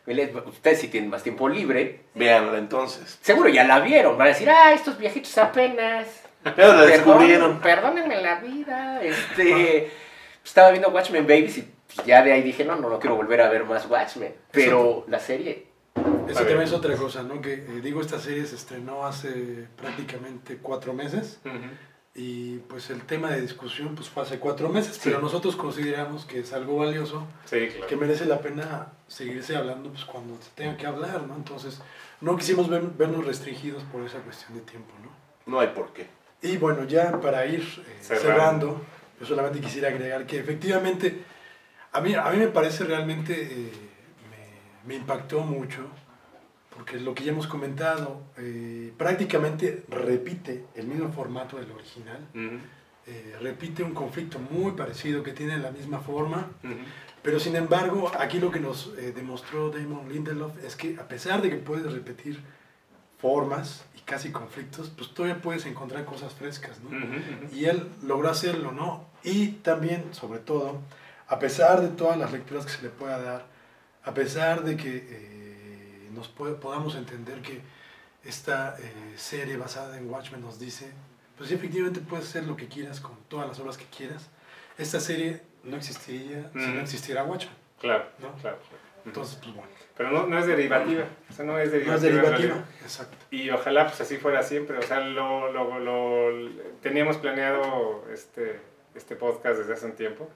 ustedes 0.46 0.80
si 0.80 0.88
tienen 0.88 1.10
más 1.10 1.22
tiempo 1.24 1.48
libre, 1.48 2.00
Véanla 2.14 2.56
entonces. 2.58 3.18
seguro 3.20 3.48
ya 3.48 3.64
la 3.64 3.80
vieron, 3.80 4.16
van 4.16 4.28
a 4.28 4.30
decir, 4.30 4.48
ah, 4.48 4.72
estos 4.72 4.96
viejitos 4.96 5.36
apenas. 5.38 6.06
Pero 6.44 6.68
la 6.68 6.84
Perdón- 6.84 6.86
descubrieron. 6.86 7.60
Perdónenme 7.60 8.22
la 8.22 8.36
vida. 8.36 9.02
Este, 9.02 9.90
estaba 10.44 10.70
viendo 10.70 10.90
Watchmen 10.90 11.26
Babies 11.26 11.58
y 11.58 11.68
ya 12.06 12.22
de 12.22 12.32
ahí 12.32 12.42
dije, 12.42 12.64
no, 12.64 12.76
no, 12.76 12.88
no 12.88 12.98
quiero 12.98 13.16
volver 13.16 13.40
a 13.40 13.48
ver 13.48 13.64
más 13.64 13.86
Watchmen. 13.88 14.34
Pero 14.52 15.04
la 15.08 15.18
serie, 15.20 15.66
bien. 15.94 16.34
también 16.34 16.60
es 16.62 16.72
otra 16.72 16.94
cosa, 16.96 17.22
¿no? 17.22 17.40
Que 17.40 17.54
eh, 17.54 17.80
digo, 17.82 18.00
esta 18.00 18.18
serie 18.18 18.44
se 18.46 18.56
estrenó 18.56 19.06
hace 19.06 19.66
prácticamente 19.76 20.58
cuatro 20.60 20.92
meses 20.92 21.38
Ujú. 21.44 21.54
y 22.14 22.58
pues 22.68 22.90
el 22.90 23.02
tema 23.02 23.30
de 23.30 23.40
discusión 23.40 23.94
pues 23.94 24.08
fue 24.08 24.22
hace 24.22 24.38
cuatro 24.38 24.68
meses, 24.68 25.00
pero 25.02 25.20
nosotros 25.20 25.56
consideramos 25.56 26.24
que 26.24 26.40
es 26.40 26.52
algo 26.52 26.76
valioso, 26.78 27.26
Sí, 27.44 27.68
claro. 27.68 27.86
que 27.86 27.96
merece 27.96 28.24
la 28.26 28.40
pena 28.40 28.92
seguirse 29.06 29.56
hablando 29.56 29.90
pues 29.90 30.04
cuando 30.04 30.34
se 30.42 30.50
tenga 30.54 30.76
que 30.76 30.86
hablar, 30.86 31.22
¿no? 31.22 31.34
Entonces 31.36 31.80
no 32.20 32.36
quisimos 32.36 32.68
ver- 32.68 32.82
vernos 32.96 33.24
restringidos 33.24 33.82
por 33.84 34.02
esa 34.04 34.18
cuestión 34.20 34.54
de 34.58 34.64
tiempo, 34.64 34.92
¿no? 35.02 35.10
No 35.52 35.60
hay 35.60 35.68
por 35.68 35.92
qué. 35.92 36.06
Y 36.42 36.56
bueno, 36.58 36.84
ya 36.84 37.20
para 37.20 37.46
ir 37.46 37.60
eh, 37.60 37.98
Cerrando. 38.00 38.28
cerrando, 38.28 38.80
yo 39.20 39.26
solamente 39.26 39.60
quisiera 39.60 39.88
agregar 39.88 40.26
que 40.26 40.38
efectivamente 40.38 41.22
a 41.96 42.00
mí, 42.00 42.14
a 42.14 42.30
mí 42.30 42.38
me 42.38 42.48
parece 42.48 42.84
realmente, 42.84 43.32
eh, 43.50 43.72
me, 44.84 44.88
me 44.88 44.94
impactó 44.96 45.40
mucho, 45.40 45.86
porque 46.74 46.98
lo 47.00 47.14
que 47.14 47.24
ya 47.24 47.32
hemos 47.32 47.46
comentado, 47.46 48.22
eh, 48.36 48.92
prácticamente 48.98 49.84
repite 49.88 50.66
el 50.74 50.86
mismo 50.86 51.10
formato 51.12 51.56
del 51.56 51.70
original, 51.70 52.26
Ujú. 52.34 52.58
eh, 53.06 53.36
repite 53.40 53.82
un 53.82 53.94
conflicto 53.94 54.38
muy 54.38 54.72
parecido 54.72 55.22
que 55.22 55.32
tiene 55.32 55.58
la 55.58 55.70
misma 55.70 56.00
forma, 56.00 56.50
Ujú. 56.62 56.74
pero 57.22 57.40
sin 57.40 57.56
embargo, 57.56 58.10
aquí 58.18 58.38
lo 58.38 58.50
que 58.50 58.60
nos 58.60 58.92
eh, 58.98 59.12
demostró 59.16 59.70
Damon 59.70 60.08
Lindelof 60.12 60.62
es 60.64 60.76
que 60.76 60.98
a 61.00 61.08
pesar 61.08 61.40
de 61.40 61.48
que 61.50 61.56
puedes 61.56 61.90
repetir 61.92 62.42
formas 63.18 63.84
y 63.96 64.00
casi 64.00 64.30
conflictos, 64.30 64.90
pues 64.90 65.14
todavía 65.14 65.40
puedes 65.40 65.64
encontrar 65.64 66.04
cosas 66.04 66.34
frescas, 66.34 66.80
¿no? 66.82 66.90
Ujú, 66.90 67.06
ujú. 67.06 67.56
Y 67.56 67.64
él 67.64 67.88
logró 68.02 68.28
hacerlo, 68.28 68.72
¿no? 68.72 69.06
Y 69.24 69.48
también, 69.62 70.12
sobre 70.12 70.40
todo, 70.40 70.80
a 71.28 71.38
pesar 71.38 71.80
de 71.80 71.88
todas 71.88 72.16
las 72.18 72.32
lecturas 72.32 72.64
que 72.66 72.72
se 72.72 72.82
le 72.82 72.88
pueda 72.88 73.18
dar, 73.20 73.46
a 74.04 74.14
pesar 74.14 74.62
de 74.64 74.76
que 74.76 75.06
eh, 75.08 76.08
nos 76.12 76.28
puede- 76.28 76.54
podamos 76.54 76.94
entender 76.94 77.42
que 77.42 77.60
esta 78.24 78.76
eh, 78.78 79.14
serie 79.16 79.56
basada 79.56 79.98
en 79.98 80.08
Watchmen 80.10 80.40
nos 80.40 80.58
dice, 80.58 80.90
pues 81.36 81.50
efectivamente 81.50 82.00
puedes 82.00 82.26
hacer 82.28 82.44
lo 82.44 82.56
que 82.56 82.66
quieras 82.68 83.00
con 83.00 83.16
todas 83.28 83.46
las 83.48 83.58
obras 83.60 83.76
que 83.76 83.84
quieras, 83.86 84.28
esta 84.78 85.00
serie 85.00 85.42
no 85.64 85.76
existiría 85.76 86.50
si 86.52 86.58
no 86.68 86.80
existiera 86.80 87.24
Watchmen. 87.24 87.54
Claro, 87.80 88.04
¿No? 88.20 88.32
claro. 88.40 88.58
Entonces, 89.04 89.36
pues 89.42 89.54
bueno, 89.54 89.70
Pero 89.96 90.10
no, 90.10 90.26
no 90.26 90.36
es 90.38 90.46
derivativa. 90.48 91.04
O 91.30 91.32
sea, 91.32 91.44
no 91.44 91.58
es 91.58 91.70
derivativa. 91.70 91.92
no 91.92 91.96
es 91.96 92.02
derivativa, 92.02 92.64
exacto. 92.82 93.16
Y 93.30 93.50
ojalá 93.50 93.86
pues 93.86 94.00
así 94.00 94.16
fuera 94.16 94.42
siempre. 94.42 94.78
O 94.78 94.82
sea, 94.82 95.00
lo, 95.00 95.52
lo, 95.52 95.78
lo- 95.78 96.50
teníamos 96.82 97.16
planeado 97.18 98.04
este, 98.12 98.58
este 98.96 99.14
podcast 99.14 99.58
desde 99.60 99.74
hace 99.74 99.86
un 99.86 99.92
tiempo 99.92 100.28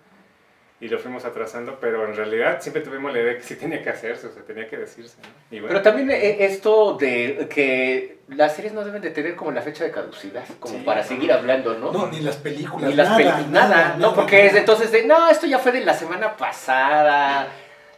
y 0.80 0.88
lo 0.88 0.98
fuimos 0.98 1.24
atrasando, 1.26 1.78
pero 1.78 2.06
en 2.08 2.16
realidad 2.16 2.58
siempre 2.60 2.80
tuvimos 2.82 3.12
la 3.12 3.18
idea 3.20 3.32
de 3.32 3.36
que 3.38 3.42
sí 3.44 3.56
tenía 3.56 3.82
que 3.82 3.90
hacerse, 3.90 4.28
o 4.28 4.32
sea, 4.32 4.42
tenía 4.42 4.66
que 4.66 4.78
decirse. 4.78 5.16
¿no? 5.20 5.28
Y 5.56 5.60
bueno, 5.60 5.68
Pero 5.68 5.82
también 5.82 6.10
eh, 6.10 6.44
esto 6.46 6.94
de 6.94 7.46
que 7.50 8.18
las 8.28 8.56
series 8.56 8.72
no 8.72 8.82
deben 8.82 9.02
de 9.02 9.10
tener 9.10 9.36
como 9.36 9.52
la 9.52 9.60
fecha 9.60 9.84
de 9.84 9.90
caducidad, 9.90 10.44
como 10.58 10.78
Sí. 10.78 10.82
para 10.84 11.04
seguir 11.04 11.32
hablando, 11.32 11.74
¿no? 11.74 11.92
No, 11.92 12.06
ni 12.06 12.20
las 12.20 12.36
películas, 12.36 12.88
Ni 12.90 12.96
las 12.96 13.08
nada, 13.08 13.16
películas, 13.18 13.50
nada, 13.50 13.96
¿no? 13.98 14.14
Porque 14.14 14.46
es 14.46 14.54
entonces 14.54 14.90
de, 14.90 15.04
no, 15.04 15.28
esto 15.28 15.46
ya 15.46 15.58
fue 15.58 15.72
de 15.72 15.80
la 15.84 15.92
semana 15.92 16.34
pasada, 16.36 17.48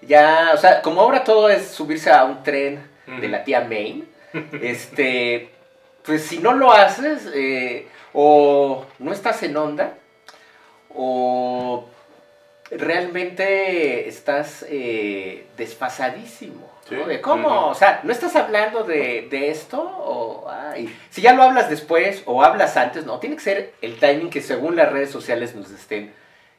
ya, 0.00 0.50
o 0.52 0.56
sea, 0.56 0.82
como 0.82 1.02
ahora 1.02 1.22
todo 1.22 1.48
es 1.50 1.68
subirse 1.68 2.10
a 2.10 2.24
un 2.24 2.42
tren 2.42 2.80
de 3.20 3.28
la 3.28 3.44
tía 3.44 3.60
May, 3.60 4.04
este, 4.60 5.50
pues 6.02 6.22
si 6.24 6.38
no 6.38 6.52
lo 6.52 6.72
haces, 6.72 7.30
eh, 7.32 7.86
o 8.12 8.84
no 8.98 9.12
estás 9.12 9.40
en 9.44 9.56
onda, 9.56 9.94
o 10.94 11.88
realmente 12.78 14.08
estás 14.08 14.64
eh, 14.68 15.46
desfasadísimo. 15.56 16.70
¿no? 16.90 17.06
De 17.06 17.20
cómo, 17.22 17.68
o 17.68 17.74
sea, 17.74 18.00
no 18.02 18.12
estás 18.12 18.36
hablando 18.36 18.82
de, 18.84 19.26
de 19.30 19.50
esto, 19.50 19.80
o 19.80 20.50
ay, 20.50 20.94
si 21.10 21.22
ya 21.22 21.32
lo 21.32 21.42
hablas 21.44 21.70
después 21.70 22.22
o 22.26 22.42
hablas 22.42 22.76
antes, 22.76 23.06
no, 23.06 23.18
tiene 23.18 23.36
que 23.36 23.42
ser 23.42 23.72
el 23.80 23.98
timing 23.98 24.28
que 24.28 24.42
según 24.42 24.76
las 24.76 24.92
redes 24.92 25.10
sociales 25.10 25.54
nos 25.54 25.70
estén 25.70 26.04
eh, 26.08 26.12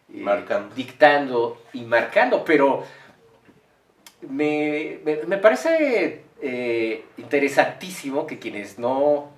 Marcando. 0.09 0.73
dictando 0.73 1.61
y 1.73 1.81
marcando, 1.81 2.43
pero 2.45 2.83
me, 4.21 4.99
me- 5.03 5.23
me 5.27 5.37
parece 5.37 6.23
eh, 6.41 7.05
interesantísimo 7.17 8.25
que 8.25 8.39
quienes 8.39 8.79
no, 8.79 9.29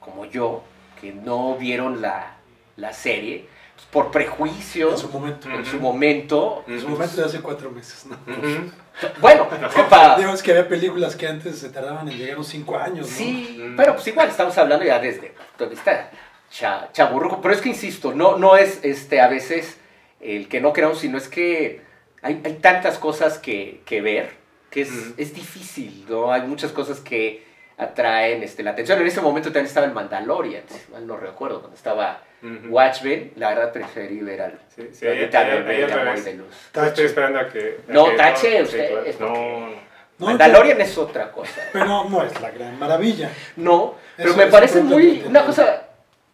como 0.00 0.24
yo, 0.24 0.62
que 1.00 1.12
no 1.12 1.56
vieron 1.56 2.00
la, 2.00 2.36
la 2.76 2.92
serie, 2.92 3.46
por 3.90 4.10
prejuicio, 4.10 4.90
En 4.90 4.98
su 4.98 5.08
momento. 5.08 5.48
en 5.50 5.64
su 5.64 5.78
momento, 5.80 6.64
En 6.66 6.80
su 6.80 6.88
momento 6.88 7.16
de 7.16 7.24
hace 7.26 7.40
cuatro 7.40 7.70
meses, 7.70 8.06
¿no? 8.06 8.16
Bueno, 9.20 9.46
es 9.68 9.74
que 9.74 9.82
pa- 9.84 10.16
Digo, 10.18 10.32
es 10.32 10.42
que 10.42 10.50
había 10.50 10.68
películas 10.68 11.14
que 11.14 11.26
antes 11.28 11.58
se 11.58 11.68
tardaban 11.70 12.08
en 12.08 12.18
llegar 12.18 12.34
a 12.34 12.38
los 12.38 12.48
cinco 12.48 12.76
años, 12.76 13.08
¿no? 13.08 13.16
Sí, 13.16 13.72
pero 13.76 13.94
pues 13.94 14.06
igual 14.08 14.28
estamos 14.28 14.58
hablando 14.58 14.84
ya 14.84 14.98
desde 14.98 15.34
donde 15.56 15.76
está 15.76 16.10
cha, 16.50 16.88
chaburruco. 16.92 17.40
Pero 17.40 17.54
es 17.54 17.60
que 17.60 17.68
insisto, 17.68 18.12
no, 18.12 18.36
no 18.38 18.56
es 18.56 18.80
este 18.82 19.20
a 19.20 19.28
veces 19.28 19.78
el 20.20 20.48
que 20.48 20.60
no 20.60 20.72
queramos, 20.72 20.98
sino 20.98 21.16
es 21.16 21.28
que 21.28 21.82
hay, 22.22 22.40
hay 22.44 22.54
tantas 22.54 22.98
cosas 22.98 23.38
que, 23.38 23.82
que 23.86 24.00
ver 24.00 24.36
que 24.70 24.80
es, 24.82 24.90
es 25.16 25.32
difícil, 25.32 26.04
¿no? 26.08 26.32
Hay 26.32 26.42
muchas 26.42 26.72
cosas 26.72 26.98
que 27.00 27.46
atraen 27.78 28.42
este, 28.42 28.62
la 28.62 28.72
atención. 28.72 29.00
En 29.00 29.06
ese 29.06 29.20
momento 29.20 29.48
también 29.48 29.66
estaba 29.66 29.86
el 29.86 29.92
Mandalorian, 29.92 30.64
si 30.68 30.92
mal 30.92 31.06
no 31.06 31.16
recuerdo, 31.16 31.60
cuando 31.60 31.76
estaba 31.76 32.20
Ujú. 32.42 32.68
Watchmen, 32.68 33.32
la 33.36 33.50
verdad 33.50 33.72
preferí 33.72 34.20
ver 34.20 34.42
al 34.42 34.58
Sí, 34.74 34.88
sí, 34.92 35.06
ahí- 35.06 35.26
planeta 35.26 35.38
ahí- 35.40 35.62
de- 35.62 35.70
ahí 35.70 35.76
de 35.78 35.84
al 35.92 36.00
amor 36.00 36.18
y 36.18 36.20
de 36.20 36.34
luz. 36.34 36.54
Estoy 36.74 37.04
esperando 37.06 37.38
a 37.40 37.48
que... 37.48 37.80
a 37.88 37.92
No, 37.92 38.10
que- 38.10 38.16
tache 38.16 38.56
sí, 38.58 38.62
usted, 38.62 39.06
es 39.06 39.16
porque- 39.16 39.32
No, 39.60 39.60
no. 39.68 39.88
No, 40.18 40.26
Mandalorian 40.26 40.80
es 40.80 40.98
otra 40.98 41.30
cosa. 41.30 41.60
Pero 41.72 42.04
no 42.04 42.24
es 42.24 42.40
la 42.40 42.50
gran 42.50 42.76
maravilla. 42.76 43.30
No, 43.54 43.94
pero 44.16 44.30
Eso 44.30 44.38
me 44.38 44.46
parece 44.48 44.80
muy. 44.82 45.22
Una 45.24 45.44
cosa. 45.44 45.84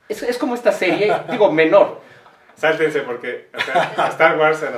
Es, 0.09 0.23
es 0.23 0.39
como 0.39 0.55
esta 0.55 0.73
serie, 0.73 1.15
digo, 1.31 1.53
menor. 1.53 2.01
Sáltense 2.57 3.01
porque 3.01 3.49
o 3.55 3.61
sea, 3.61 4.09
Star 4.09 4.39
Wars 4.39 4.63
a. 4.63 4.71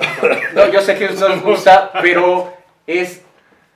No, 0.54 0.66
yo 0.72 0.80
sé 0.80 0.96
que 0.98 1.08
no 1.10 1.28
les 1.28 1.40
gusta, 1.40 1.92
pero 2.02 2.52
es. 2.84 3.22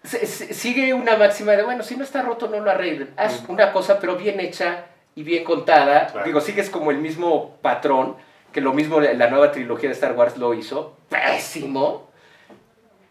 Se- 0.04 0.26
se- 0.26 0.54
sigue 0.54 0.94
una 0.94 1.16
máxima 1.16 1.52
de, 1.52 1.62
bueno, 1.62 1.82
si 1.82 1.96
no 1.96 2.04
está 2.04 2.22
roto, 2.22 2.48
no 2.48 2.60
lo 2.60 2.70
arreglen. 2.70 3.10
Haz 3.16 3.42
una 3.48 3.72
cosa, 3.72 3.98
pero 4.00 4.16
bien 4.16 4.40
hecha 4.40 4.86
y 5.14 5.22
bien 5.22 5.44
contada. 5.44 6.06
Claro. 6.08 6.26
Digo, 6.26 6.40
sigues 6.40 6.70
como 6.70 6.90
el 6.90 6.98
mismo 6.98 7.56
patrón, 7.62 8.16
que 8.52 8.60
lo 8.60 8.72
mismo 8.72 9.00
la 9.00 9.28
nueva 9.28 9.52
trilogía 9.52 9.88
de 9.88 9.94
Star 9.94 10.12
Wars 10.12 10.36
lo 10.36 10.54
hizo. 10.54 10.96
Pésimo. 11.08 12.08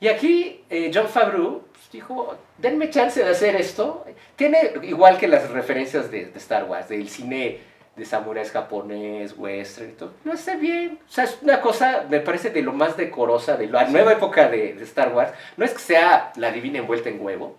Y 0.02 0.08
aquí 0.08 0.64
eh, 0.70 0.92
John 0.94 1.08
Favreau 1.08 1.64
pues, 1.72 1.92
dijo, 1.92 2.36
denme 2.58 2.90
chance 2.90 3.24
de 3.24 3.30
hacer 3.30 3.56
esto. 3.56 4.06
Tiene 4.36 4.72
igual 4.84 5.18
que 5.18 5.28
las 5.28 5.50
referencias 5.50 6.10
de, 6.10 6.26
de 6.28 6.38
Star 6.40 6.64
Wars, 6.66 6.88
del 6.90 7.10
cine 7.10 7.60
de 8.00 8.06
samuráis 8.06 8.52
japonés, 8.52 9.36
western 9.38 9.89
y 9.89 9.93
todo. 9.93 10.14
Lo 10.24 10.34
hace 10.34 10.56
bien. 10.56 11.00
O 11.08 11.12
sea, 11.12 11.26
es 11.26 11.38
una 11.41 11.62
cosa, 11.62 12.06
me 12.10 12.20
parece, 12.22 12.50
de 12.50 12.62
lo 12.62 12.74
más 12.74 12.97
decorosa 12.97 13.58
de 13.58 13.68
la 13.68 13.86
nueva 13.86 14.14
época 14.14 14.47
de, 14.50 14.74
de 14.74 14.84
Star 14.84 15.14
Wars. 15.14 15.32
No 15.58 15.66
es 15.66 15.74
que 15.74 15.80
sea 15.80 16.32
la 16.38 16.52
divina 16.52 16.80
envuelta 16.80 17.10
en 17.10 17.22
huevo, 17.24 17.58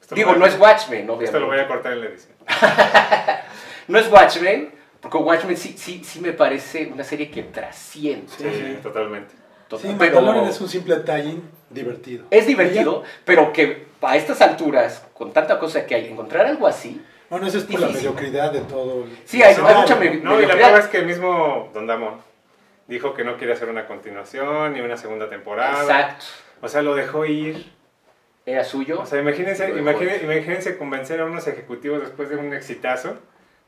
Esto 0.00 0.14
Digo, 0.14 0.34
no 0.34 0.46
es 0.46 0.58
Watchmen, 0.58 1.00
Esto 1.00 1.06
lo 1.08 1.14
obviamente. 1.16 1.46
voy 1.46 1.58
a 1.58 1.68
cortar 1.68 1.92
en 1.92 2.00
la 2.00 2.06
edición. 2.06 2.34
No 3.86 3.98
es 3.98 4.10
Watchmen, 4.10 4.70
porque 5.02 5.18
Watchmen 5.18 5.56
sí, 5.58 5.74
sí, 5.76 6.02
sí 6.02 6.18
me 6.20 6.32
parece 6.32 6.86
una 6.86 7.04
serie 7.04 7.30
que 7.30 7.42
trasciende. 7.42 8.26
Sí, 8.28 8.44
sí. 8.50 8.78
totalmente. 8.82 9.34
Sí, 9.78 9.94
pero 9.98 10.16
Mandalorian 10.22 10.46
es 10.48 10.60
un 10.60 10.68
simple 10.68 10.96
tie 10.96 11.36
divertido. 11.68 12.24
es 12.30 12.46
divertido, 12.46 13.02
pero 13.24 13.52
que 13.52 13.88
a 14.00 14.16
estas 14.16 14.40
alturas, 14.40 15.04
con 15.14 15.32
tanta 15.32 15.58
cosa 15.58 15.84
que 15.84 15.94
hay, 15.94 16.06
encontrar 16.06 16.46
algo 16.46 16.66
así, 16.66 17.02
Bueno, 17.30 17.46
eso 17.46 17.58
es 17.58 17.64
por 17.64 17.80
la 17.80 17.88
mediocridad 17.88 18.52
de 18.52 18.60
todo. 18.60 19.04
el- 19.04 19.18
Sí, 19.24 19.42
hay- 19.42 19.56
mucha 19.56 19.96
me- 19.96 20.16
No, 20.16 20.40
y 20.40 20.46
la 20.46 20.54
prueba 20.54 20.78
es 20.78 20.86
que 20.86 20.98
el 20.98 21.06
mismo 21.06 21.70
Don 21.74 21.86
Damon 21.86 22.14
dijo 22.86 23.14
que 23.14 23.24
no 23.24 23.36
quiere 23.36 23.54
hacer 23.54 23.68
una 23.68 23.86
continuación 23.86 24.74
ni 24.74 24.80
una 24.80 24.96
segunda 24.96 25.28
temporada. 25.28 25.82
exacto, 25.82 26.24
O 26.60 26.68
sea, 26.68 26.82
lo 26.82 26.94
dejó 26.94 27.24
ir. 27.24 27.72
era 28.46 28.62
suyo. 28.62 29.00
O 29.00 29.06
sea, 29.06 29.20
imagínense, 29.20 29.70
ir. 29.70 29.78
imagínense 29.78 30.76
convencer 30.76 31.20
a 31.20 31.24
unos 31.24 31.46
ejecutivos 31.48 32.02
después 32.02 32.28
de 32.28 32.36
un 32.36 32.52
exitazo 32.52 33.16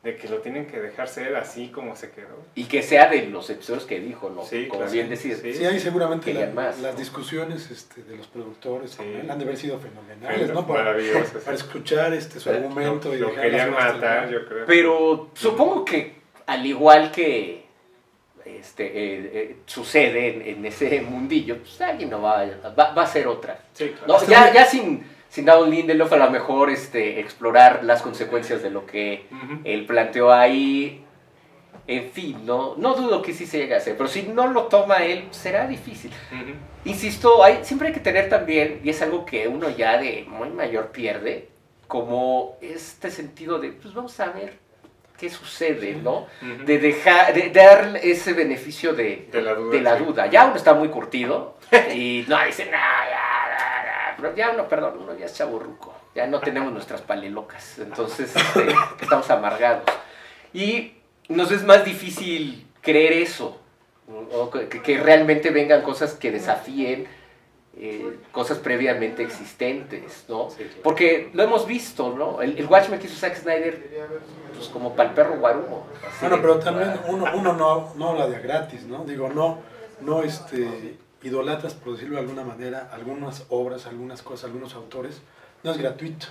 de 0.06 0.16
que 0.16 0.28
lo 0.28 0.38
tienen 0.38 0.66
que 0.66 0.80
dejar 0.80 1.08
ser 1.08 1.34
así 1.36 1.68
como 1.68 1.96
se 1.96 2.10
quedó. 2.12 2.44
y 2.54 2.64
que 2.64 2.82
sea 2.82 3.08
de 3.08 3.26
los 3.26 3.50
episodios 3.50 3.84
que 3.84 3.98
dijo, 4.00 4.30
¿no? 4.30 4.44
Sí, 4.44 4.66
Como 4.68 4.80
claro. 4.80 4.92
bien 4.92 5.08
decir. 5.10 5.36
Sí. 5.36 5.52
Sí, 5.52 5.64
hay 5.64 5.78
seguramente 5.80 6.32
la- 6.32 6.40
Querían 6.40 6.54
más. 6.54 6.78
las 6.80 6.96
discusiones 6.96 7.70
este, 7.70 8.02
de 8.04 8.16
los 8.16 8.26
productores 8.28 8.92
Sí. 8.92 8.96
con 8.98 9.06
él 9.08 9.30
han 9.30 9.38
de 9.38 9.44
haber 9.44 9.56
sido 9.56 9.78
fenomenales, 9.78 10.50
¿no? 10.52 10.66
Para, 10.66 10.96
para 11.44 11.56
escuchar 11.56 12.12
este, 12.14 12.38
su 12.40 12.48
argumento 12.50 13.14
y 13.14 13.18
Lo 13.18 13.34
querían 13.34 13.72
matar, 13.72 14.00
tal- 14.00 14.30
yo 14.30 14.46
creo. 14.48 14.64
Pero 14.66 15.30
supongo 15.34 15.84
que 15.84 16.14
al 16.46 16.64
igual 16.64 17.10
que 17.10 17.66
este, 18.44 18.84
eh, 18.86 19.30
eh, 19.34 19.56
sucede 19.66 20.28
en, 20.48 20.58
en 20.58 20.66
ese 20.66 21.00
mundillo, 21.00 21.58
pues 21.58 21.80
alguien 21.80 22.10
no 22.10 22.22
va, 22.22 22.44
va, 22.78 22.94
va 22.94 23.02
a 23.02 23.06
ser 23.06 23.26
otra. 23.26 23.58
Sí, 23.72 23.88
claro. 23.88 24.22
No, 24.22 24.28
ya, 24.28 24.52
ya 24.52 24.64
sin, 24.64 25.04
sin 25.28 25.44
Don 25.44 25.70
Lindelof 25.70 26.12
a 26.12 26.16
lo 26.16 26.30
mejor 26.30 26.70
este, 26.70 27.20
explorar 27.20 27.84
las 27.84 28.02
consecuencias 28.02 28.62
de 28.62 28.70
lo 28.70 28.86
que 28.86 29.26
él 29.64 29.84
planteó 29.86 30.32
ahí. 30.32 31.02
En 31.88 32.10
fin, 32.10 32.44
no, 32.44 32.74
no 32.76 32.94
dudo 32.94 33.22
que 33.22 33.32
sí 33.32 33.46
se 33.46 33.58
llegue 33.58 33.74
a 33.74 33.78
hacer, 33.78 33.96
pero 33.96 34.08
si 34.08 34.22
no 34.24 34.48
lo 34.48 34.64
toma 34.64 35.04
él, 35.04 35.28
será 35.30 35.68
difícil. 35.68 36.10
Insisto, 36.84 37.44
hay, 37.44 37.60
siempre 37.62 37.88
hay 37.88 37.94
que 37.94 38.00
tener 38.00 38.28
también, 38.28 38.80
y 38.82 38.90
es 38.90 39.02
algo 39.02 39.24
que 39.24 39.46
uno 39.46 39.68
ya 39.70 39.96
de 39.98 40.24
muy 40.28 40.50
mayor 40.50 40.88
pierde, 40.88 41.48
como 41.86 42.56
este 42.60 43.10
sentido 43.12 43.60
de, 43.60 43.70
pues 43.70 43.94
vamos 43.94 44.18
a 44.18 44.30
ver 44.30 44.54
qué 45.16 45.30
sucede, 45.30 45.94
¿no? 45.94 46.26
De 46.64 46.78
dejar, 46.78 47.32
de 47.32 47.50
dar 47.50 48.00
ese 48.02 48.32
beneficio 48.32 48.92
de, 48.92 49.28
De 49.30 49.40
la 49.42 49.54
duda, 49.54 49.72
de 49.76 49.80
la 49.80 49.96
sí. 49.98 50.04
duda. 50.04 50.26
Ya 50.26 50.46
uno 50.46 50.56
está 50.56 50.74
muy 50.74 50.88
curtido 50.88 51.56
y 51.94 52.24
no 52.26 52.44
dice, 52.44 52.64
ya", 52.64 52.72
pero 54.16 54.34
ya 54.34 54.50
uno, 54.50 54.68
perdón, 54.68 54.98
uno 55.00 55.14
ya 55.14 55.26
es 55.26 55.34
chaburruco, 55.34 55.94
ya 56.14 56.26
no 56.26 56.40
tenemos 56.40 56.72
nuestras 56.72 57.02
palelocas, 57.02 57.78
entonces 57.78 58.34
este, 58.34 58.66
estamos 59.02 59.28
amargados. 59.30 59.84
Y 60.52 60.94
nos 61.28 61.50
es 61.50 61.64
más 61.64 61.84
difícil 61.84 62.66
creer 62.80 63.12
eso, 63.12 63.60
¿no? 64.08 64.50
que, 64.50 64.98
realmente 64.98 65.50
vengan 65.50 65.82
cosas 65.82 66.14
que 66.14 66.30
desafíen 66.30 67.06
eh, 67.78 68.18
cosas 68.32 68.58
previamente 68.58 69.22
existentes, 69.22 70.24
¿no? 70.28 70.48
Porque 70.82 71.28
lo 71.34 71.42
hemos 71.42 71.66
visto, 71.66 72.14
¿no? 72.16 72.40
El, 72.40 72.56
el 72.56 72.64
Watchmen 72.64 72.98
que 72.98 73.06
hizo 73.06 73.16
Zack 73.16 73.36
Snyder, 73.36 74.08
pues 74.54 74.68
como 74.68 74.96
para 74.96 75.10
el 75.10 75.14
perro 75.14 75.38
guarumo. 75.38 75.86
Bueno, 76.22 76.38
pero 76.40 76.58
también 76.58 76.98
uno, 77.06 77.26
uno 77.34 77.52
no, 77.52 77.92
no 77.96 78.08
habla 78.08 78.28
de 78.28 78.40
gratis, 78.40 78.84
¿no? 78.84 79.04
Digo, 79.04 79.28
no, 79.28 79.58
no 80.00 80.22
este, 80.22 80.96
idolatras, 81.22 81.74
por 81.74 81.92
decirlo 81.94 82.16
de 82.16 82.22
alguna 82.22 82.44
manera, 82.44 82.90
algunas 82.92 83.44
obras, 83.48 83.86
algunas 83.86 84.22
cosas, 84.22 84.46
algunos 84.46 84.74
autores. 84.74 85.20
No 85.62 85.70
es 85.70 85.78
gratuito. 85.78 86.26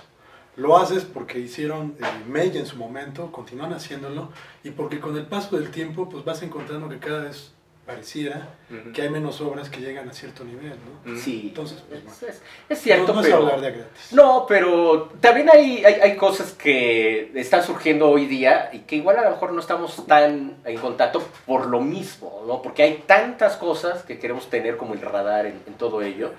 Lo 0.56 0.78
haces 0.78 1.04
porque 1.04 1.38
hicieron 1.38 1.96
eh, 2.00 2.24
May 2.28 2.56
en 2.56 2.64
su 2.64 2.76
momento, 2.76 3.30
continúan 3.30 3.74
haciéndolo, 3.74 4.30
y 4.64 4.70
porque 4.70 5.00
con 5.00 5.16
el 5.16 5.26
paso 5.26 5.56
del 5.56 5.70
tiempo, 5.70 6.08
pues 6.08 6.24
vas 6.24 6.42
encontrando 6.42 6.88
que 6.88 6.98
cada 6.98 7.24
vez 7.24 7.52
pareciera 7.86 8.48
Ujú. 8.68 8.92
que 8.92 9.02
hay 9.02 9.08
menos 9.10 9.40
obras 9.40 9.70
que 9.70 9.80
llegan 9.80 10.08
a 10.08 10.12
cierto 10.12 10.42
nivel, 10.44 10.74
¿no? 11.04 11.16
Sí, 11.16 11.44
Entonces, 11.48 11.82
pues, 11.88 12.02
bueno. 12.02 12.10
es, 12.16 12.22
es- 12.36 12.42
es 12.68 12.80
cierto, 12.80 13.08
no, 13.08 13.14
no 13.14 13.20
es 13.20 13.26
pero... 13.26 13.38
hablar 13.38 13.60
de 13.60 13.66
a 13.68 13.70
gratis. 13.70 14.12
No, 14.12 14.44
pero 14.48 15.10
también 15.20 15.48
hay, 15.50 15.84
hay, 15.84 15.94
hay 15.94 16.16
cosas 16.16 16.52
que 16.52 17.30
están 17.36 17.62
surgiendo 17.62 18.08
hoy 18.10 18.26
día 18.26 18.70
y 18.72 18.80
que 18.80 18.96
igual 18.96 19.18
a 19.18 19.22
lo 19.22 19.30
mejor 19.30 19.52
no 19.52 19.60
estamos 19.60 20.04
tan 20.06 20.56
en 20.64 20.78
contacto 20.78 21.22
por 21.46 21.66
lo 21.66 21.80
mismo, 21.80 22.42
¿no? 22.46 22.60
Porque 22.60 22.82
hay 22.82 23.04
tantas 23.06 23.56
cosas 23.56 24.02
que 24.02 24.18
queremos 24.18 24.50
tener 24.50 24.76
como 24.76 24.94
el 24.94 25.00
radar 25.00 25.46
en, 25.46 25.62
en 25.66 25.74
todo 25.74 26.02
ello 26.02 26.32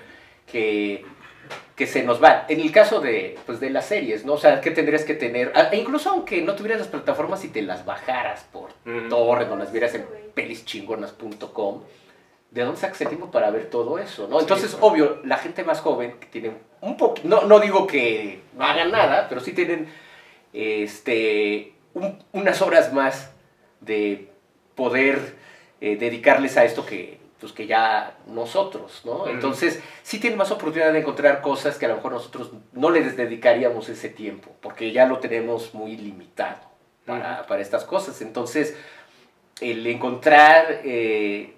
que, 0.51 1.05
que 1.77 1.87
se 1.87 2.03
nos 2.03 2.19
van. 2.19 2.43
En 2.49 2.59
el 2.59 2.71
caso 2.73 2.99
de, 2.99 3.37
pues, 3.45 3.61
de 3.61 3.69
las 3.69 3.85
series, 3.85 4.25
¿no? 4.25 4.33
O 4.33 4.37
sea, 4.37 4.59
que 4.59 4.71
tendrías 4.71 5.05
que 5.05 5.13
tener, 5.13 5.53
ah, 5.55 5.69
e 5.71 5.77
incluso 5.77 6.09
aunque 6.09 6.41
no 6.41 6.55
tuvieras 6.55 6.79
las 6.79 6.89
plataformas 6.89 7.43
y 7.45 7.47
te 7.49 7.61
las 7.61 7.85
bajaras 7.85 8.45
por 8.51 8.71
Ujú. 8.85 9.07
torrent 9.09 9.49
o 9.51 9.55
las 9.55 9.71
vieras 9.71 9.93
en 9.95 10.05
pelischingonas.com, 10.37 11.81
¿de 12.51 12.61
dónde 12.63 12.79
sacas 12.79 13.01
el 13.01 13.07
tiempo 13.09 13.29
para 13.31 13.49
ver 13.51 13.69
todo 13.69 13.99
eso? 13.99 14.27
¿no? 14.27 14.39
Entonces, 14.39 14.71
claro. 14.71 14.85
obvio, 14.87 15.21
la 15.25 15.37
gente 15.37 15.63
más 15.63 15.81
joven 15.81 16.15
que 16.19 16.27
tiene 16.27 16.51
un 16.81 16.95
poquito, 16.95 17.27
no, 17.27 17.41
no 17.43 17.59
digo 17.59 17.85
que 17.87 18.41
no 18.55 18.63
hagan 18.63 18.91
nada, 18.91 19.27
pero 19.29 19.41
sí 19.41 19.51
tienen 19.51 19.89
este, 20.53 21.73
un- 21.93 22.23
unas 22.31 22.61
horas 22.61 22.93
más 22.93 23.31
de 23.81 24.29
poder 24.75 25.35
eh, 25.81 25.95
dedicarles 25.97 26.57
a 26.57 26.63
esto 26.65 26.85
que, 26.85 27.19
pues, 27.39 27.51
que 27.51 27.67
ya 27.67 28.17
nosotros, 28.27 29.01
¿no? 29.05 29.27
Entonces, 29.27 29.79
sí 30.03 30.19
tienen 30.19 30.37
más 30.39 30.49
oportunidad 30.51 30.91
de 30.93 30.99
encontrar 30.99 31.41
cosas 31.41 31.77
que 31.77 31.85
a 31.85 31.89
lo 31.89 31.95
mejor 31.97 32.13
nosotros 32.13 32.51
no 32.73 32.89
les 32.89 33.15
dedicaríamos 33.15 33.89
ese 33.89 34.09
tiempo, 34.09 34.51
porque 34.61 34.91
ya 34.91 35.05
lo 35.05 35.19
tenemos 35.19 35.73
muy 35.75 35.95
limitado 35.97 36.57
para, 37.05 37.45
para 37.45 37.61
estas 37.61 37.83
cosas. 37.83 38.21
Entonces, 38.21 38.75
el 39.61 39.85
encontrar 39.87 40.81
eh, 40.83 41.53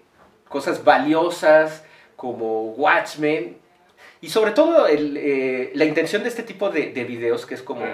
cosas 0.47 0.83
valiosas 0.83 1.83
como 2.15 2.71
Watchmen 2.71 3.57
y 4.21 4.29
sobre 4.29 4.51
todo 4.51 4.87
el, 4.87 5.17
eh, 5.17 5.71
la 5.73 5.85
intención 5.85 6.23
de 6.23 6.29
este 6.29 6.43
tipo 6.43 6.69
de, 6.69 6.91
de 6.91 7.03
videos 7.03 7.45
que 7.45 7.55
es 7.55 7.61
como 7.61 7.85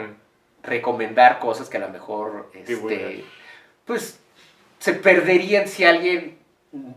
recomendar 0.63 1.39
cosas 1.39 1.69
que 1.69 1.77
a 1.77 1.81
lo 1.81 1.89
mejor 1.89 2.49
este, 2.53 3.23
pues 3.85 4.19
se 4.79 4.93
perderían 4.93 5.67
si 5.67 5.83
alguien 5.83 6.37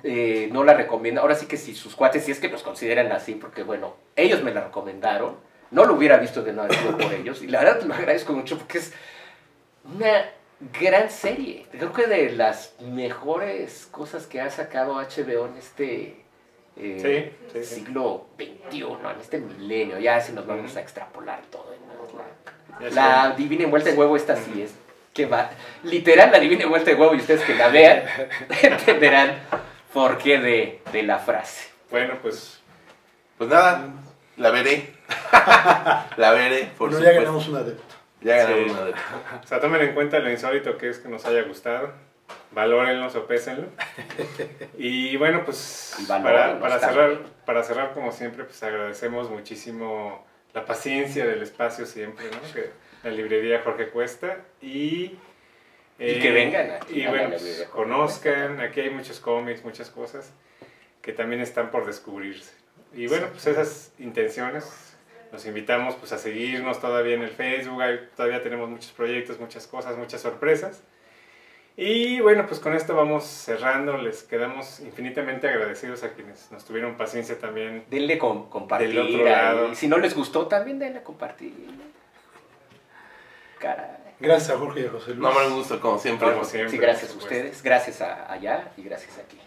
eh, 0.03 0.49
no 0.53 0.65
la 0.65 0.75
recomienda. 0.75 1.21
Ahora 1.21 1.35
sí 1.35 1.47
que 1.47 1.57
si 1.57 1.75
sus 1.75 1.95
cuates, 1.95 2.25
si 2.25 2.33
es 2.33 2.41
que 2.41 2.49
los 2.49 2.63
consideran 2.63 3.13
así, 3.13 3.35
porque 3.35 3.63
bueno, 3.63 3.97
ellos 4.17 4.43
me 4.43 4.53
la 4.53 4.65
recomendaron, 4.65 5.37
no 5.71 5.85
lo 5.85 5.95
hubiera 5.95 6.17
visto 6.17 6.43
de 6.43 6.53
nada 6.53 6.69
por 6.69 7.13
ellos, 7.13 7.43
y 7.43 7.47
la 7.47 7.63
verdad 7.63 7.83
lo 7.83 7.95
agradezco 7.95 8.33
mucho 8.33 8.59
porque 8.59 8.79
es 8.79 8.93
una 9.85 10.31
gran 10.81 11.11
serie. 11.11 11.67
Creo 11.71 11.93
que 11.93 12.07
de 12.07 12.33
las 12.33 12.75
mejores 12.81 13.89
cosas 13.91 14.27
que 14.27 14.41
ha 14.41 14.51
sacado 14.51 14.95
HBO 14.95 15.47
en 15.47 15.57
este 15.59 16.25
eh, 16.77 17.33
Sí, 17.51 17.59
sí, 17.61 17.65
sí. 17.65 17.75
siglo 17.77 18.27
XXI, 18.37 18.83
en 18.83 19.21
este 19.21 19.39
milenio. 19.39 19.99
Ya 19.99 20.21
si 20.21 20.33
nos 20.33 20.47
vamos 20.47 20.77
a 20.77 20.81
extrapolar 20.81 21.41
todo. 21.51 21.75
¿no? 21.87 22.89
La, 22.91 23.29
la 23.29 23.35
divina 23.37 23.65
envuelta 23.65 23.91
en 23.91 23.99
huevo 23.99 24.17
esta 24.17 24.37
sí 24.37 24.63
es. 24.63 24.75
Que 25.15 25.27
va, 25.27 25.51
literal, 25.83 26.31
la 26.31 26.39
divina 26.39 26.63
envuelta 26.65 26.93
en 26.93 27.01
huevo, 27.01 27.15
y 27.15 27.19
ustedes 27.19 27.41
que 27.43 27.55
la 27.55 27.69
vean, 27.69 28.05
entenderán 28.63 29.41
por 29.93 30.17
qué 30.19 30.39
de, 30.39 30.81
de 30.93 31.03
la 31.03 31.19
frase. 31.19 31.69
Bueno, 31.91 32.15
pues 32.23 32.61
Pues 33.37 33.51
nada, 33.51 33.89
la 34.37 34.51
veré. 34.51 34.93
la 36.17 36.31
veré, 36.33 36.71
por 36.79 36.91
Bueno, 36.91 37.05
ya 37.05 37.13
ganamos 37.13 37.49
un 37.49 37.57
adepto. 37.57 37.88
Ya 38.21 38.37
ganamos 38.37 38.65
Sí. 38.65 38.71
una 38.73 38.85
de 38.87 38.93
O 38.93 39.47
sea, 39.47 39.61
tomen 39.61 39.81
en 39.83 39.95
cuenta 39.95 40.19
lo 40.19 40.31
insólito 40.31 40.77
que 40.77 40.89
es 40.89 40.99
que 40.99 41.09
nos 41.09 41.25
haya 41.27 41.43
gustado. 41.43 41.93
Valórenlo, 42.53 43.09
sopésenlo. 43.11 43.69
Y 44.79 45.17
bueno, 45.17 45.45
pues 45.45 45.97
para, 46.09 46.61
para 46.61 46.79
cerrar, 46.79 47.19
para 47.45 47.63
cerrar, 47.63 47.93
como 47.95 48.13
siempre, 48.13 48.45
pues 48.45 48.63
agradecemos 48.63 49.31
muchísimo 49.31 50.27
la 50.55 50.65
paciencia 50.65 51.27
del 51.27 51.43
espacio 51.43 51.87
siempre, 51.87 52.27
¿no? 52.31 52.53
Que 52.53 52.71
la 53.05 53.11
librería 53.11 53.61
Jorge 53.63 53.89
Cuesta 53.89 54.39
y... 54.61 55.17
eh, 55.99 56.15
Y 56.17 56.21
que 56.21 56.31
vengan 56.33 56.71
aquí 56.73 57.03
Y 57.03 57.07
bueno, 57.07 57.31
pues, 57.31 57.69
conozcan, 57.73 58.61
aquí 58.61 58.81
hay 58.81 58.91
muchos 58.91 59.21
cómics, 59.21 59.65
muchas 59.65 59.91
cosas 59.91 60.33
que 61.03 61.13
también 61.13 61.41
están 61.41 61.71
por 61.71 61.87
descubrirse. 61.87 62.53
Y 62.95 63.07
bueno, 63.07 63.29
pues 63.31 63.47
esas 63.47 63.93
intenciones 63.99 64.88
los 65.33 65.47
invitamos 65.47 65.95
pues 65.97 66.13
a 66.13 66.19
seguirnos 66.19 66.81
todavía 66.81 67.15
en 67.15 67.23
el 67.23 67.31
Facebook, 67.31 67.81
ahí 67.83 68.09
todavía 68.17 68.43
tenemos 68.43 68.69
muchos 68.69 68.93
proyectos, 68.93 69.39
muchas 69.39 69.67
cosas, 69.67 69.97
muchas 69.97 70.21
sorpresas. 70.21 70.83
Y 71.77 72.19
bueno, 72.19 72.45
pues 72.47 72.59
con 72.59 72.75
esto 72.75 72.97
vamos 72.97 73.25
cerrando, 73.25 73.99
les 73.99 74.25
quedamos 74.25 74.81
infinitamente 74.81 75.49
agradecidos 75.49 76.03
a 76.03 76.13
quienes 76.13 76.51
nos 76.51 76.65
tuvieron 76.65 76.97
paciencia 76.97 77.39
también. 77.39 77.85
Denle 77.89 78.19
con, 78.19 78.51
compartir. 78.51 78.89
Del 78.89 78.99
otro 78.99 79.25
lado. 79.25 79.75
Si 79.77 79.87
no 79.87 79.99
les 79.99 80.15
gustó, 80.15 80.49
también 80.49 80.81
denle 80.81 81.05
compartir. 81.05 81.55
Caray. 83.61 83.97
Gracias 84.19 84.51
a 84.51 84.59
Jorge 84.59 84.81
y 84.81 84.87
a 84.87 84.91
José 84.91 85.15
Luis. 85.15 85.21
No 85.21 85.33
me 85.33 85.49
gusta, 85.51 85.79
como 85.79 85.99
siempre. 85.99 86.33
Como 86.33 86.45
siempre. 86.45 86.71
Sí, 86.71 86.79
gracias 86.79 87.15
a 87.15 87.17
ustedes, 87.17 87.63
gracias 87.63 88.01
a 88.01 88.33
allá 88.33 88.73
y 88.77 88.83
gracias 88.83 89.17
aquí. 89.19 89.39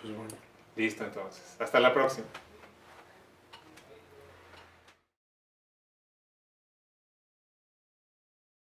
Pues 0.00 0.16
bueno. 0.16 0.34
Listo 0.74 1.04
entonces, 1.04 1.56
hasta 1.60 1.78
la 1.78 1.94
próxima. 1.94 2.26